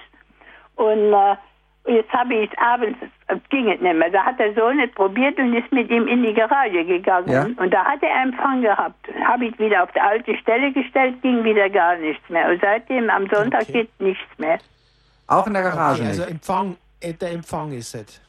Und 0.75 1.13
äh, 1.13 1.35
Jetzt 1.87 2.13
habe 2.13 2.35
ich 2.35 2.51
es 2.51 2.57
abends, 2.59 2.99
ging 3.49 3.69
es 3.69 3.81
nicht 3.81 3.95
mehr. 3.95 4.09
Da 4.11 4.23
hat 4.23 4.39
der 4.39 4.53
Sohn 4.53 4.79
es 4.79 4.91
probiert 4.91 5.37
und 5.39 5.53
ist 5.55 5.71
mit 5.71 5.89
ihm 5.89 6.07
in 6.07 6.21
die 6.21 6.33
Garage 6.33 6.85
gegangen. 6.85 7.29
Ja. 7.29 7.43
Und 7.43 7.71
da 7.73 7.83
hat 7.83 8.03
er 8.03 8.21
Empfang 8.21 8.61
gehabt. 8.61 9.07
Habe 9.25 9.45
ich 9.45 9.57
wieder 9.57 9.83
auf 9.83 9.91
die 9.91 9.99
alte 9.99 10.37
Stelle 10.37 10.71
gestellt, 10.71 11.21
ging 11.23 11.43
wieder 11.43 11.69
gar 11.69 11.97
nichts 11.97 12.27
mehr. 12.29 12.49
Und 12.49 12.61
seitdem 12.61 13.09
am 13.09 13.27
Sonntag 13.29 13.63
okay. 13.63 13.71
geht 13.71 13.99
nichts 13.99 14.37
mehr. 14.37 14.59
Auch 15.25 15.47
in 15.47 15.53
der 15.53 15.63
Garage. 15.63 16.01
Okay, 16.01 16.09
also 16.09 16.23
Empfang, 16.23 16.77
äh, 16.99 17.13
der 17.13 17.31
Empfang 17.31 17.71
ist 17.71 17.95
es. 17.95 18.21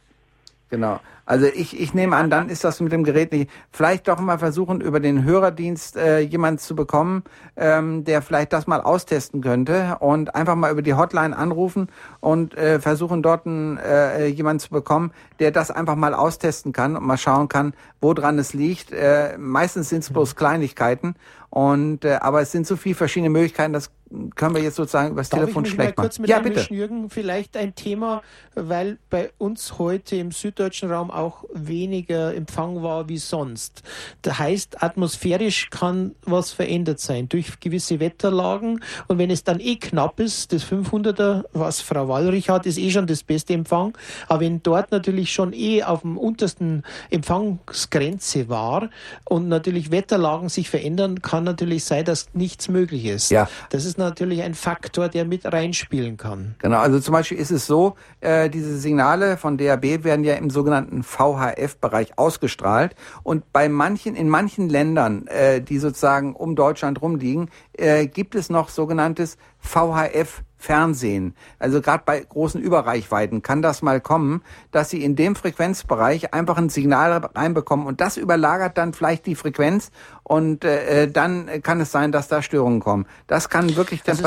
Genau. 0.71 0.99
Also 1.25 1.47
ich, 1.47 1.79
ich 1.79 1.95
nehme 1.95 2.17
an, 2.17 2.31
dann 2.31 2.49
ist 2.49 2.65
das 2.65 2.81
mit 2.81 2.93
dem 2.93 3.05
Gerät 3.05 3.33
nicht. 3.33 3.51
Vielleicht 3.71 4.09
doch 4.09 4.21
mal 4.21 4.39
versuchen, 4.39 4.81
über 4.81 5.01
den 5.01 5.25
Hörerdienst 5.25 5.97
äh, 5.97 6.21
jemand 6.21 6.61
zu 6.61 6.75
bekommen, 6.75 7.23
ähm, 7.57 8.05
der 8.05 8.23
vielleicht 8.23 8.53
das 8.53 8.67
mal 8.67 8.81
austesten 8.81 9.41
könnte 9.41 9.99
und 10.01 10.35
einfach 10.35 10.57
mal 10.57 10.73
über 10.73 10.83
die 10.83 10.95
Hotline 10.95 11.37
anrufen 11.37 11.89
und 12.21 12.57
äh, 12.57 12.81
versuchen 12.81 13.23
dort 13.23 13.47
einen, 13.47 13.79
äh, 13.79 14.27
jemanden 14.27 14.61
zu 14.61 14.71
bekommen, 14.71 15.13
der 15.39 15.51
das 15.53 15.71
einfach 15.71 15.97
mal 15.97 16.15
austesten 16.15 16.73
kann 16.73 16.97
und 16.97 17.05
mal 17.05 17.19
schauen 17.19 17.49
kann, 17.49 17.75
woran 18.01 18.39
es 18.39 18.53
liegt. 18.53 18.93
Äh, 18.93 19.37
meistens 19.39 19.89
sind 19.89 20.01
es 20.01 20.11
bloß 20.11 20.37
Kleinigkeiten 20.37 21.15
und 21.53 22.07
äh, 22.07 22.15
aber 22.15 22.41
es 22.41 22.51
sind 22.51 22.67
so 22.67 22.77
viele 22.77 22.95
verschiedene 22.95 23.29
Möglichkeiten, 23.29 23.75
das 23.75 23.91
können 24.37 24.55
wir 24.55 24.63
jetzt 24.63 24.77
sozusagen 24.77 25.11
übers 25.11 25.29
Darf 25.29 25.41
Telefon 25.41 25.65
ich 25.65 25.71
mich 25.71 25.75
schlecht 25.75 25.99
mal 25.99 26.03
kurz 26.05 26.19
mit 26.19 26.31
ja, 26.31 26.39
bitte. 26.39 26.61
Jürgen, 26.73 27.11
vielleicht 27.11 27.59
ein 27.59 27.75
Thema, 27.75 28.23
weil 28.55 28.99
bei 29.11 29.33
uns 29.37 29.79
heute 29.79 30.17
im 30.17 30.31
süddeutschen 30.31 30.91
Raum 30.91 31.11
auch 31.15 31.45
weniger 31.53 32.35
Empfang 32.35 32.83
war 32.83 33.09
wie 33.09 33.19
sonst. 33.19 33.83
Das 34.23 34.39
heißt, 34.39 34.83
atmosphärisch 34.83 35.69
kann 35.71 36.15
was 36.25 36.53
verändert 36.53 37.01
sein 37.01 37.29
durch 37.29 37.61
gewisse 37.61 38.01
Wetterlagen 38.01 38.83
und 39.09 39.19
wenn 39.19 39.31
es 39.31 39.45
dann 39.45 39.61
eh 39.61 39.77
knapp 39.77 40.19
ist, 40.19 40.53
das 40.53 40.65
500er, 40.65 41.45
was 41.53 41.81
Frau 41.81 42.09
Wallrich 42.09 42.49
hat, 42.49 42.67
ist 42.67 42.79
eh 42.79 42.91
schon 42.91 43.07
das 43.07 43.23
beste 43.23 43.53
Empfang, 43.53 43.97
aber 44.29 44.41
wenn 44.41 44.63
dort 44.63 44.91
natürlich 44.91 45.33
schon 45.33 45.53
eh 45.53 45.83
auf 45.83 46.01
dem 46.01 46.17
untersten 46.17 46.83
Empfangsgrenze 47.11 48.49
war 48.49 48.89
und 49.25 49.49
natürlich 49.49 49.91
Wetterlagen 49.91 50.49
sich 50.49 50.71
verändern, 50.71 51.21
kann 51.21 51.43
kann 51.43 51.45
natürlich 51.45 51.85
sein, 51.85 52.05
dass 52.05 52.29
nichts 52.35 52.69
möglich 52.69 53.07
ist. 53.07 53.31
Ja. 53.31 53.49
Das 53.71 53.85
ist 53.85 53.99
natürlich 53.99 54.43
ein 54.43 54.55
Faktor, 54.55 55.09
der 55.09 55.25
mit 55.25 55.45
reinspielen 55.45 56.17
kann. 56.17 56.55
Genau, 56.59 56.79
also 56.79 57.01
zum 57.01 57.13
Beispiel 57.13 57.39
ist 57.39 57.51
es 57.51 57.67
so, 57.67 57.97
äh, 58.21 58.49
diese 58.49 58.79
Signale 58.79 59.37
von 59.37 59.59
DAB 59.59 60.05
werden 60.05 60.25
ja 60.25 60.35
im 60.35 60.51
sogenannten 60.51 61.02
VHF-Bereich 61.03 62.19
ausgestrahlt. 62.19 62.95
Und 63.23 63.53
bei 63.53 63.69
manchen, 63.69 64.15
in 64.15 64.29
manchen 64.29 64.69
Ländern, 64.69 65.27
äh, 65.27 65.61
die 65.61 65.79
sozusagen 65.79 66.35
um 66.35 66.57
Deutschland 66.57 67.03
rumliegen, 67.03 67.51
äh, 67.73 68.07
gibt 68.07 68.35
es 68.35 68.51
noch 68.51 68.69
sogenanntes 68.69 69.37
VHF 69.59 70.43
Fernsehen. 70.63 71.35
Also 71.59 71.81
gerade 71.81 72.05
bei 72.07 72.21
großen 72.21 72.61
Überreichweiten 72.61 73.43
kann 73.43 73.63
das 73.63 73.83
mal 73.83 74.01
kommen, 74.01 74.43
dass 74.71 74.91
sie 74.91 75.03
in 75.03 75.17
dem 75.17 75.35
Frequenzbereich 75.35 76.33
einfach 76.33 76.57
ein 76.57 76.69
Signal 76.69 77.13
reinbekommen. 77.35 77.85
Und 77.85 78.01
das 78.01 78.17
überlagert 78.17 78.79
dann 78.79 78.93
vielleicht 78.93 79.27
die 79.27 79.35
Frequenz. 79.35 79.91
Und 80.23 80.65
äh, 80.65 81.11
dann 81.11 81.63
kann 81.63 81.81
es 81.81 81.91
sein, 81.91 82.13
dass 82.13 82.29
da 82.29 82.43
Störungen 82.43 82.79
kommen. 82.79 83.07
Das 83.27 83.49
kann 83.49 83.75
wirklich 83.75 84.03
also 84.07 84.23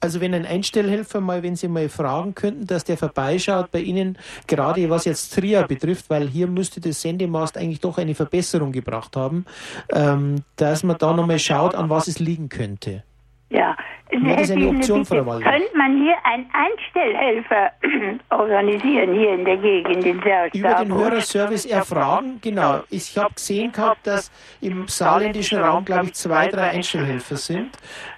also 0.00 0.20
wenn 0.20 0.34
ein 0.34 0.46
Einstellhelfer 0.46 1.20
mal, 1.20 1.42
wenn 1.42 1.56
Sie 1.56 1.68
mal 1.68 1.88
fragen 1.88 2.34
könnten, 2.34 2.66
dass 2.66 2.84
der 2.84 2.96
vorbeischaut 2.96 3.70
bei 3.70 3.80
Ihnen, 3.80 4.18
gerade 4.46 4.88
was 4.90 5.04
jetzt 5.04 5.34
Trier 5.34 5.64
betrifft, 5.64 6.08
weil 6.08 6.28
hier 6.28 6.46
müsste 6.46 6.80
das 6.80 7.02
Sendemast 7.02 7.56
eigentlich 7.56 7.80
doch 7.80 7.98
eine 7.98 8.14
Verbesserung 8.14 8.72
gebracht 8.72 9.16
haben, 9.16 9.44
ähm, 9.92 10.42
dass 10.56 10.82
man 10.82 10.98
da 10.98 11.12
nochmal 11.12 11.38
schaut, 11.38 11.74
an 11.74 11.90
was 11.90 12.08
es 12.08 12.18
liegen 12.18 12.48
könnte. 12.48 13.02
Ja, 13.50 13.74
das 14.10 14.42
ist 14.42 14.50
eine 14.50 14.68
Option, 14.68 15.06
Frau 15.06 15.24
Walder. 15.24 15.50
Könnte 15.50 15.76
man 15.76 16.02
hier 16.02 16.16
einen 16.24 16.46
Einstellhelfer 16.52 17.72
organisieren, 18.30 19.14
hier 19.14 19.34
in 19.34 19.44
der 19.44 19.56
Gegend, 19.56 20.04
in 20.04 20.20
der 20.20 20.54
Über 20.54 20.74
den 20.74 20.92
Hörerservice 20.92 21.64
erfragen, 21.64 22.38
genau. 22.42 22.82
Ich 22.90 23.16
habe 23.16 23.32
gesehen 23.34 23.72
gehabt, 23.72 24.06
dass 24.06 24.30
im 24.60 24.86
saarländischen 24.86 25.60
Raum, 25.60 25.84
glaube 25.86 26.06
ich, 26.06 26.14
zwei, 26.14 26.48
drei 26.48 26.70
Einstellhelfer 26.70 27.36
sind. 27.36 27.70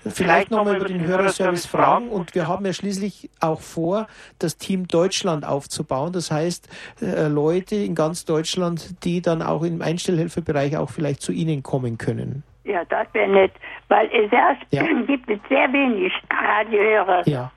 Vielleicht 0.04 0.50
nochmal 0.50 0.76
über 0.76 0.88
den 0.88 1.06
Hörerservice 1.06 1.66
fragen 1.66 2.08
und 2.08 2.34
wir 2.34 2.48
haben 2.48 2.66
ja 2.66 2.72
schließlich 2.72 3.30
auch 3.38 3.60
vor, 3.60 4.08
das 4.40 4.56
Team 4.56 4.88
Deutschland 4.88 5.44
aufzubauen. 5.44 6.12
Das 6.12 6.32
heißt, 6.32 6.68
äh, 7.02 7.28
Leute 7.28 7.76
in 7.76 7.94
ganz 7.94 8.24
Deutschland, 8.24 9.04
die 9.04 9.22
dann 9.22 9.42
auch 9.42 9.62
im 9.62 9.80
Einstellhelferbereich 9.80 10.76
auch 10.76 10.90
vielleicht 10.90 11.22
zu 11.22 11.30
Ihnen 11.30 11.62
kommen 11.62 11.98
können. 11.98 12.42
Ja, 12.70 12.84
das 12.84 13.06
wäre 13.12 13.28
nett, 13.28 13.52
weil 13.88 14.06
es 14.12 14.32
erst 14.32 14.62
ja. 14.70 14.82
gibt 15.06 15.28
es 15.28 15.38
sehr 15.48 15.72
wenig 15.72 16.12
Radiohörer. 16.30 17.28
Ja. 17.28 17.50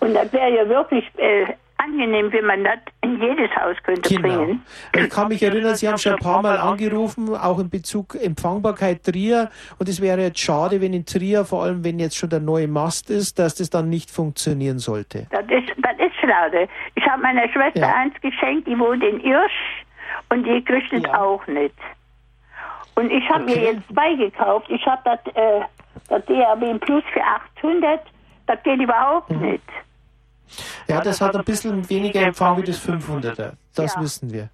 Und 0.00 0.14
das 0.14 0.32
wäre 0.32 0.56
ja 0.56 0.68
wirklich 0.68 1.04
äh, 1.18 1.46
angenehm, 1.76 2.32
wenn 2.32 2.44
man 2.44 2.64
das 2.64 2.78
in 3.02 3.20
jedes 3.20 3.50
Haus 3.56 3.76
könnte 3.82 4.08
genau. 4.14 4.36
bringen. 4.36 4.62
Ich 4.96 5.10
kann 5.10 5.28
mich 5.28 5.42
erinnern, 5.42 5.74
Sie 5.74 5.88
haben 5.88 5.98
schon 5.98 6.14
ein 6.14 6.18
paar 6.18 6.42
Mal 6.42 6.58
angerufen, 6.58 7.34
auch 7.34 7.58
in 7.58 7.68
Bezug 7.68 8.14
Empfangbarkeit 8.14 9.04
Trier. 9.04 9.50
Und 9.78 9.88
es 9.88 10.00
wäre 10.00 10.20
jetzt 10.22 10.40
schade, 10.40 10.80
wenn 10.80 10.92
in 10.92 11.04
Trier, 11.04 11.44
vor 11.44 11.64
allem 11.64 11.84
wenn 11.84 11.98
jetzt 11.98 12.16
schon 12.16 12.30
der 12.30 12.40
neue 12.40 12.68
Mast 12.68 13.10
ist, 13.10 13.38
dass 13.38 13.54
das 13.54 13.70
dann 13.70 13.88
nicht 13.88 14.10
funktionieren 14.10 14.78
sollte. 14.78 15.26
Das 15.30 15.44
ist, 15.44 15.72
das 15.76 15.98
ist 15.98 16.14
schade. 16.20 16.68
Ich 16.94 17.06
habe 17.06 17.22
meiner 17.22 17.48
Schwester 17.48 17.80
ja. 17.80 17.94
eins 17.94 18.14
geschenkt, 18.20 18.66
die 18.66 18.78
wohnt 18.78 19.02
in 19.02 19.20
Irsch 19.20 19.84
und 20.30 20.44
die 20.44 20.64
kriegt 20.64 20.92
es 20.92 21.02
ja. 21.02 21.20
auch 21.20 21.46
nicht. 21.46 21.74
Und 22.96 23.10
ich 23.10 23.28
habe 23.28 23.44
mir 23.44 23.58
jetzt 23.72 23.82
zwei 23.92 24.14
gekauft. 24.14 24.66
Ich 24.68 24.84
habe 24.86 25.02
das, 25.04 25.34
äh, 25.34 25.60
das 26.08 26.24
DAB 26.26 26.78
Plus 26.80 27.02
für 27.12 27.22
800. 27.22 28.00
Das 28.46 28.62
geht 28.62 28.80
überhaupt 28.80 29.30
Mhm. 29.30 29.40
nicht. 29.52 29.62
Ja, 30.86 31.00
das 31.00 31.20
hat 31.20 31.34
ein 31.34 31.44
bisschen 31.44 31.88
weniger 31.88 32.20
Empfang 32.22 32.56
wie 32.58 32.62
das 32.62 32.78
500er. 32.78 33.54
Das 33.74 33.94
Ja. 33.94 34.00
wissen 34.00 34.32
wir. 34.32 34.48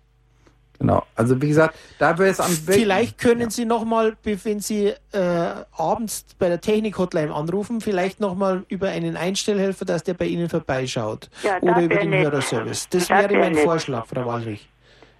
Genau. 0.79 1.03
Also 1.15 1.43
wie 1.43 1.49
gesagt, 1.49 1.75
da 1.99 2.17
wäre 2.17 2.31
es 2.31 2.41
am 2.41 2.51
Vielleicht 2.53 3.19
können 3.19 3.51
Sie 3.51 3.67
nochmal, 3.67 4.17
wenn 4.23 4.61
Sie 4.61 4.95
äh, 5.13 5.65
abends 5.77 6.25
bei 6.39 6.49
der 6.49 6.63
Technik-Hotline 6.63 7.35
anrufen, 7.35 7.83
vielleicht 7.83 8.19
nochmal 8.21 8.65
über 8.69 8.89
einen 8.89 9.15
Einstellhelfer, 9.19 9.85
dass 9.85 10.05
der 10.05 10.15
bei 10.15 10.25
Ihnen 10.25 10.49
vorbeischaut. 10.49 11.29
Ja, 11.43 11.59
Oder 11.61 11.83
über 11.83 11.97
den 11.97 12.11
nett. 12.11 12.25
Hörerservice. 12.25 12.89
Das, 12.89 13.09
Das 13.09 13.11
wäre 13.11 13.29
wär 13.31 13.39
mein 13.41 13.53
nett. 13.53 13.65
Vorschlag, 13.65 14.07
Frau 14.07 14.25
Wallrich. 14.25 14.67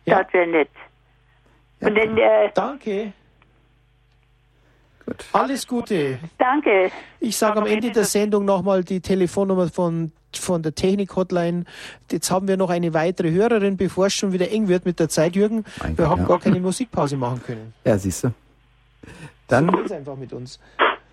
Ja. 0.07 0.23
Das 0.23 0.33
wäre 0.33 0.47
nett. 0.47 0.71
Und 1.81 1.95
dann, 1.97 2.17
äh, 2.19 2.51
Danke. 2.55 3.13
Gut. 5.07 5.25
Alles 5.33 5.67
Gute. 5.67 6.19
danke. 6.39 6.91
Ich 7.19 7.37
sage 7.37 7.59
am 7.61 7.67
Ende 7.67 7.91
der 7.91 8.05
Sendung 8.05 8.45
nochmal 8.45 8.85
die 8.85 9.01
Telefonnummer 9.01 9.69
von, 9.69 10.13
von 10.33 10.63
der 10.63 10.75
Technik-Hotline. 10.75 11.65
Jetzt 12.11 12.31
haben 12.31 12.47
wir 12.47 12.57
noch 12.57 12.71
eine 12.71 12.95
weitere 12.95 13.33
Hörerin, 13.33 13.77
bevor 13.77 14.07
es 14.07 14.15
schon 14.15 14.33
wieder 14.33 14.51
eng 14.53 14.69
wird 14.69 14.85
mit 14.85 15.01
der 15.01 15.09
Zeit, 15.09 15.35
Jürgen. 15.35 15.65
Mein 15.83 15.99
wir 15.99 16.05
Gott, 16.05 16.11
haben 16.13 16.21
ja. 16.23 16.29
gar 16.29 16.39
keine 16.39 16.61
Musikpause 16.61 17.17
machen 17.17 17.43
können. 17.45 17.75
Ja, 17.85 17.99
siehst 17.99 18.25
du. 18.25 18.33
Dann 19.49 19.67
So 19.67 19.73
geht's 19.79 19.91
einfach 19.93 20.17
mit 20.17 20.33
uns. 20.33 20.61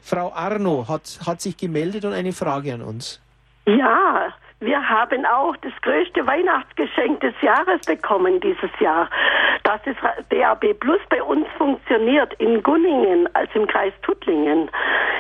Frau 0.02 0.32
Arno 0.32 0.88
hat, 0.88 1.20
hat 1.26 1.42
sich 1.42 1.58
gemeldet 1.58 2.06
und 2.06 2.14
eine 2.14 2.34
Frage 2.34 2.74
an 2.76 2.82
uns. 2.84 3.20
Ja, 3.66 4.28
wir 4.60 4.90
haben 4.90 5.26
auch 5.26 5.56
das 5.58 5.74
größte 5.82 6.26
Weihnachtsgeschenk 6.26 7.20
des 7.22 7.34
Jahres 7.42 7.82
bekommen 7.86 8.40
dieses 8.40 8.72
Jahr. 8.80 9.10
Dass 9.64 9.82
das 9.84 9.96
DAB 10.30 10.74
Plus 10.80 11.00
bei 11.10 11.22
uns 11.22 11.46
funktioniert 11.58 12.34
in 12.36 12.64
Gunningen, 12.64 13.30
also 13.36 13.60
im 13.60 13.68
Kreis 13.68 13.94
Tuttlingen. 14.02 14.70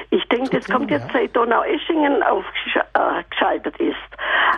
Ich 0.09 0.23
denke, 0.29 0.57
das 0.57 0.67
kommt 0.67 0.89
jetzt 0.89 1.11
seit 1.11 1.35
Donaueschingen 1.35 2.23
aufgeschaltet 2.23 3.77
ist. 3.77 3.95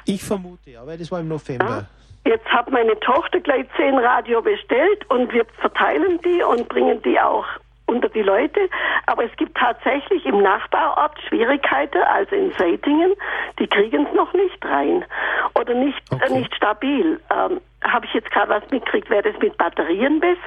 Ich 0.05 0.23
vermute, 0.23 0.79
aber 0.79 0.95
das 0.95 1.11
war 1.11 1.19
im 1.19 1.27
November. 1.27 1.85
Jetzt 2.25 2.45
hat 2.47 2.69
meine 2.69 2.97
Tochter 2.99 3.39
gleich 3.39 3.65
zehn 3.75 3.97
Radio 3.97 4.41
bestellt 4.41 5.09
und 5.09 5.33
wir 5.33 5.45
verteilen 5.59 6.19
die 6.23 6.43
und 6.43 6.69
bringen 6.69 7.01
die 7.01 7.19
auch 7.19 7.45
unter 7.89 8.09
die 8.09 8.21
Leute. 8.21 8.59
Aber 9.07 9.25
es 9.25 9.35
gibt 9.37 9.57
tatsächlich 9.57 10.25
im 10.25 10.41
Nachbarort 10.41 11.19
Schwierigkeiten, 11.27 11.97
also 12.03 12.35
in 12.35 12.51
Seitingen, 12.57 13.13
die 13.59 13.67
kriegen 13.67 14.05
es 14.05 14.13
noch 14.13 14.31
nicht 14.33 14.63
rein 14.63 15.03
oder 15.55 15.73
nicht, 15.73 16.01
äh, 16.11 16.31
nicht 16.31 16.53
stabil. 16.55 17.19
Ähm, 17.29 17.59
Habe 17.83 18.05
ich 18.05 18.13
jetzt 18.13 18.29
gerade 18.31 18.49
was 18.49 18.69
mitgekriegt, 18.69 19.09
wäre 19.09 19.23
das 19.23 19.41
mit 19.41 19.57
Batterien 19.57 20.19
besser? 20.19 20.37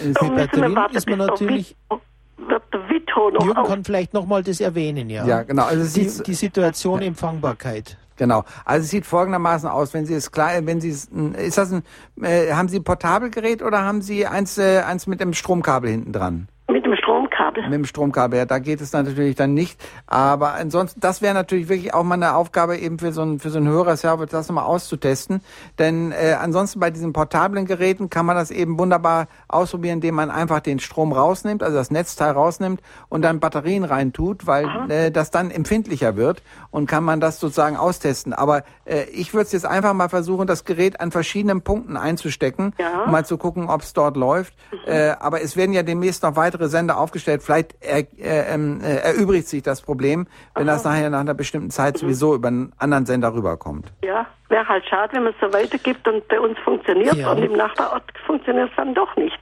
Mit 0.00 0.16
Dann 0.16 0.34
müssen 0.34 0.36
wir 0.36 0.46
Batterien 0.46 0.76
warten, 0.76 0.96
ist 0.96 1.08
man 1.08 1.18
natürlich. 1.18 1.76
Noch 1.88 3.44
Jürgen 3.44 3.56
auf 3.56 3.68
kann 3.68 3.84
vielleicht 3.84 4.12
nochmal 4.12 4.42
das 4.42 4.60
erwähnen, 4.60 5.08
ja. 5.08 5.24
Ja, 5.24 5.42
genau. 5.44 5.64
Also 5.64 6.00
die, 6.00 6.22
die 6.24 6.34
Situation 6.34 7.00
Empfangbarkeit. 7.00 7.96
Genau. 8.16 8.44
Also 8.64 8.84
es 8.84 8.90
sieht 8.90 9.06
folgendermaßen 9.06 9.68
aus, 9.68 9.94
wenn 9.94 10.06
Sie 10.06 10.14
es 10.14 10.30
klar, 10.30 10.50
wenn 10.64 10.80
Sie 10.80 10.90
es, 10.90 11.06
ist 11.06 11.58
das 11.58 11.72
ein, 11.72 11.82
äh, 12.22 12.52
haben 12.52 12.68
Sie 12.68 12.78
ein 12.78 12.84
Portabelgerät 12.84 13.62
oder 13.62 13.82
haben 13.82 14.02
Sie 14.02 14.26
eins, 14.26 14.58
äh, 14.58 14.80
eins 14.80 15.06
mit 15.06 15.20
dem 15.20 15.32
Stromkabel 15.32 15.90
hinten 15.90 16.12
dran? 16.12 16.48
mit 16.68 16.84
dem 16.84 16.96
Stromkabel. 17.34 17.62
Mit 17.64 17.72
dem 17.72 17.84
Stromkabel, 17.84 18.38
ja, 18.38 18.44
da 18.46 18.58
geht 18.58 18.80
es 18.80 18.92
natürlich 18.92 19.36
dann 19.36 19.54
nicht. 19.54 19.80
Aber 20.06 20.54
ansonsten, 20.54 21.00
das 21.00 21.22
wäre 21.22 21.34
natürlich 21.34 21.68
wirklich 21.68 21.94
auch 21.94 22.04
mal 22.04 22.14
eine 22.14 22.34
Aufgabe 22.34 22.76
eben 22.76 22.98
für 22.98 23.12
so 23.12 23.22
einen, 23.22 23.40
für 23.40 23.50
so 23.50 23.58
einen 23.58 23.68
Hörerserver, 23.68 24.26
das 24.26 24.48
nochmal 24.48 24.64
auszutesten. 24.64 25.40
Denn 25.78 26.12
äh, 26.12 26.36
ansonsten 26.40 26.80
bei 26.80 26.90
diesen 26.90 27.12
portablen 27.12 27.66
Geräten 27.66 28.10
kann 28.10 28.26
man 28.26 28.36
das 28.36 28.50
eben 28.50 28.78
wunderbar 28.78 29.26
ausprobieren, 29.48 29.94
indem 29.94 30.14
man 30.14 30.30
einfach 30.30 30.60
den 30.60 30.78
Strom 30.78 31.12
rausnimmt, 31.12 31.62
also 31.62 31.76
das 31.76 31.90
Netzteil 31.90 32.32
rausnimmt 32.32 32.80
und 33.08 33.22
dann 33.22 33.40
Batterien 33.40 33.84
reintut, 33.84 34.46
weil 34.46 34.90
äh, 34.90 35.10
das 35.10 35.30
dann 35.30 35.50
empfindlicher 35.50 36.16
wird 36.16 36.42
und 36.70 36.86
kann 36.86 37.04
man 37.04 37.20
das 37.20 37.40
sozusagen 37.40 37.76
austesten. 37.76 38.32
Aber 38.32 38.62
äh, 38.84 39.04
ich 39.12 39.34
würde 39.34 39.46
es 39.46 39.52
jetzt 39.52 39.66
einfach 39.66 39.92
mal 39.94 40.08
versuchen, 40.08 40.46
das 40.46 40.64
Gerät 40.64 41.00
an 41.00 41.10
verschiedenen 41.10 41.62
Punkten 41.62 41.96
einzustecken, 41.96 42.74
um 43.04 43.12
mal 43.12 43.24
zu 43.24 43.38
gucken, 43.38 43.68
ob 43.68 43.82
es 43.82 43.92
dort 43.92 44.16
läuft. 44.16 44.54
Äh, 44.86 45.14
aber 45.18 45.42
es 45.42 45.56
werden 45.56 45.72
ja 45.72 45.82
demnächst 45.82 46.22
noch 46.22 46.36
weitere 46.36 46.68
Sender 46.68 46.98
aufgestellt. 46.98 47.23
Vielleicht 47.24 47.76
er, 47.80 47.98
äh, 47.98 48.54
ähm, 48.54 48.80
äh, 48.80 48.96
erübrigt 48.96 49.48
sich 49.48 49.62
das 49.62 49.82
Problem, 49.82 50.26
wenn 50.54 50.66
das 50.66 50.84
nachher 50.84 51.10
nach 51.10 51.20
einer 51.20 51.34
bestimmten 51.34 51.70
Zeit 51.70 51.98
sowieso 51.98 52.34
über 52.34 52.48
einen 52.48 52.72
anderen 52.78 53.06
Sender 53.06 53.34
rüberkommt. 53.34 53.92
Ja, 54.04 54.26
wäre 54.54 54.68
halt 54.68 54.84
schade, 54.88 55.12
wenn 55.14 55.24
man 55.24 55.32
es 55.34 55.40
so 55.40 55.52
weitergibt 55.52 56.06
und 56.06 56.26
bei 56.28 56.38
uns 56.38 56.56
funktioniert 56.60 57.16
Ja. 57.16 57.32
und 57.32 57.42
im 57.42 57.52
Nachbarort 57.54 58.04
funktioniert 58.24 58.70
es 58.70 58.76
dann 58.76 58.94
doch 58.94 59.14
nicht. 59.16 59.36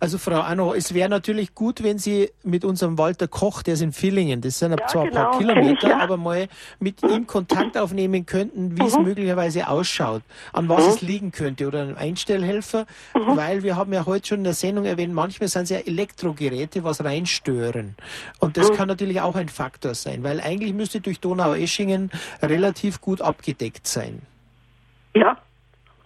Also 0.00 0.18
Frau 0.18 0.40
Anno, 0.40 0.74
es 0.74 0.92
wäre 0.92 1.08
natürlich 1.08 1.54
gut, 1.54 1.84
wenn 1.84 1.98
Sie 1.98 2.30
mit 2.42 2.64
unserem 2.64 2.98
Walter 2.98 3.28
Koch, 3.28 3.62
der 3.62 3.74
ist 3.74 3.80
in 3.82 3.92
Villingen, 3.92 4.40
das 4.40 4.58
sind 4.58 4.74
zwar 4.90 5.04
ein 5.04 5.10
paar 5.10 5.30
genau, 5.30 5.38
Kilometer, 5.38 5.86
ich, 5.86 5.88
ja. 5.88 5.98
aber 6.00 6.16
mal 6.16 6.48
mit 6.80 7.02
ihm 7.04 7.26
Kontakt 7.28 7.78
aufnehmen 7.78 8.26
könnten, 8.26 8.76
wie 8.76 8.84
es 8.86 8.98
Mhm. 8.98 9.04
möglicherweise 9.04 9.68
ausschaut, 9.68 10.22
an 10.52 10.68
was 10.68 10.86
es 10.88 11.00
liegen 11.00 11.30
könnte 11.30 11.68
oder 11.68 11.82
einem 11.82 11.96
Einstellhelfer, 11.96 12.86
Mhm. 13.14 13.36
weil 13.36 13.62
wir 13.62 13.76
haben 13.76 13.92
ja 13.92 14.04
heute 14.04 14.26
schon 14.26 14.38
in 14.38 14.44
der 14.44 14.54
Sendung 14.54 14.84
erwähnt, 14.84 15.14
manchmal 15.14 15.48
sind 15.48 15.62
es 15.64 15.70
ja 15.70 15.78
Elektrogeräte, 15.78 16.82
was 16.82 17.04
reinstören. 17.04 17.94
Und 18.40 18.56
das 18.56 18.70
Mhm. 18.70 18.74
kann 18.74 18.88
natürlich 18.88 19.20
auch 19.20 19.36
ein 19.36 19.48
Faktor 19.48 19.94
sein, 19.94 20.24
weil 20.24 20.40
eigentlich 20.40 20.74
müsste 20.74 21.00
durch 21.00 21.20
Donau-Eschingen 21.20 22.10
relativ 22.42 23.00
gut 23.00 23.22
abgedeckt 23.22 23.86
sein. 23.86 24.22
Ja, 25.14 25.36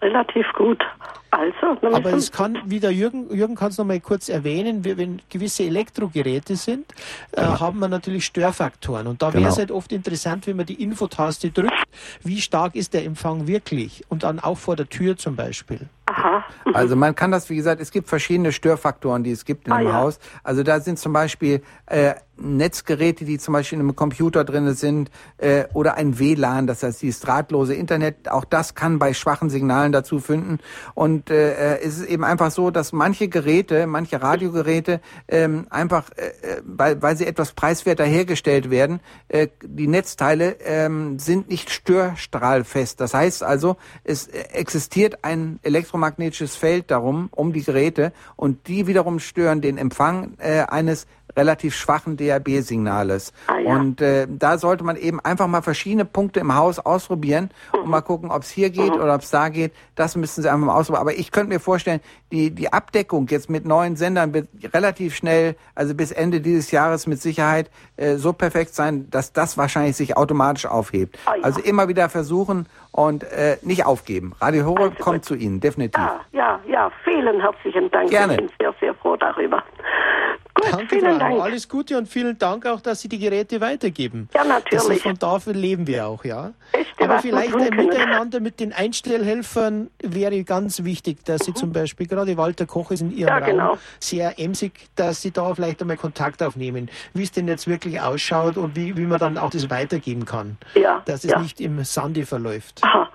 relativ 0.01 0.45
gut. 0.57 0.83
Also, 1.31 1.77
Aber 1.95 2.13
es 2.13 2.31
kann, 2.31 2.57
wie 2.65 2.79
der 2.79 2.91
Jürgen, 2.91 3.31
Jürgen 3.31 3.53
kann 3.55 3.69
es 3.69 3.77
noch 3.77 3.85
mal 3.85 3.99
kurz 3.99 4.29
erwähnen, 4.29 4.83
wenn 4.83 5.21
gewisse 5.29 5.63
Elektrogeräte 5.63 6.55
sind, 6.55 6.91
äh, 7.33 7.41
haben 7.41 7.77
wir 7.79 7.87
natürlich 7.87 8.25
Störfaktoren. 8.25 9.05
Und 9.05 9.21
da 9.21 9.27
wäre 9.27 9.43
Genau. 9.43 9.53
es 9.53 9.59
halt 9.59 9.69
oft 9.71 9.91
interessant, 9.91 10.47
wenn 10.47 10.57
man 10.57 10.65
die 10.65 10.81
Infotaste 10.81 11.51
drückt, 11.51 11.83
wie 12.23 12.41
stark 12.41 12.73
ist 12.75 12.95
der 12.95 13.05
Empfang 13.05 13.45
wirklich? 13.45 14.03
Und 14.09 14.23
dann 14.23 14.39
auch 14.39 14.57
vor 14.57 14.75
der 14.75 14.89
Tür 14.89 15.17
zum 15.17 15.35
Beispiel. 15.35 15.81
Aha. 16.07 16.43
Also 16.73 16.95
man 16.95 17.13
kann 17.13 17.29
das, 17.29 17.47
wie 17.51 17.55
gesagt, 17.57 17.79
es 17.79 17.91
gibt 17.91 18.09
verschiedene 18.09 18.51
Störfaktoren, 18.51 19.23
die 19.23 19.31
es 19.31 19.45
gibt 19.45 19.67
in 19.67 19.73
Ah, 19.73 19.77
einem 19.77 19.87
ja. 19.89 19.93
Haus. 19.93 20.19
Also 20.43 20.63
da 20.63 20.79
sind 20.79 20.97
zum 20.97 21.13
Beispiel 21.13 21.61
äh, 21.85 22.15
Netzgeräte, 22.39 23.25
die 23.25 23.37
zum 23.37 23.53
Beispiel 23.53 23.77
in 23.77 23.85
einem 23.85 23.95
Computer 23.95 24.43
drin 24.43 24.73
sind, 24.73 25.11
äh, 25.37 25.65
oder 25.73 25.95
ein 25.95 26.19
WLAN, 26.19 26.67
das 26.67 26.83
heißt 26.83 27.01
dieses 27.01 27.19
drahtlose 27.21 27.73
Internet. 27.73 28.29
Auch 28.29 28.45
das 28.45 28.75
kann 28.75 28.99
bei 28.99 29.13
schwachen 29.13 29.49
Signalen 29.49 29.91
dazu 29.91 30.19
finden. 30.19 30.59
Und 30.93 31.29
äh, 31.29 31.75
äh, 31.75 31.81
es 31.81 31.99
ist 31.99 32.07
eben 32.07 32.23
einfach 32.23 32.51
so, 32.51 32.71
dass 32.71 32.91
manche 32.91 33.27
Geräte, 33.27 33.87
manche 33.87 34.21
Radiogeräte 34.21 35.01
ähm, 35.27 35.67
einfach, 35.69 36.09
äh, 36.15 36.27
äh, 36.27 36.61
weil, 36.65 37.01
weil 37.01 37.17
sie 37.17 37.25
etwas 37.25 37.53
preiswerter 37.53 38.05
hergestellt 38.05 38.69
werden, 38.69 38.99
äh, 39.27 39.47
die 39.63 39.87
Netzteile 39.87 40.57
ähm, 40.63 41.19
sind 41.19 41.49
nicht 41.49 41.69
störstrahlfest. 41.69 42.99
Das 42.99 43.13
heißt 43.13 43.43
also, 43.43 43.77
es 44.03 44.27
äh, 44.27 44.39
existiert 44.53 45.23
ein 45.23 45.59
elektromagnetisches 45.63 46.55
Feld 46.55 46.91
darum, 46.91 47.29
um 47.31 47.53
die 47.53 47.63
Geräte 47.63 48.13
und 48.35 48.67
die 48.67 48.87
wiederum 48.87 49.19
stören 49.19 49.61
den 49.61 49.77
Empfang 49.77 50.33
äh, 50.39 50.61
eines 50.61 51.07
relativ 51.39 51.73
schwachen 51.75 52.17
DAB-Signales. 52.17 53.31
Und 53.65 54.01
äh, 54.01 54.27
da 54.29 54.57
sollte 54.57 54.83
man 54.83 54.97
eben 54.97 55.19
einfach 55.21 55.47
mal 55.47 55.61
verschiedene 55.61 56.05
Punkte 56.05 56.41
im 56.41 56.53
Haus 56.53 56.79
ausprobieren 56.79 57.49
und 57.71 57.87
mal 57.87 58.01
gucken, 58.01 58.29
ob 58.29 58.43
es 58.43 58.49
hier 58.49 58.69
geht 58.69 58.91
oder 58.91 59.15
ob 59.15 59.21
es 59.21 59.29
da 59.29 59.47
geht. 59.49 59.71
Das 59.95 60.15
müssen 60.15 60.41
Sie 60.41 60.49
einfach 60.49 60.67
mal 60.67 60.75
ausprobieren. 60.75 61.01
Aber 61.01 61.13
ich 61.13 61.31
könnte 61.31 61.53
mir 61.53 61.59
vorstellen, 61.59 62.01
die, 62.31 62.51
die 62.51 62.71
Abdeckung 62.73 63.27
jetzt 63.29 63.49
mit 63.49 63.65
neuen 63.65 63.95
Sendern 63.95 64.33
wird 64.33 64.49
relativ 64.73 65.15
schnell, 65.15 65.55
also 65.75 65.95
bis 65.95 66.11
Ende 66.11 66.41
dieses 66.41 66.71
Jahres 66.71 67.07
mit 67.07 67.21
Sicherheit 67.21 67.71
äh, 67.95 68.17
so 68.17 68.33
perfekt 68.33 68.75
sein, 68.75 69.09
dass 69.09 69.31
das 69.31 69.57
wahrscheinlich 69.57 69.95
sich 69.95 70.17
automatisch 70.17 70.65
aufhebt. 70.65 71.17
Also 71.41 71.61
immer 71.61 71.87
wieder 71.87 72.09
versuchen 72.09 72.67
und 72.91 73.23
äh, 73.23 73.57
nicht 73.61 73.85
aufgeben. 73.85 74.33
Radio 74.41 74.65
Horeb 74.65 74.97
kommt 74.99 75.25
zu 75.25 75.35
Ihnen, 75.35 75.59
definitiv. 75.59 75.99
Ja, 75.99 76.19
ja, 76.31 76.59
ja, 76.67 76.91
vielen 77.03 77.39
herzlichen 77.41 77.89
Dank. 77.91 78.09
Gerne. 78.09 78.33
Ich 78.33 78.39
bin 78.39 78.49
sehr, 78.59 78.73
sehr 78.79 78.93
froh 78.95 79.15
darüber. 79.15 79.63
Gut, 80.55 80.73
Danke, 80.73 80.87
vielen 80.89 81.11
Frau. 81.11 81.19
Dank. 81.19 81.41
Alles 81.41 81.69
Gute 81.69 81.97
und 81.97 82.07
vielen 82.09 82.37
Dank 82.37 82.65
auch, 82.65 82.81
dass 82.81 82.99
Sie 83.01 83.07
die 83.07 83.19
Geräte 83.19 83.61
weitergeben. 83.61 84.27
Ja, 84.33 84.43
Das 84.43 84.47
ist, 84.47 84.73
natürlich. 84.73 85.03
von 85.03 85.17
dafür 85.17 85.53
leben 85.53 85.87
wir 85.87 86.05
auch, 86.07 86.25
ja. 86.25 86.51
Echt, 86.73 87.01
Aber 87.01 87.19
vielleicht 87.19 87.55
ein. 87.55 87.75
Miteinander 87.77 88.41
mit 88.41 88.59
den 88.59 88.73
Einstellhelfern 88.73 89.89
wäre 90.03 90.43
ganz 90.43 90.83
wichtig, 90.83 91.23
dass 91.23 91.45
Sie 91.45 91.53
zum 91.53 91.71
Beispiel, 91.71 92.07
gerade 92.07 92.35
Walter 92.35 92.65
Koch 92.65 92.91
ist 92.91 93.01
in 93.01 93.11
Ihrem 93.11 93.29
Ja, 93.29 93.37
Raum 93.37 93.45
genau. 93.45 93.77
sehr 93.99 94.37
emsig, 94.37 94.73
dass 94.95 95.21
Sie 95.21 95.31
da 95.31 95.53
vielleicht 95.55 95.81
einmal 95.81 95.95
Kontakt 95.97 96.43
aufnehmen, 96.43 96.89
wie 97.13 97.23
es 97.23 97.31
denn 97.31 97.47
jetzt 97.47 97.67
wirklich 97.67 98.01
ausschaut 98.01 98.57
und 98.57 98.75
wie, 98.75 98.97
wie 98.97 99.05
man 99.05 99.19
dann 99.19 99.37
auch 99.37 99.51
das 99.51 99.69
weitergeben 99.69 100.25
kann. 100.25 100.57
Ja, 100.75 101.01
Dass 101.05 101.23
es 101.23 101.31
ja. 101.31 101.39
nicht 101.39 101.61
im 101.61 101.81
Sande 101.85 102.25
verläuft. 102.25 102.78
Aha. 102.81 103.09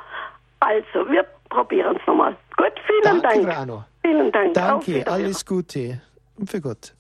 Also, 0.61 1.09
wir 1.11 1.25
probieren 1.49 1.97
es 2.01 2.07
nochmal. 2.07 2.37
Gut, 2.57 2.73
vielen 2.87 3.23
Danke, 3.23 3.23
Dank. 3.23 3.53
Frau 3.53 3.63
Anno. 3.63 3.85
Vielen 4.03 4.33
Dank. 4.33 4.55
Danke, 4.55 5.07
alles 5.07 5.45
Gute. 5.45 6.01
Und 6.37 6.51
für 6.51 6.61
Gott. 6.61 6.95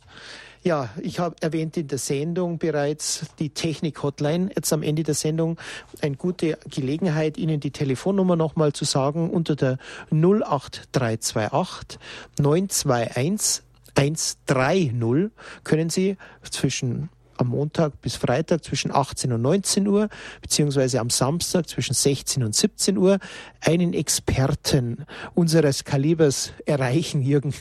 Ja, 0.63 0.89
ich 1.03 1.19
habe 1.19 1.37
erwähnt 1.43 1.77
in 1.77 1.89
der 1.89 1.99
Sendung 1.99 2.57
bereits 2.57 3.27
die 3.39 3.51
Technik-Hotline. 3.51 4.49
Jetzt 4.57 4.73
am 4.73 4.83
Ende 4.83 5.03
der 5.03 5.15
Sendung 5.15 5.59
eine 6.01 6.17
gute 6.17 6.59
Gelegenheit, 6.71 7.37
Ihnen 7.37 7.61
die 7.61 7.71
Telefonnummer 7.71 8.35
nochmal 8.35 8.73
zu 8.73 8.87
sagen 8.87 9.29
unter 9.29 9.57
der 9.57 9.77
08328 10.11 11.99
921 12.39 13.63
130 13.95 15.31
können 15.65 15.91
Sie 15.91 16.17
zwischen 16.51 17.11
am 17.37 17.49
Montag 17.49 18.01
bis 18.01 18.17
Freitag 18.17 18.65
zwischen 18.65 18.95
18 18.95 19.33
und 19.33 19.43
19 19.43 19.87
Uhr, 19.87 20.09
beziehungsweise 20.43 21.01
am 21.01 21.11
Samstag 21.11 21.69
zwischen 21.69 21.95
16 21.95 22.43
und 22.43 22.55
17 22.55 22.97
Uhr, 22.97 23.19
einen 23.61 23.93
Experten 23.95 25.05
unseres 25.35 25.85
Kalibers 25.85 26.53
erreichen, 26.67 27.23
Jürgen, 27.23 27.55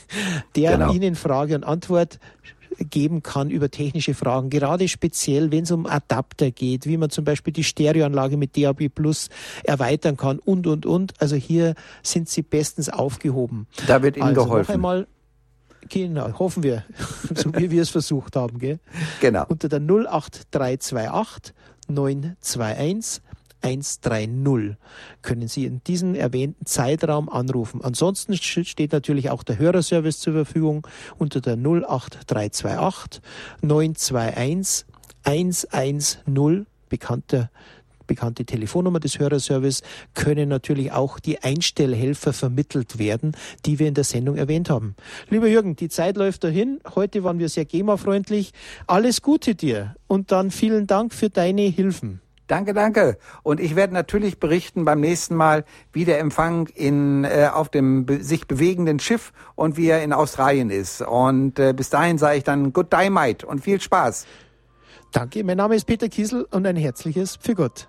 der 0.56 0.72
genau. 0.72 0.92
Ihnen 0.92 1.14
Frage 1.14 1.54
und 1.54 1.64
Antwort 1.64 2.18
geben 2.78 3.22
kann 3.22 3.50
über 3.50 3.70
technische 3.70 4.14
Fragen, 4.14 4.50
gerade 4.50 4.88
speziell, 4.88 5.50
wenn 5.52 5.64
es 5.64 5.70
um 5.70 5.86
Adapter 5.86 6.50
geht, 6.50 6.86
wie 6.86 6.96
man 6.96 7.10
zum 7.10 7.24
Beispiel 7.24 7.52
die 7.52 7.64
Stereoanlage 7.64 8.36
mit 8.36 8.56
DAB 8.56 8.88
Plus 8.88 9.28
erweitern 9.62 10.16
kann 10.16 10.38
und, 10.38 10.66
und, 10.66 10.86
und. 10.86 11.12
Also 11.20 11.36
hier 11.36 11.74
sind 12.02 12.28
Sie 12.28 12.42
bestens 12.42 12.88
aufgehoben. 12.88 13.66
Da 13.86 14.02
wird 14.02 14.16
Ihnen 14.16 14.26
also 14.26 14.44
geholfen. 14.44 14.66
Noch 14.66 14.74
einmal 14.74 15.06
Genau, 15.88 16.38
hoffen 16.38 16.62
wir, 16.62 16.84
so 17.34 17.54
wie 17.54 17.70
wir 17.70 17.82
es 17.82 17.90
versucht 17.90 18.36
haben. 18.36 18.58
Gell? 18.58 18.78
Genau. 19.20 19.44
Unter 19.48 19.68
der 19.68 19.80
08328 19.80 21.54
921 21.88 23.22
130 23.64 24.76
können 25.22 25.48
Sie 25.48 25.64
in 25.64 25.82
diesem 25.84 26.14
erwähnten 26.14 26.66
Zeitraum 26.66 27.30
anrufen. 27.30 27.82
Ansonsten 27.82 28.36
steht 28.36 28.92
natürlich 28.92 29.30
auch 29.30 29.42
der 29.42 29.58
Hörerservice 29.58 30.20
zur 30.20 30.34
Verfügung 30.34 30.86
unter 31.16 31.40
der 31.40 31.54
08328 31.56 33.22
921 33.62 34.86
110 35.22 36.66
bekannter 36.90 37.50
bekannte 38.06 38.44
Telefonnummer 38.44 39.00
des 39.00 39.18
Hörerservice 39.18 39.82
können 40.14 40.48
natürlich 40.48 40.92
auch 40.92 41.18
die 41.18 41.42
Einstellhelfer 41.42 42.32
vermittelt 42.32 42.98
werden, 42.98 43.36
die 43.66 43.78
wir 43.78 43.88
in 43.88 43.94
der 43.94 44.04
Sendung 44.04 44.36
erwähnt 44.36 44.70
haben. 44.70 44.94
Lieber 45.30 45.46
Jürgen, 45.46 45.76
die 45.76 45.88
Zeit 45.88 46.16
läuft 46.16 46.44
dahin. 46.44 46.80
Heute 46.94 47.24
waren 47.24 47.38
wir 47.38 47.48
sehr 47.48 47.64
GEMA-freundlich. 47.64 48.52
Alles 48.86 49.22
Gute 49.22 49.54
dir 49.54 49.96
und 50.06 50.32
dann 50.32 50.50
vielen 50.50 50.86
Dank 50.86 51.14
für 51.14 51.30
deine 51.30 51.62
Hilfen. 51.62 52.20
Danke, 52.46 52.74
danke. 52.74 53.16
Und 53.42 53.58
ich 53.58 53.74
werde 53.74 53.94
natürlich 53.94 54.38
berichten 54.38 54.84
beim 54.84 55.00
nächsten 55.00 55.34
Mal, 55.34 55.64
wie 55.92 56.04
der 56.04 56.18
Empfang 56.18 56.66
in, 56.74 57.24
äh, 57.24 57.48
auf 57.52 57.70
dem 57.70 58.04
be 58.04 58.22
sich 58.22 58.46
bewegenden 58.46 58.98
Schiff 58.98 59.32
und 59.54 59.78
wie 59.78 59.88
er 59.88 60.02
in 60.02 60.12
Australien 60.12 60.68
ist. 60.68 61.00
Und 61.00 61.58
äh, 61.58 61.72
bis 61.72 61.88
dahin 61.88 62.18
sage 62.18 62.36
ich 62.36 62.44
dann 62.44 62.72
Good 62.72 62.92
Day, 62.92 63.08
Mate 63.08 63.46
und 63.46 63.60
viel 63.60 63.80
Spaß. 63.80 64.26
Danke, 65.12 65.42
mein 65.42 65.56
Name 65.56 65.76
ist 65.76 65.86
Peter 65.86 66.08
Kiesel 66.08 66.46
und 66.50 66.66
ein 66.66 66.76
herzliches 66.76 67.38
Für 67.40 67.54
Gott. 67.54 67.88